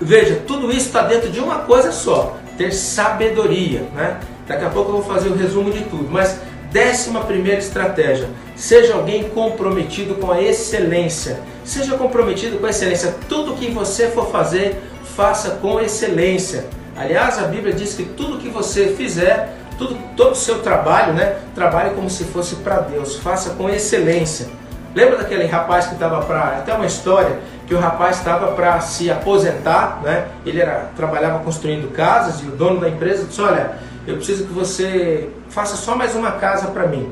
Veja, 0.01 0.41
tudo 0.45 0.69
isso 0.69 0.87
está 0.87 1.03
dentro 1.03 1.29
de 1.29 1.39
uma 1.39 1.59
coisa 1.59 1.91
só, 1.91 2.37
ter 2.57 2.71
sabedoria. 2.73 3.81
Né? 3.95 4.19
Daqui 4.47 4.65
a 4.65 4.69
pouco 4.69 4.91
eu 4.91 5.01
vou 5.01 5.03
fazer 5.03 5.29
o 5.29 5.35
resumo 5.35 5.71
de 5.71 5.81
tudo, 5.83 6.09
mas 6.09 6.39
décima 6.71 7.21
primeira 7.21 7.59
estratégia, 7.59 8.27
seja 8.55 8.95
alguém 8.95 9.29
comprometido 9.29 10.15
com 10.15 10.31
a 10.31 10.41
excelência. 10.41 11.39
Seja 11.63 11.95
comprometido 11.95 12.57
com 12.57 12.65
a 12.65 12.69
excelência. 12.69 13.15
Tudo 13.29 13.55
que 13.55 13.71
você 13.71 14.07
for 14.09 14.29
fazer, 14.29 14.81
faça 15.15 15.51
com 15.61 15.79
excelência. 15.79 16.65
Aliás, 16.97 17.39
a 17.39 17.43
Bíblia 17.43 17.73
diz 17.73 17.93
que 17.93 18.03
tudo 18.03 18.39
que 18.39 18.49
você 18.49 18.87
fizer, 18.97 19.55
tudo, 19.83 19.99
todo 20.15 20.31
o 20.31 20.35
seu 20.35 20.59
trabalho, 20.59 21.13
né, 21.13 21.37
trabalhe 21.53 21.91
como 21.91 22.09
se 22.09 22.23
fosse 22.25 22.55
para 22.55 22.77
Deus. 22.79 23.17
Faça 23.17 23.51
com 23.51 23.69
excelência. 23.69 24.47
Lembra 24.95 25.17
daquele 25.17 25.45
rapaz 25.45 25.87
que 25.87 25.93
estava 25.93 26.21
para. 26.21 26.59
Até 26.59 26.73
uma 26.73 26.85
história 26.85 27.39
que 27.65 27.73
o 27.73 27.79
rapaz 27.79 28.17
estava 28.17 28.51
para 28.51 28.79
se 28.79 29.09
aposentar, 29.09 30.01
né? 30.03 30.27
Ele 30.45 30.61
era, 30.61 30.91
trabalhava 30.95 31.39
construindo 31.39 31.91
casas 31.91 32.41
e 32.41 32.45
o 32.45 32.51
dono 32.51 32.79
da 32.79 32.87
empresa 32.87 33.25
disse: 33.25 33.41
Olha, 33.41 33.71
eu 34.05 34.17
preciso 34.17 34.45
que 34.45 34.53
você 34.53 35.29
faça 35.49 35.75
só 35.75 35.95
mais 35.95 36.15
uma 36.15 36.33
casa 36.33 36.67
para 36.67 36.85
mim. 36.85 37.11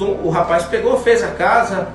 O, 0.00 0.28
o 0.28 0.30
rapaz 0.30 0.64
pegou, 0.64 0.96
fez 1.00 1.24
a 1.24 1.28
casa, 1.28 1.88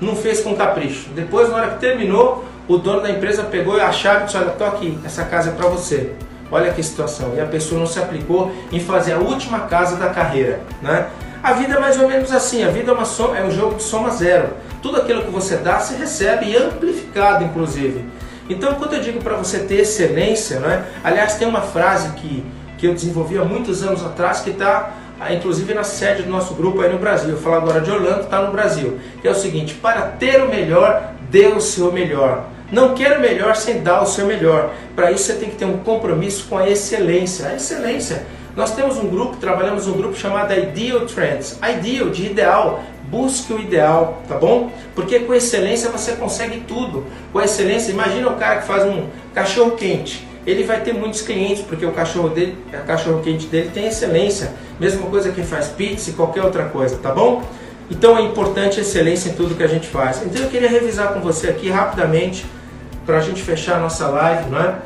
não 0.00 0.16
fez 0.16 0.40
com 0.40 0.56
capricho. 0.56 1.10
Depois, 1.10 1.48
na 1.48 1.56
hora 1.56 1.70
que 1.70 1.78
terminou, 1.78 2.44
o 2.66 2.76
dono 2.76 3.00
da 3.00 3.10
empresa 3.10 3.44
pegou 3.44 3.80
a 3.80 3.92
chave 3.92 4.22
e 4.22 4.24
disse: 4.24 4.36
Olha, 4.36 4.66
aqui, 4.66 4.98
essa 5.04 5.22
casa 5.24 5.50
é 5.50 5.52
para 5.52 5.68
você. 5.68 6.16
Olha 6.52 6.70
que 6.70 6.82
situação. 6.82 7.32
E 7.34 7.40
a 7.40 7.46
pessoa 7.46 7.80
não 7.80 7.86
se 7.86 7.98
aplicou 7.98 8.52
em 8.70 8.78
fazer 8.78 9.14
a 9.14 9.18
última 9.18 9.60
casa 9.60 9.96
da 9.96 10.10
carreira, 10.10 10.60
né? 10.82 11.08
A 11.42 11.54
vida 11.54 11.74
é 11.74 11.80
mais 11.80 11.98
ou 11.98 12.06
menos 12.06 12.30
assim, 12.30 12.62
a 12.62 12.68
vida 12.68 12.92
é, 12.92 12.94
uma 12.94 13.06
soma, 13.06 13.38
é 13.38 13.42
um 13.42 13.50
jogo 13.50 13.76
de 13.76 13.82
soma 13.82 14.10
zero. 14.10 14.50
Tudo 14.82 14.98
aquilo 14.98 15.24
que 15.24 15.30
você 15.30 15.56
dá, 15.56 15.80
se 15.80 15.94
recebe 15.94 16.50
e 16.50 16.56
amplificado, 16.56 17.42
inclusive. 17.42 18.04
Então, 18.48 18.74
quando 18.74 18.94
eu 18.94 19.00
digo 19.00 19.18
para 19.20 19.34
você 19.34 19.60
ter 19.60 19.80
excelência, 19.80 20.60
né? 20.60 20.84
aliás, 21.02 21.34
tem 21.34 21.48
uma 21.48 21.62
frase 21.62 22.10
que, 22.10 22.44
que 22.76 22.86
eu 22.86 22.92
desenvolvi 22.92 23.38
há 23.38 23.44
muitos 23.44 23.82
anos 23.82 24.04
atrás 24.04 24.40
que 24.40 24.50
está 24.50 24.92
inclusive 25.30 25.72
na 25.72 25.84
sede 25.84 26.24
do 26.24 26.30
nosso 26.30 26.54
grupo 26.54 26.80
aí 26.80 26.92
no 26.92 26.98
Brasil. 26.98 27.30
Eu 27.30 27.38
falo 27.38 27.56
agora 27.56 27.80
de 27.80 27.90
Orlando, 27.90 28.22
está 28.22 28.42
no 28.42 28.50
Brasil. 28.50 28.98
Que 29.20 29.28
é 29.28 29.30
o 29.30 29.34
seguinte: 29.34 29.74
para 29.74 30.02
ter 30.02 30.42
o 30.42 30.48
melhor, 30.48 31.12
dê 31.30 31.46
o 31.46 31.60
seu 31.60 31.92
melhor. 31.92 32.44
Não 32.72 32.94
quero 32.94 33.20
melhor 33.20 33.54
sem 33.54 33.82
dar 33.82 34.00
o 34.00 34.06
seu 34.06 34.24
melhor. 34.24 34.72
Para 34.96 35.12
isso 35.12 35.24
você 35.24 35.34
tem 35.34 35.50
que 35.50 35.56
ter 35.56 35.66
um 35.66 35.76
compromisso 35.76 36.46
com 36.48 36.56
a 36.56 36.66
excelência. 36.66 37.48
A 37.48 37.54
excelência 37.54 38.24
nós 38.56 38.74
temos 38.74 38.96
um 38.96 39.08
grupo, 39.08 39.36
trabalhamos 39.36 39.86
um 39.86 39.92
grupo 39.92 40.16
chamado 40.16 40.54
Ideal 40.54 41.04
Trends. 41.04 41.58
Ideal, 41.62 42.08
de 42.08 42.26
ideal. 42.26 42.82
Busque 43.10 43.52
o 43.52 43.60
ideal, 43.60 44.22
tá 44.26 44.38
bom? 44.38 44.72
Porque 44.94 45.20
com 45.20 45.34
excelência 45.34 45.90
você 45.90 46.12
consegue 46.12 46.60
tudo. 46.60 47.04
Com 47.30 47.42
excelência, 47.42 47.92
imagina 47.92 48.30
o 48.30 48.36
cara 48.36 48.60
que 48.60 48.66
faz 48.66 48.84
um 48.84 49.06
cachorro 49.34 49.72
quente. 49.72 50.26
Ele 50.46 50.64
vai 50.64 50.80
ter 50.80 50.94
muitos 50.94 51.20
clientes 51.20 51.62
porque 51.62 51.84
o 51.84 51.92
cachorro 51.92 52.30
dele, 52.30 52.56
o 52.72 52.86
cachorro 52.86 53.20
quente 53.22 53.48
dele 53.48 53.70
tem 53.72 53.86
excelência. 53.86 54.50
Mesma 54.80 55.06
coisa 55.08 55.30
que 55.30 55.42
faz 55.42 55.68
pizza 55.68 56.08
e 56.08 56.14
qualquer 56.14 56.42
outra 56.42 56.64
coisa, 56.64 56.96
tá 56.96 57.12
bom? 57.12 57.42
Então 57.90 58.16
é 58.16 58.22
importante 58.22 58.78
a 58.78 58.82
excelência 58.82 59.28
em 59.28 59.34
tudo 59.34 59.54
que 59.54 59.62
a 59.62 59.68
gente 59.68 59.86
faz. 59.86 60.22
Então 60.24 60.42
eu 60.42 60.48
queria 60.48 60.70
revisar 60.70 61.12
com 61.12 61.20
você 61.20 61.48
aqui 61.48 61.68
rapidamente 61.68 62.46
para 63.04 63.18
a 63.18 63.20
gente 63.20 63.42
fechar 63.42 63.76
a 63.76 63.80
nossa 63.80 64.06
live, 64.08 64.50
não 64.50 64.60
é? 64.60 64.76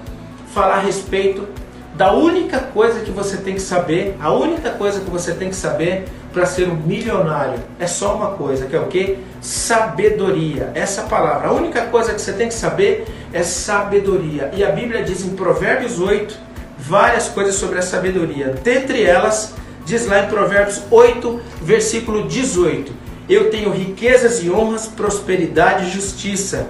Falar 0.53 0.77
a 0.77 0.81
respeito 0.81 1.47
da 1.95 2.13
única 2.13 2.61
coisa 2.61 3.01
que 3.01 3.11
você 3.11 3.39
tem 3.39 3.55
que 3.55 3.63
saber, 3.63 4.17
a 4.21 4.31
única 4.33 4.71
coisa 4.71 5.01
que 5.01 5.11
você 5.11 5.33
tem 5.33 5.49
que 5.49 5.57
saber 5.57 6.05
para 6.33 6.45
ser 6.45 6.69
um 6.69 6.75
milionário 6.75 7.59
é 7.79 7.87
só 7.87 8.15
uma 8.15 8.33
coisa, 8.33 8.67
que 8.67 8.77
é 8.77 8.79
o 8.79 8.87
que? 8.87 9.19
Sabedoria. 9.41 10.71
Essa 10.75 11.05
palavra, 11.05 11.49
a 11.49 11.53
única 11.53 11.87
coisa 11.87 12.13
que 12.13 12.21
você 12.21 12.35
tem 12.35 12.49
que 12.49 12.55
saber 12.55 13.07
é 13.33 13.43
sabedoria. 13.43 14.51
E 14.55 14.63
a 14.63 14.71
Bíblia 14.71 15.03
diz 15.03 15.25
em 15.25 15.31
Provérbios 15.35 15.99
8 15.99 16.37
várias 16.79 17.29
coisas 17.29 17.55
sobre 17.55 17.79
a 17.79 17.83
sabedoria. 17.83 18.55
Dentre 18.63 19.03
elas, 19.03 19.55
diz 19.87 20.07
lá 20.07 20.25
em 20.25 20.29
Provérbios 20.29 20.83
8, 20.91 21.41
versículo 21.63 22.29
18: 22.29 22.93
Eu 23.27 23.51
tenho 23.51 23.71
riquezas 23.71 24.43
e 24.45 24.51
honras, 24.51 24.87
prosperidade 24.87 25.87
e 25.87 25.91
justiça. 25.91 26.67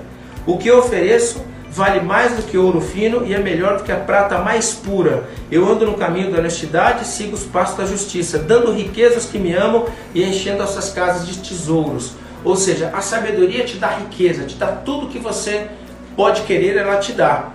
O 0.47 0.57
que 0.57 0.69
eu 0.69 0.79
ofereço 0.79 1.45
vale 1.69 2.01
mais 2.01 2.37
do 2.37 2.43
que 2.43 2.57
ouro 2.57 2.81
fino 2.81 3.27
e 3.27 3.35
é 3.35 3.39
melhor 3.39 3.77
do 3.77 3.85
que 3.85 3.93
a 3.93 3.97
prata 3.97 4.39
mais 4.39 4.73
pura. 4.73 5.29
Eu 5.51 5.69
ando 5.71 5.85
no 5.85 5.95
caminho 5.95 6.33
da 6.33 6.39
honestidade 6.39 7.03
e 7.03 7.07
sigo 7.07 7.35
os 7.35 7.45
passos 7.45 7.77
da 7.77 7.85
justiça, 7.85 8.39
dando 8.39 8.73
riqueza 8.73 9.17
aos 9.17 9.27
que 9.27 9.39
me 9.39 9.53
amam 9.53 9.85
e 10.15 10.23
enchendo 10.23 10.63
as 10.63 10.71
suas 10.71 10.91
casas 10.91 11.27
de 11.27 11.37
tesouros. 11.39 12.13
Ou 12.45 12.57
seja, 12.57 12.91
a 12.95 13.01
sabedoria 13.01 13.65
te 13.65 13.77
dá 13.77 13.89
riqueza, 13.89 14.45
te 14.45 14.55
dá 14.55 14.69
tudo 14.69 15.09
que 15.09 15.19
você 15.19 15.67
pode 16.17 16.43
querer, 16.43 16.77
ela 16.77 16.97
te 16.97 17.13
dá. 17.13 17.51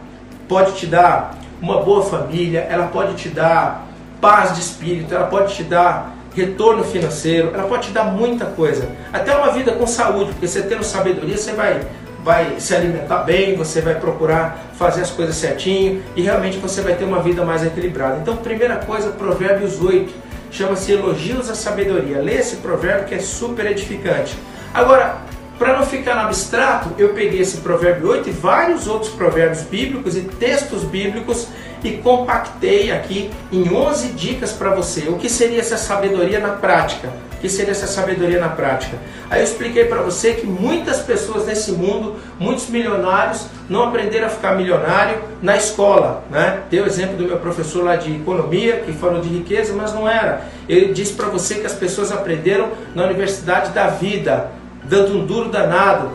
Pode 0.48 0.74
te 0.74 0.86
dar 0.86 1.38
uma 1.62 1.82
boa 1.82 2.04
família, 2.04 2.68
ela 2.70 2.88
pode 2.88 3.16
te 3.16 3.30
dar 3.30 3.88
paz 4.20 4.54
de 4.54 4.62
espírito, 4.62 5.16
ela 5.16 5.28
pode 5.28 5.56
te 5.56 5.64
dar 5.64 6.16
retorno 6.36 6.84
financeiro, 6.84 7.52
ela 7.54 7.64
pode 7.64 7.88
te 7.88 7.94
dar 7.94 8.04
muita 8.04 8.46
coisa. 8.46 8.90
Até 9.12 9.36
uma 9.36 9.52
vida 9.52 9.72
com 9.72 9.88
saúde, 9.88 10.32
porque 10.32 10.48
você 10.48 10.62
tendo 10.62 10.84
sabedoria, 10.84 11.38
você 11.38 11.54
vai 11.54 11.82
vai 12.24 12.60
se 12.60 12.76
alimentar 12.76 13.24
bem, 13.24 13.56
você 13.56 13.82
vai 13.82 13.96
procurar 13.96 14.72
fazer 14.78 15.02
as 15.02 15.12
coisas 15.12 15.36
certinho 15.36 16.04
e 16.16 16.22
realmente 16.22 16.58
você 16.58 16.82
vai 16.82 16.94
ter 16.94 17.04
uma 17.04 17.22
vida 17.22 17.44
mais 17.44 17.66
equilibrada. 17.66 18.20
Então, 18.22 18.38
primeira 18.38 18.78
coisa, 18.78 19.10
Provérbios 19.10 19.82
8, 19.82 20.14
chama-se 20.52 20.92
Elogios 20.92 21.50
à 21.50 21.56
Sabedoria. 21.56 22.20
Lê 22.20 22.36
esse 22.36 22.58
provérbio 22.58 23.06
que 23.06 23.16
é 23.16 23.20
super 23.20 23.66
edificante. 23.66 24.36
Agora, 24.74 25.18
para 25.58 25.78
não 25.78 25.86
ficar 25.86 26.16
no 26.16 26.22
abstrato, 26.22 26.90
eu 26.98 27.10
peguei 27.10 27.42
esse 27.42 27.58
provérbio 27.58 28.10
8 28.10 28.30
e 28.30 28.32
vários 28.32 28.88
outros 28.88 29.12
provérbios 29.12 29.62
bíblicos 29.62 30.18
e 30.18 30.22
textos 30.22 30.84
bíblicos 30.84 31.48
e 31.84 31.92
compactei 31.98 32.92
aqui 32.92 33.32
em 33.52 33.72
11 33.72 34.10
dicas 34.14 34.52
para 34.52 34.74
você. 34.74 35.02
O 35.02 35.18
que 35.18 35.30
seria 35.30 35.60
essa 35.60 35.78
sabedoria 35.78 36.40
na 36.40 36.50
prática? 36.50 37.12
Que 37.42 37.50
seria 37.50 37.72
essa 37.72 37.88
sabedoria 37.88 38.40
na 38.40 38.50
prática? 38.50 38.98
Aí 39.28 39.42
eu 39.42 39.44
expliquei 39.44 39.86
para 39.86 40.02
você 40.02 40.34
que 40.34 40.46
muitas 40.46 41.00
pessoas 41.00 41.48
nesse 41.48 41.72
mundo, 41.72 42.18
muitos 42.40 42.70
milionários, 42.70 43.48
não 43.68 43.84
aprenderam 43.84 44.28
a 44.28 44.30
ficar 44.30 44.56
milionário 44.56 45.20
na 45.42 45.58
escola. 45.58 46.24
Né? 46.30 46.60
Deu 46.70 46.84
o 46.84 46.88
exemplo 46.88 47.18
do 47.18 47.26
meu 47.26 47.38
professor 47.40 47.84
lá 47.84 47.96
de 47.96 48.16
economia, 48.16 48.82
que 48.86 48.94
falou 48.94 49.22
de 49.22 49.30
riqueza, 49.30 49.74
mas 49.74 49.92
não 49.92 50.08
era. 50.08 50.44
Ele 50.70 50.94
disse 50.94 51.14
para 51.14 51.30
você 51.30 51.56
que 51.56 51.66
as 51.66 51.74
pessoas 51.74 52.12
aprenderam 52.12 52.70
na 52.94 53.06
universidade 53.06 53.72
da 53.72 53.88
vida, 53.88 54.52
dando 54.84 55.18
um 55.18 55.26
duro 55.26 55.50
danado, 55.50 56.12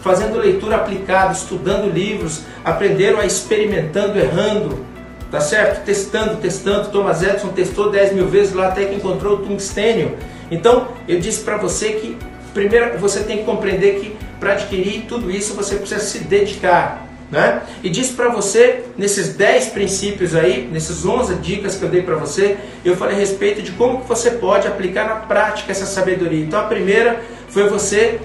fazendo 0.00 0.38
leitura 0.38 0.76
aplicada, 0.76 1.32
estudando 1.32 1.92
livros, 1.92 2.40
aprenderam 2.64 3.18
a 3.18 3.26
experimentando, 3.26 4.18
errando, 4.18 4.84
tá 5.30 5.40
certo? 5.40 5.84
Testando, 5.84 6.36
testando. 6.36 6.88
Thomas 6.88 7.22
Edison 7.22 7.48
testou 7.48 7.90
10 7.90 8.14
mil 8.14 8.28
vezes 8.28 8.54
lá 8.54 8.68
até 8.68 8.86
que 8.86 8.94
encontrou 8.94 9.34
o 9.34 9.38
tungstênio. 9.38 10.16
Então, 10.50 10.88
eu 11.06 11.20
disse 11.20 11.42
para 11.42 11.56
você 11.56 11.92
que 11.92 12.16
primeiro 12.52 12.98
você 12.98 13.20
tem 13.20 13.38
que 13.38 13.44
compreender 13.44 14.00
que 14.00 14.16
para 14.38 14.52
adquirir 14.52 15.02
tudo 15.08 15.30
isso 15.30 15.54
você 15.54 15.76
precisa 15.76 16.00
se 16.00 16.20
dedicar. 16.20 17.06
Né? 17.30 17.62
E 17.84 17.88
disse 17.88 18.14
para 18.14 18.28
você, 18.28 18.86
nesses 18.98 19.36
10 19.36 19.66
princípios 19.66 20.34
aí, 20.34 20.68
nesses 20.70 21.06
11 21.06 21.36
dicas 21.36 21.76
que 21.76 21.84
eu 21.84 21.88
dei 21.88 22.02
para 22.02 22.16
você, 22.16 22.56
eu 22.84 22.96
falei 22.96 23.14
a 23.14 23.18
respeito 23.18 23.62
de 23.62 23.70
como 23.72 24.00
que 24.00 24.08
você 24.08 24.32
pode 24.32 24.66
aplicar 24.66 25.04
na 25.04 25.16
prática 25.16 25.70
essa 25.70 25.86
sabedoria. 25.86 26.44
Então 26.44 26.58
a 26.58 26.64
primeira 26.64 27.22
foi 27.48 27.68
você 27.68 28.20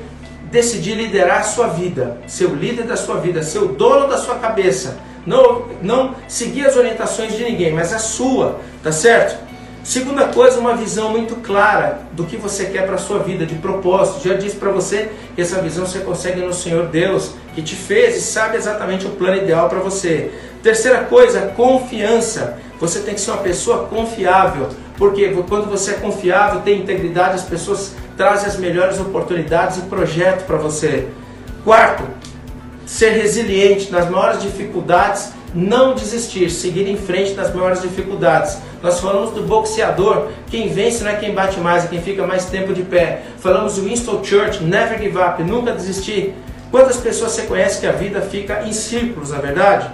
decidir 0.51 0.95
liderar 0.95 1.41
a 1.41 1.43
sua 1.43 1.67
vida, 1.67 2.19
ser 2.25 2.45
o 2.45 2.55
líder 2.55 2.85
da 2.85 2.95
sua 2.95 3.17
vida, 3.17 3.43
ser 3.43 3.59
o 3.59 3.67
dono 3.67 4.07
da 4.07 4.17
sua 4.17 4.35
cabeça. 4.35 4.97
Não, 5.23 5.65
não 5.81 6.15
seguir 6.27 6.65
as 6.65 6.75
orientações 6.75 7.35
de 7.35 7.43
ninguém, 7.43 7.73
mas 7.73 7.93
a 7.93 7.99
sua, 7.99 8.59
tá 8.81 8.91
certo? 8.91 9.44
Segunda 9.85 10.25
coisa, 10.29 10.59
uma 10.59 10.75
visão 10.75 11.11
muito 11.11 11.35
clara 11.35 11.99
do 12.13 12.23
que 12.23 12.35
você 12.37 12.65
quer 12.65 12.87
para 12.87 12.95
a 12.95 12.97
sua 12.97 13.19
vida, 13.19 13.45
de 13.45 13.53
propósito. 13.53 14.27
Já 14.27 14.33
disse 14.33 14.55
para 14.55 14.71
você 14.71 15.11
que 15.35 15.41
essa 15.43 15.61
visão 15.61 15.85
você 15.85 15.99
consegue 15.99 16.41
no 16.41 16.51
Senhor 16.51 16.87
Deus, 16.87 17.33
que 17.53 17.61
te 17.61 17.75
fez 17.75 18.17
e 18.17 18.21
sabe 18.21 18.57
exatamente 18.57 19.05
o 19.05 19.11
plano 19.11 19.37
ideal 19.37 19.69
para 19.69 19.77
você. 19.77 20.31
Terceira 20.63 21.03
coisa, 21.03 21.53
confiança. 21.55 22.57
Você 22.79 23.01
tem 23.01 23.13
que 23.13 23.21
ser 23.21 23.29
uma 23.29 23.43
pessoa 23.43 23.85
confiável, 23.85 24.69
porque 24.97 25.29
quando 25.47 25.69
você 25.69 25.91
é 25.91 25.93
confiável, 25.93 26.61
tem 26.61 26.79
integridade, 26.79 27.35
as 27.35 27.43
pessoas 27.43 27.93
trazem 28.17 28.47
as 28.47 28.57
melhores 28.57 28.99
oportunidades 28.99 29.77
e 29.77 29.81
projetos 29.81 30.45
para 30.45 30.57
você. 30.57 31.07
Quarto, 31.63 32.03
ser 32.87 33.11
resiliente 33.11 33.91
nas 33.91 34.09
maiores 34.09 34.41
dificuldades 34.41 35.29
não 35.55 35.95
desistir, 35.95 36.51
seguir 36.51 36.87
em 36.87 36.97
frente 36.97 37.33
nas 37.33 37.53
maiores 37.53 37.81
dificuldades. 37.81 38.57
Nós 38.83 38.99
falamos 38.99 39.31
do 39.31 39.43
boxeador, 39.43 40.27
quem 40.47 40.67
vence 40.67 41.03
não 41.03 41.11
é 41.11 41.15
quem 41.15 41.33
bate 41.33 41.59
mais, 41.59 41.85
é 41.85 41.87
quem 41.87 42.01
fica 42.01 42.27
mais 42.27 42.45
tempo 42.45 42.73
de 42.73 42.83
pé. 42.83 43.23
Falamos 43.39 43.75
do 43.75 43.83
Winston 43.83 44.21
Churchill, 44.23 44.67
never 44.67 45.01
give 45.01 45.17
up, 45.17 45.41
nunca 45.41 45.71
desistir. 45.71 46.35
Quantas 46.69 46.97
pessoas 46.97 47.31
você 47.31 47.43
conhece 47.43 47.79
que 47.79 47.87
a 47.87 47.93
vida 47.93 48.21
fica 48.21 48.63
em 48.65 48.73
círculos, 48.73 49.31
na 49.31 49.39
verdade? 49.39 49.89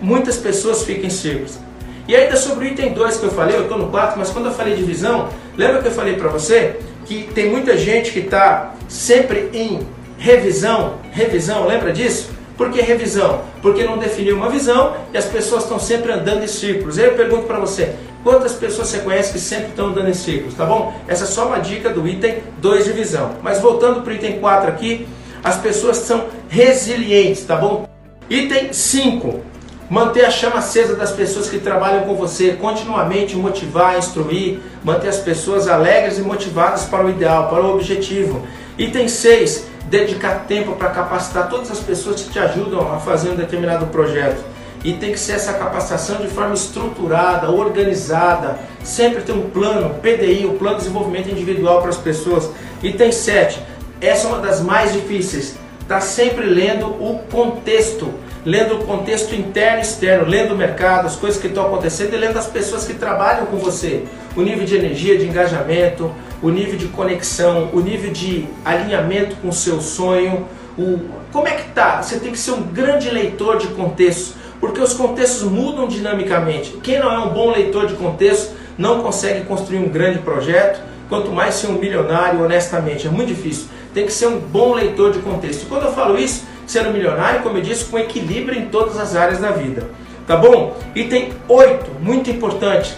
Muitas 0.00 0.36
pessoas 0.38 0.82
ficam 0.82 1.04
em 1.04 1.10
círculos. 1.10 1.58
E 2.06 2.16
ainda 2.16 2.36
sobre 2.36 2.64
o 2.64 2.68
item 2.68 2.94
2 2.94 3.18
que 3.18 3.24
eu 3.26 3.30
falei, 3.30 3.56
eu 3.56 3.64
estou 3.64 3.76
no 3.76 3.88
4, 3.88 4.18
mas 4.18 4.30
quando 4.30 4.46
eu 4.46 4.52
falei 4.52 4.74
de 4.74 4.82
visão, 4.82 5.28
lembra 5.56 5.82
que 5.82 5.88
eu 5.88 5.92
falei 5.92 6.14
para 6.14 6.28
você 6.28 6.76
que 7.04 7.24
tem 7.34 7.50
muita 7.50 7.76
gente 7.76 8.12
que 8.12 8.20
está 8.20 8.74
sempre 8.88 9.50
em 9.52 9.80
revisão, 10.16 10.94
revisão, 11.10 11.66
lembra 11.66 11.92
disso? 11.92 12.37
Por 12.58 12.72
que 12.72 12.82
revisão? 12.82 13.42
Porque 13.62 13.84
não 13.84 13.98
definiu 13.98 14.34
uma 14.34 14.50
visão 14.50 14.96
e 15.14 15.16
as 15.16 15.26
pessoas 15.26 15.62
estão 15.62 15.78
sempre 15.78 16.10
andando 16.10 16.42
em 16.42 16.48
círculos. 16.48 16.98
Eu 16.98 17.12
pergunto 17.12 17.44
para 17.44 17.60
você, 17.60 17.94
quantas 18.24 18.54
pessoas 18.54 18.88
você 18.88 18.98
conhece 18.98 19.32
que 19.32 19.38
sempre 19.38 19.68
estão 19.68 19.86
andando 19.86 20.10
em 20.10 20.14
círculos, 20.14 20.54
tá 20.54 20.66
bom? 20.66 20.92
Essa 21.06 21.22
é 21.22 21.26
só 21.28 21.46
uma 21.46 21.60
dica 21.60 21.88
do 21.88 22.06
item 22.06 22.38
2 22.58 22.84
de 22.84 22.92
visão. 22.92 23.36
Mas 23.44 23.60
voltando 23.60 24.02
para 24.02 24.12
o 24.12 24.16
item 24.16 24.40
4 24.40 24.68
aqui, 24.70 25.06
as 25.42 25.56
pessoas 25.56 25.98
são 25.98 26.26
resilientes, 26.48 27.44
tá 27.44 27.54
bom? 27.54 27.88
Item 28.28 28.72
5. 28.72 29.40
Manter 29.88 30.24
a 30.24 30.30
chama 30.30 30.56
acesa 30.56 30.96
das 30.96 31.12
pessoas 31.12 31.48
que 31.48 31.60
trabalham 31.60 32.02
com 32.02 32.14
você, 32.16 32.54
continuamente 32.60 33.36
motivar, 33.36 33.96
instruir, 33.96 34.58
manter 34.82 35.08
as 35.08 35.18
pessoas 35.18 35.68
alegres 35.68 36.18
e 36.18 36.22
motivadas 36.22 36.84
para 36.84 37.06
o 37.06 37.08
ideal, 37.08 37.48
para 37.48 37.62
o 37.62 37.72
objetivo. 37.72 38.44
Item 38.76 39.06
6 39.06 39.77
dedicar 39.88 40.44
tempo 40.46 40.72
para 40.76 40.90
capacitar 40.90 41.48
todas 41.48 41.70
as 41.70 41.80
pessoas 41.80 42.22
que 42.22 42.30
te 42.30 42.38
ajudam 42.38 42.92
a 42.92 42.98
fazer 42.98 43.30
um 43.30 43.36
determinado 43.36 43.86
projeto. 43.86 44.42
E 44.84 44.92
tem 44.92 45.10
que 45.10 45.18
ser 45.18 45.32
essa 45.32 45.54
capacitação 45.54 46.18
de 46.18 46.28
forma 46.28 46.54
estruturada, 46.54 47.50
organizada, 47.50 48.58
sempre 48.84 49.22
ter 49.22 49.32
um 49.32 49.50
plano, 49.50 49.94
PDI, 50.00 50.46
o 50.46 50.54
plano 50.54 50.76
de 50.76 50.82
desenvolvimento 50.82 51.30
individual 51.30 51.80
para 51.80 51.90
as 51.90 51.96
pessoas. 51.96 52.50
E 52.82 52.92
tem 52.92 53.10
sete, 53.10 53.60
essa 54.00 54.28
é 54.28 54.30
uma 54.30 54.40
das 54.40 54.60
mais 54.60 54.92
difíceis, 54.92 55.56
está 55.80 56.00
sempre 56.00 56.46
lendo 56.46 56.86
o 56.86 57.20
contexto, 57.30 58.14
lendo 58.48 58.76
o 58.76 58.84
contexto 58.86 59.34
interno 59.34 59.80
e 59.80 59.82
externo, 59.82 60.26
lendo 60.26 60.54
o 60.54 60.56
mercado, 60.56 61.06
as 61.06 61.16
coisas 61.16 61.38
que 61.38 61.48
estão 61.48 61.66
acontecendo 61.66 62.14
e 62.14 62.16
lendo 62.16 62.38
as 62.38 62.46
pessoas 62.46 62.86
que 62.86 62.94
trabalham 62.94 63.44
com 63.44 63.58
você, 63.58 64.04
o 64.34 64.40
nível 64.40 64.64
de 64.64 64.74
energia, 64.74 65.18
de 65.18 65.26
engajamento, 65.26 66.10
o 66.40 66.48
nível 66.48 66.78
de 66.78 66.86
conexão, 66.86 67.68
o 67.74 67.80
nível 67.80 68.10
de 68.10 68.46
alinhamento 68.64 69.36
com 69.36 69.50
o 69.50 69.52
seu 69.52 69.82
sonho, 69.82 70.46
o 70.78 70.98
como 71.30 71.46
é 71.46 71.50
que 71.50 71.72
tá? 71.72 72.00
Você 72.00 72.18
tem 72.18 72.32
que 72.32 72.38
ser 72.38 72.52
um 72.52 72.62
grande 72.62 73.10
leitor 73.10 73.58
de 73.58 73.66
contextos, 73.66 74.32
porque 74.58 74.80
os 74.80 74.94
contextos 74.94 75.42
mudam 75.42 75.86
dinamicamente. 75.86 76.70
Quem 76.82 76.98
não 76.98 77.12
é 77.12 77.18
um 77.18 77.28
bom 77.28 77.50
leitor 77.50 77.86
de 77.86 77.92
contexto 77.96 78.54
não 78.78 79.02
consegue 79.02 79.44
construir 79.44 79.80
um 79.80 79.90
grande 79.90 80.20
projeto, 80.20 80.80
quanto 81.06 81.30
mais 81.30 81.56
ser 81.56 81.66
um 81.66 81.74
milionário 81.74 82.42
honestamente, 82.42 83.06
é 83.06 83.10
muito 83.10 83.28
difícil. 83.28 83.66
Tem 83.92 84.06
que 84.06 84.12
ser 84.12 84.26
um 84.26 84.38
bom 84.38 84.72
leitor 84.72 85.12
de 85.12 85.18
contexto. 85.18 85.66
Quando 85.68 85.84
eu 85.84 85.92
falo 85.92 86.18
isso, 86.18 86.46
sendo 86.68 86.92
milionário, 86.92 87.42
como 87.42 87.56
eu 87.56 87.62
disse, 87.62 87.86
com 87.86 87.98
equilíbrio 87.98 88.56
em 88.56 88.66
todas 88.66 88.98
as 88.98 89.16
áreas 89.16 89.40
da 89.40 89.50
vida. 89.50 89.88
Tá 90.26 90.36
bom? 90.36 90.76
Item 90.94 91.32
8, 91.48 91.90
muito 92.00 92.30
importante. 92.30 92.94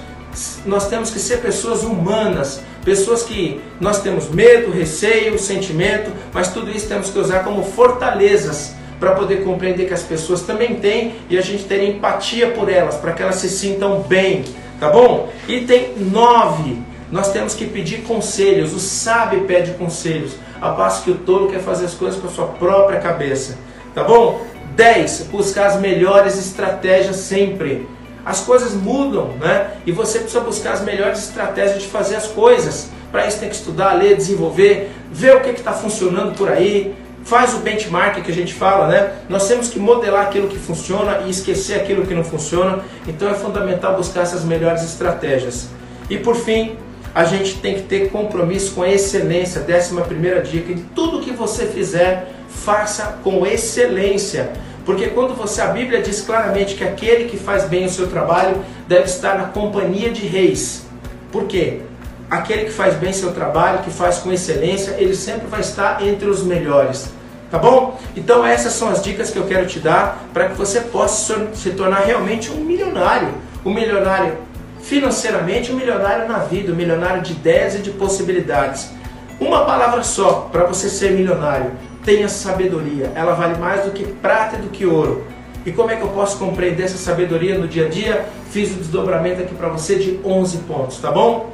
Nós 0.67 0.89
temos 0.89 1.11
que 1.11 1.19
ser 1.21 1.39
pessoas 1.39 1.85
humanas, 1.85 2.63
pessoas 2.85 3.23
que 3.23 3.61
nós 3.81 4.03
temos 4.03 4.29
medo, 4.29 4.73
receio, 4.73 5.39
sentimento, 5.39 6.11
mas 6.33 6.53
tudo 6.53 6.71
isso 6.71 6.89
temos 6.89 7.11
que 7.11 7.19
usar 7.19 7.45
como 7.45 7.63
fortalezas 7.63 8.75
para 8.99 9.13
poder 9.13 9.45
compreender 9.45 9.87
que 9.87 9.95
as 9.95 10.03
pessoas 10.03 10.43
também 10.43 10.75
têm 10.77 11.15
e 11.31 11.39
a 11.39 11.41
gente 11.41 11.65
ter 11.65 11.83
empatia 11.85 12.51
por 12.51 12.69
elas, 12.69 12.97
para 12.97 13.13
que 13.13 13.23
elas 13.23 13.37
se 13.37 13.49
sintam 13.49 14.03
bem, 14.03 14.45
tá 14.79 14.91
bom? 14.91 15.31
Item 15.49 15.95
9, 15.97 16.77
nós 17.11 17.33
temos 17.33 17.55
que 17.55 17.65
pedir 17.65 18.03
conselhos, 18.03 18.75
o 18.75 18.81
sábio 18.81 19.45
pede 19.45 19.73
conselhos, 19.73 20.35
a 20.61 20.71
passo 20.71 21.03
que 21.05 21.11
o 21.11 21.17
tolo 21.17 21.51
quer 21.51 21.61
fazer 21.61 21.87
as 21.87 21.95
coisas 21.95 22.21
com 22.21 22.29
a 22.29 22.31
sua 22.31 22.47
própria 22.47 23.01
cabeça, 23.01 23.59
tá 23.95 24.05
bom? 24.05 24.45
10, 24.77 25.29
buscar 25.31 25.67
as 25.67 25.81
melhores 25.81 26.39
estratégias 26.39 27.17
sempre 27.17 27.89
as 28.25 28.41
coisas 28.41 28.75
mudam, 28.75 29.31
né? 29.41 29.73
E 29.87 29.93
você 29.93 30.19
precisa 30.19 30.41
buscar 30.41 30.73
as 30.73 30.83
melhores 30.83 31.21
estratégias 31.21 31.83
de 31.83 31.89
fazer 31.89 32.17
as 32.17 32.27
coisas. 32.27 32.91
Para 33.11 33.27
isso 33.27 33.41
tem 33.41 33.49
que 33.49 33.55
estudar, 33.55 33.95
ler, 33.95 34.17
desenvolver, 34.17 34.91
ver 35.11 35.37
o 35.37 35.41
que 35.41 35.51
está 35.51 35.73
funcionando 35.73 36.37
por 36.37 36.49
aí, 36.49 36.95
faz 37.25 37.55
o 37.55 37.59
benchmark 37.59 38.23
que 38.23 38.31
a 38.31 38.35
gente 38.35 38.55
fala, 38.55 38.87
né? 38.87 39.13
Nós 39.29 39.49
temos 39.49 39.69
que 39.69 39.79
modelar 39.79 40.27
aquilo 40.27 40.49
que 40.49 40.59
funciona 40.59 41.23
e 41.27 41.31
esquecer 41.31 41.81
aquilo 41.81 42.07
que 42.07 42.15
não 42.15 42.25
funciona. 42.25 42.81
Então 43.07 43.29
é 43.29 43.35
fundamental 43.35 43.97
buscar 43.97 44.23
essas 44.23 44.45
melhores 44.45 44.83
estratégias. 44.85 45.69
E 46.09 46.19
por 46.19 46.37
fim, 46.37 46.77
a 47.15 47.25
gente 47.25 47.57
tem 47.59 47.75
que 47.75 47.83
ter 47.83 48.11
compromisso 48.11 48.75
com 48.75 48.83
a 48.83 48.89
excelência. 48.89 49.61
Décima 49.61 50.03
primeira 50.03 50.41
dica: 50.41 50.73
em 50.73 50.79
tudo 50.95 51.21
que 51.21 51.33
você 51.33 51.67
fizer, 51.67 52.33
faça 52.49 53.19
com 53.23 53.47
excelência. 53.47 54.51
Porque 54.85 55.09
quando 55.09 55.35
você, 55.35 55.61
a 55.61 55.69
Bíblia 55.69 56.01
diz 56.01 56.21
claramente 56.23 56.75
que 56.75 56.85
aquele 56.85 57.25
que 57.29 57.37
faz 57.37 57.65
bem 57.65 57.87
o 57.87 57.91
seu 57.91 58.09
trabalho 58.09 58.57
deve 58.89 59.05
estar 59.05 59.37
na 59.37 59.45
companhia 59.45 60.11
de 60.11 60.27
reis. 60.27 60.87
Por 61.31 61.45
quê? 61.45 61.83
Aquele 62.31 62.65
que 62.65 62.71
faz 62.71 62.95
bem 62.95 63.13
seu 63.13 63.33
trabalho, 63.33 63.81
que 63.81 63.91
faz 63.91 64.19
com 64.19 64.33
excelência, 64.33 64.95
ele 64.99 65.15
sempre 65.15 65.47
vai 65.49 65.61
estar 65.61 66.03
entre 66.03 66.29
os 66.29 66.43
melhores. 66.43 67.13
Tá 67.51 67.59
bom? 67.59 67.99
Então 68.17 68.47
essas 68.47 68.73
são 68.73 68.89
as 68.89 69.03
dicas 69.03 69.31
que 69.31 69.37
eu 69.37 69.45
quero 69.45 69.67
te 69.67 69.81
dar 69.81 70.25
para 70.33 70.49
que 70.49 70.55
você 70.55 70.81
possa 70.81 71.49
se 71.55 71.71
tornar 71.71 72.01
realmente 72.01 72.51
um 72.51 72.61
milionário. 72.61 73.35
Um 73.65 73.75
milionário 73.75 74.39
financeiramente, 74.83 75.73
um 75.73 75.77
milionário 75.77 76.29
na 76.29 76.39
vida, 76.39 76.73
um 76.73 76.77
milionário 76.77 77.23
de 77.23 77.33
ideias 77.33 77.75
e 77.75 77.79
de 77.79 77.91
possibilidades. 77.91 78.91
Uma 79.39 79.65
palavra 79.65 80.03
só 80.03 80.49
para 80.53 80.65
você 80.65 80.89
ser 80.89 81.13
milionário 81.13 81.73
tenha 82.05 82.29
sabedoria. 82.29 83.13
Ela 83.15 83.35
vale 83.35 83.59
mais 83.59 83.85
do 83.85 83.91
que 83.91 84.05
prata 84.05 84.57
e 84.57 84.61
do 84.61 84.69
que 84.69 84.87
ouro. 84.87 85.25
E 85.65 85.73
como 85.73 85.91
é 85.91 85.97
que 85.97 86.03
eu 86.03 86.09
posso 86.09 86.39
compreender 86.39 86.85
essa 86.85 86.97
sabedoria 86.97 87.59
no 87.59 87.69
dia 87.69 87.87
a 87.87 87.89
dia? 87.89 88.25
Fiz 88.51 88.71
o 88.73 88.75
desdobramento 88.75 89.43
aqui 89.43 89.55
para 89.55 89.69
você 89.69 89.97
de 89.97 90.19
11 90.25 90.59
pontos, 90.59 90.99
tá 90.99 91.11
bom? 91.11 91.53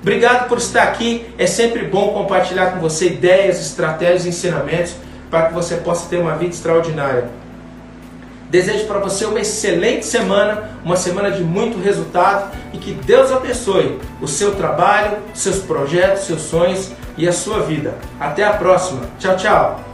Obrigado 0.00 0.48
por 0.48 0.58
estar 0.58 0.84
aqui. 0.84 1.26
É 1.36 1.46
sempre 1.46 1.84
bom 1.84 2.12
compartilhar 2.12 2.72
com 2.72 2.80
você 2.80 3.06
ideias, 3.06 3.60
estratégias 3.60 4.26
e 4.26 4.28
ensinamentos 4.28 4.94
para 5.28 5.48
que 5.48 5.54
você 5.54 5.76
possa 5.76 6.08
ter 6.08 6.18
uma 6.18 6.36
vida 6.36 6.52
extraordinária. 6.52 7.28
Desejo 8.50 8.86
para 8.86 8.98
você 8.98 9.26
uma 9.26 9.40
excelente 9.40 10.06
semana, 10.06 10.70
uma 10.84 10.96
semana 10.96 11.30
de 11.30 11.42
muito 11.42 11.78
resultado 11.78 12.50
e 12.72 12.78
que 12.78 12.92
Deus 12.92 13.30
abençoe 13.30 13.98
o 14.20 14.26
seu 14.26 14.54
trabalho, 14.54 15.18
seus 15.34 15.58
projetos, 15.58 16.24
seus 16.24 16.42
sonhos 16.42 16.90
e 17.16 17.28
a 17.28 17.32
sua 17.32 17.60
vida. 17.60 17.94
Até 18.18 18.44
a 18.44 18.52
próxima. 18.54 19.02
Tchau, 19.18 19.36
tchau. 19.36 19.87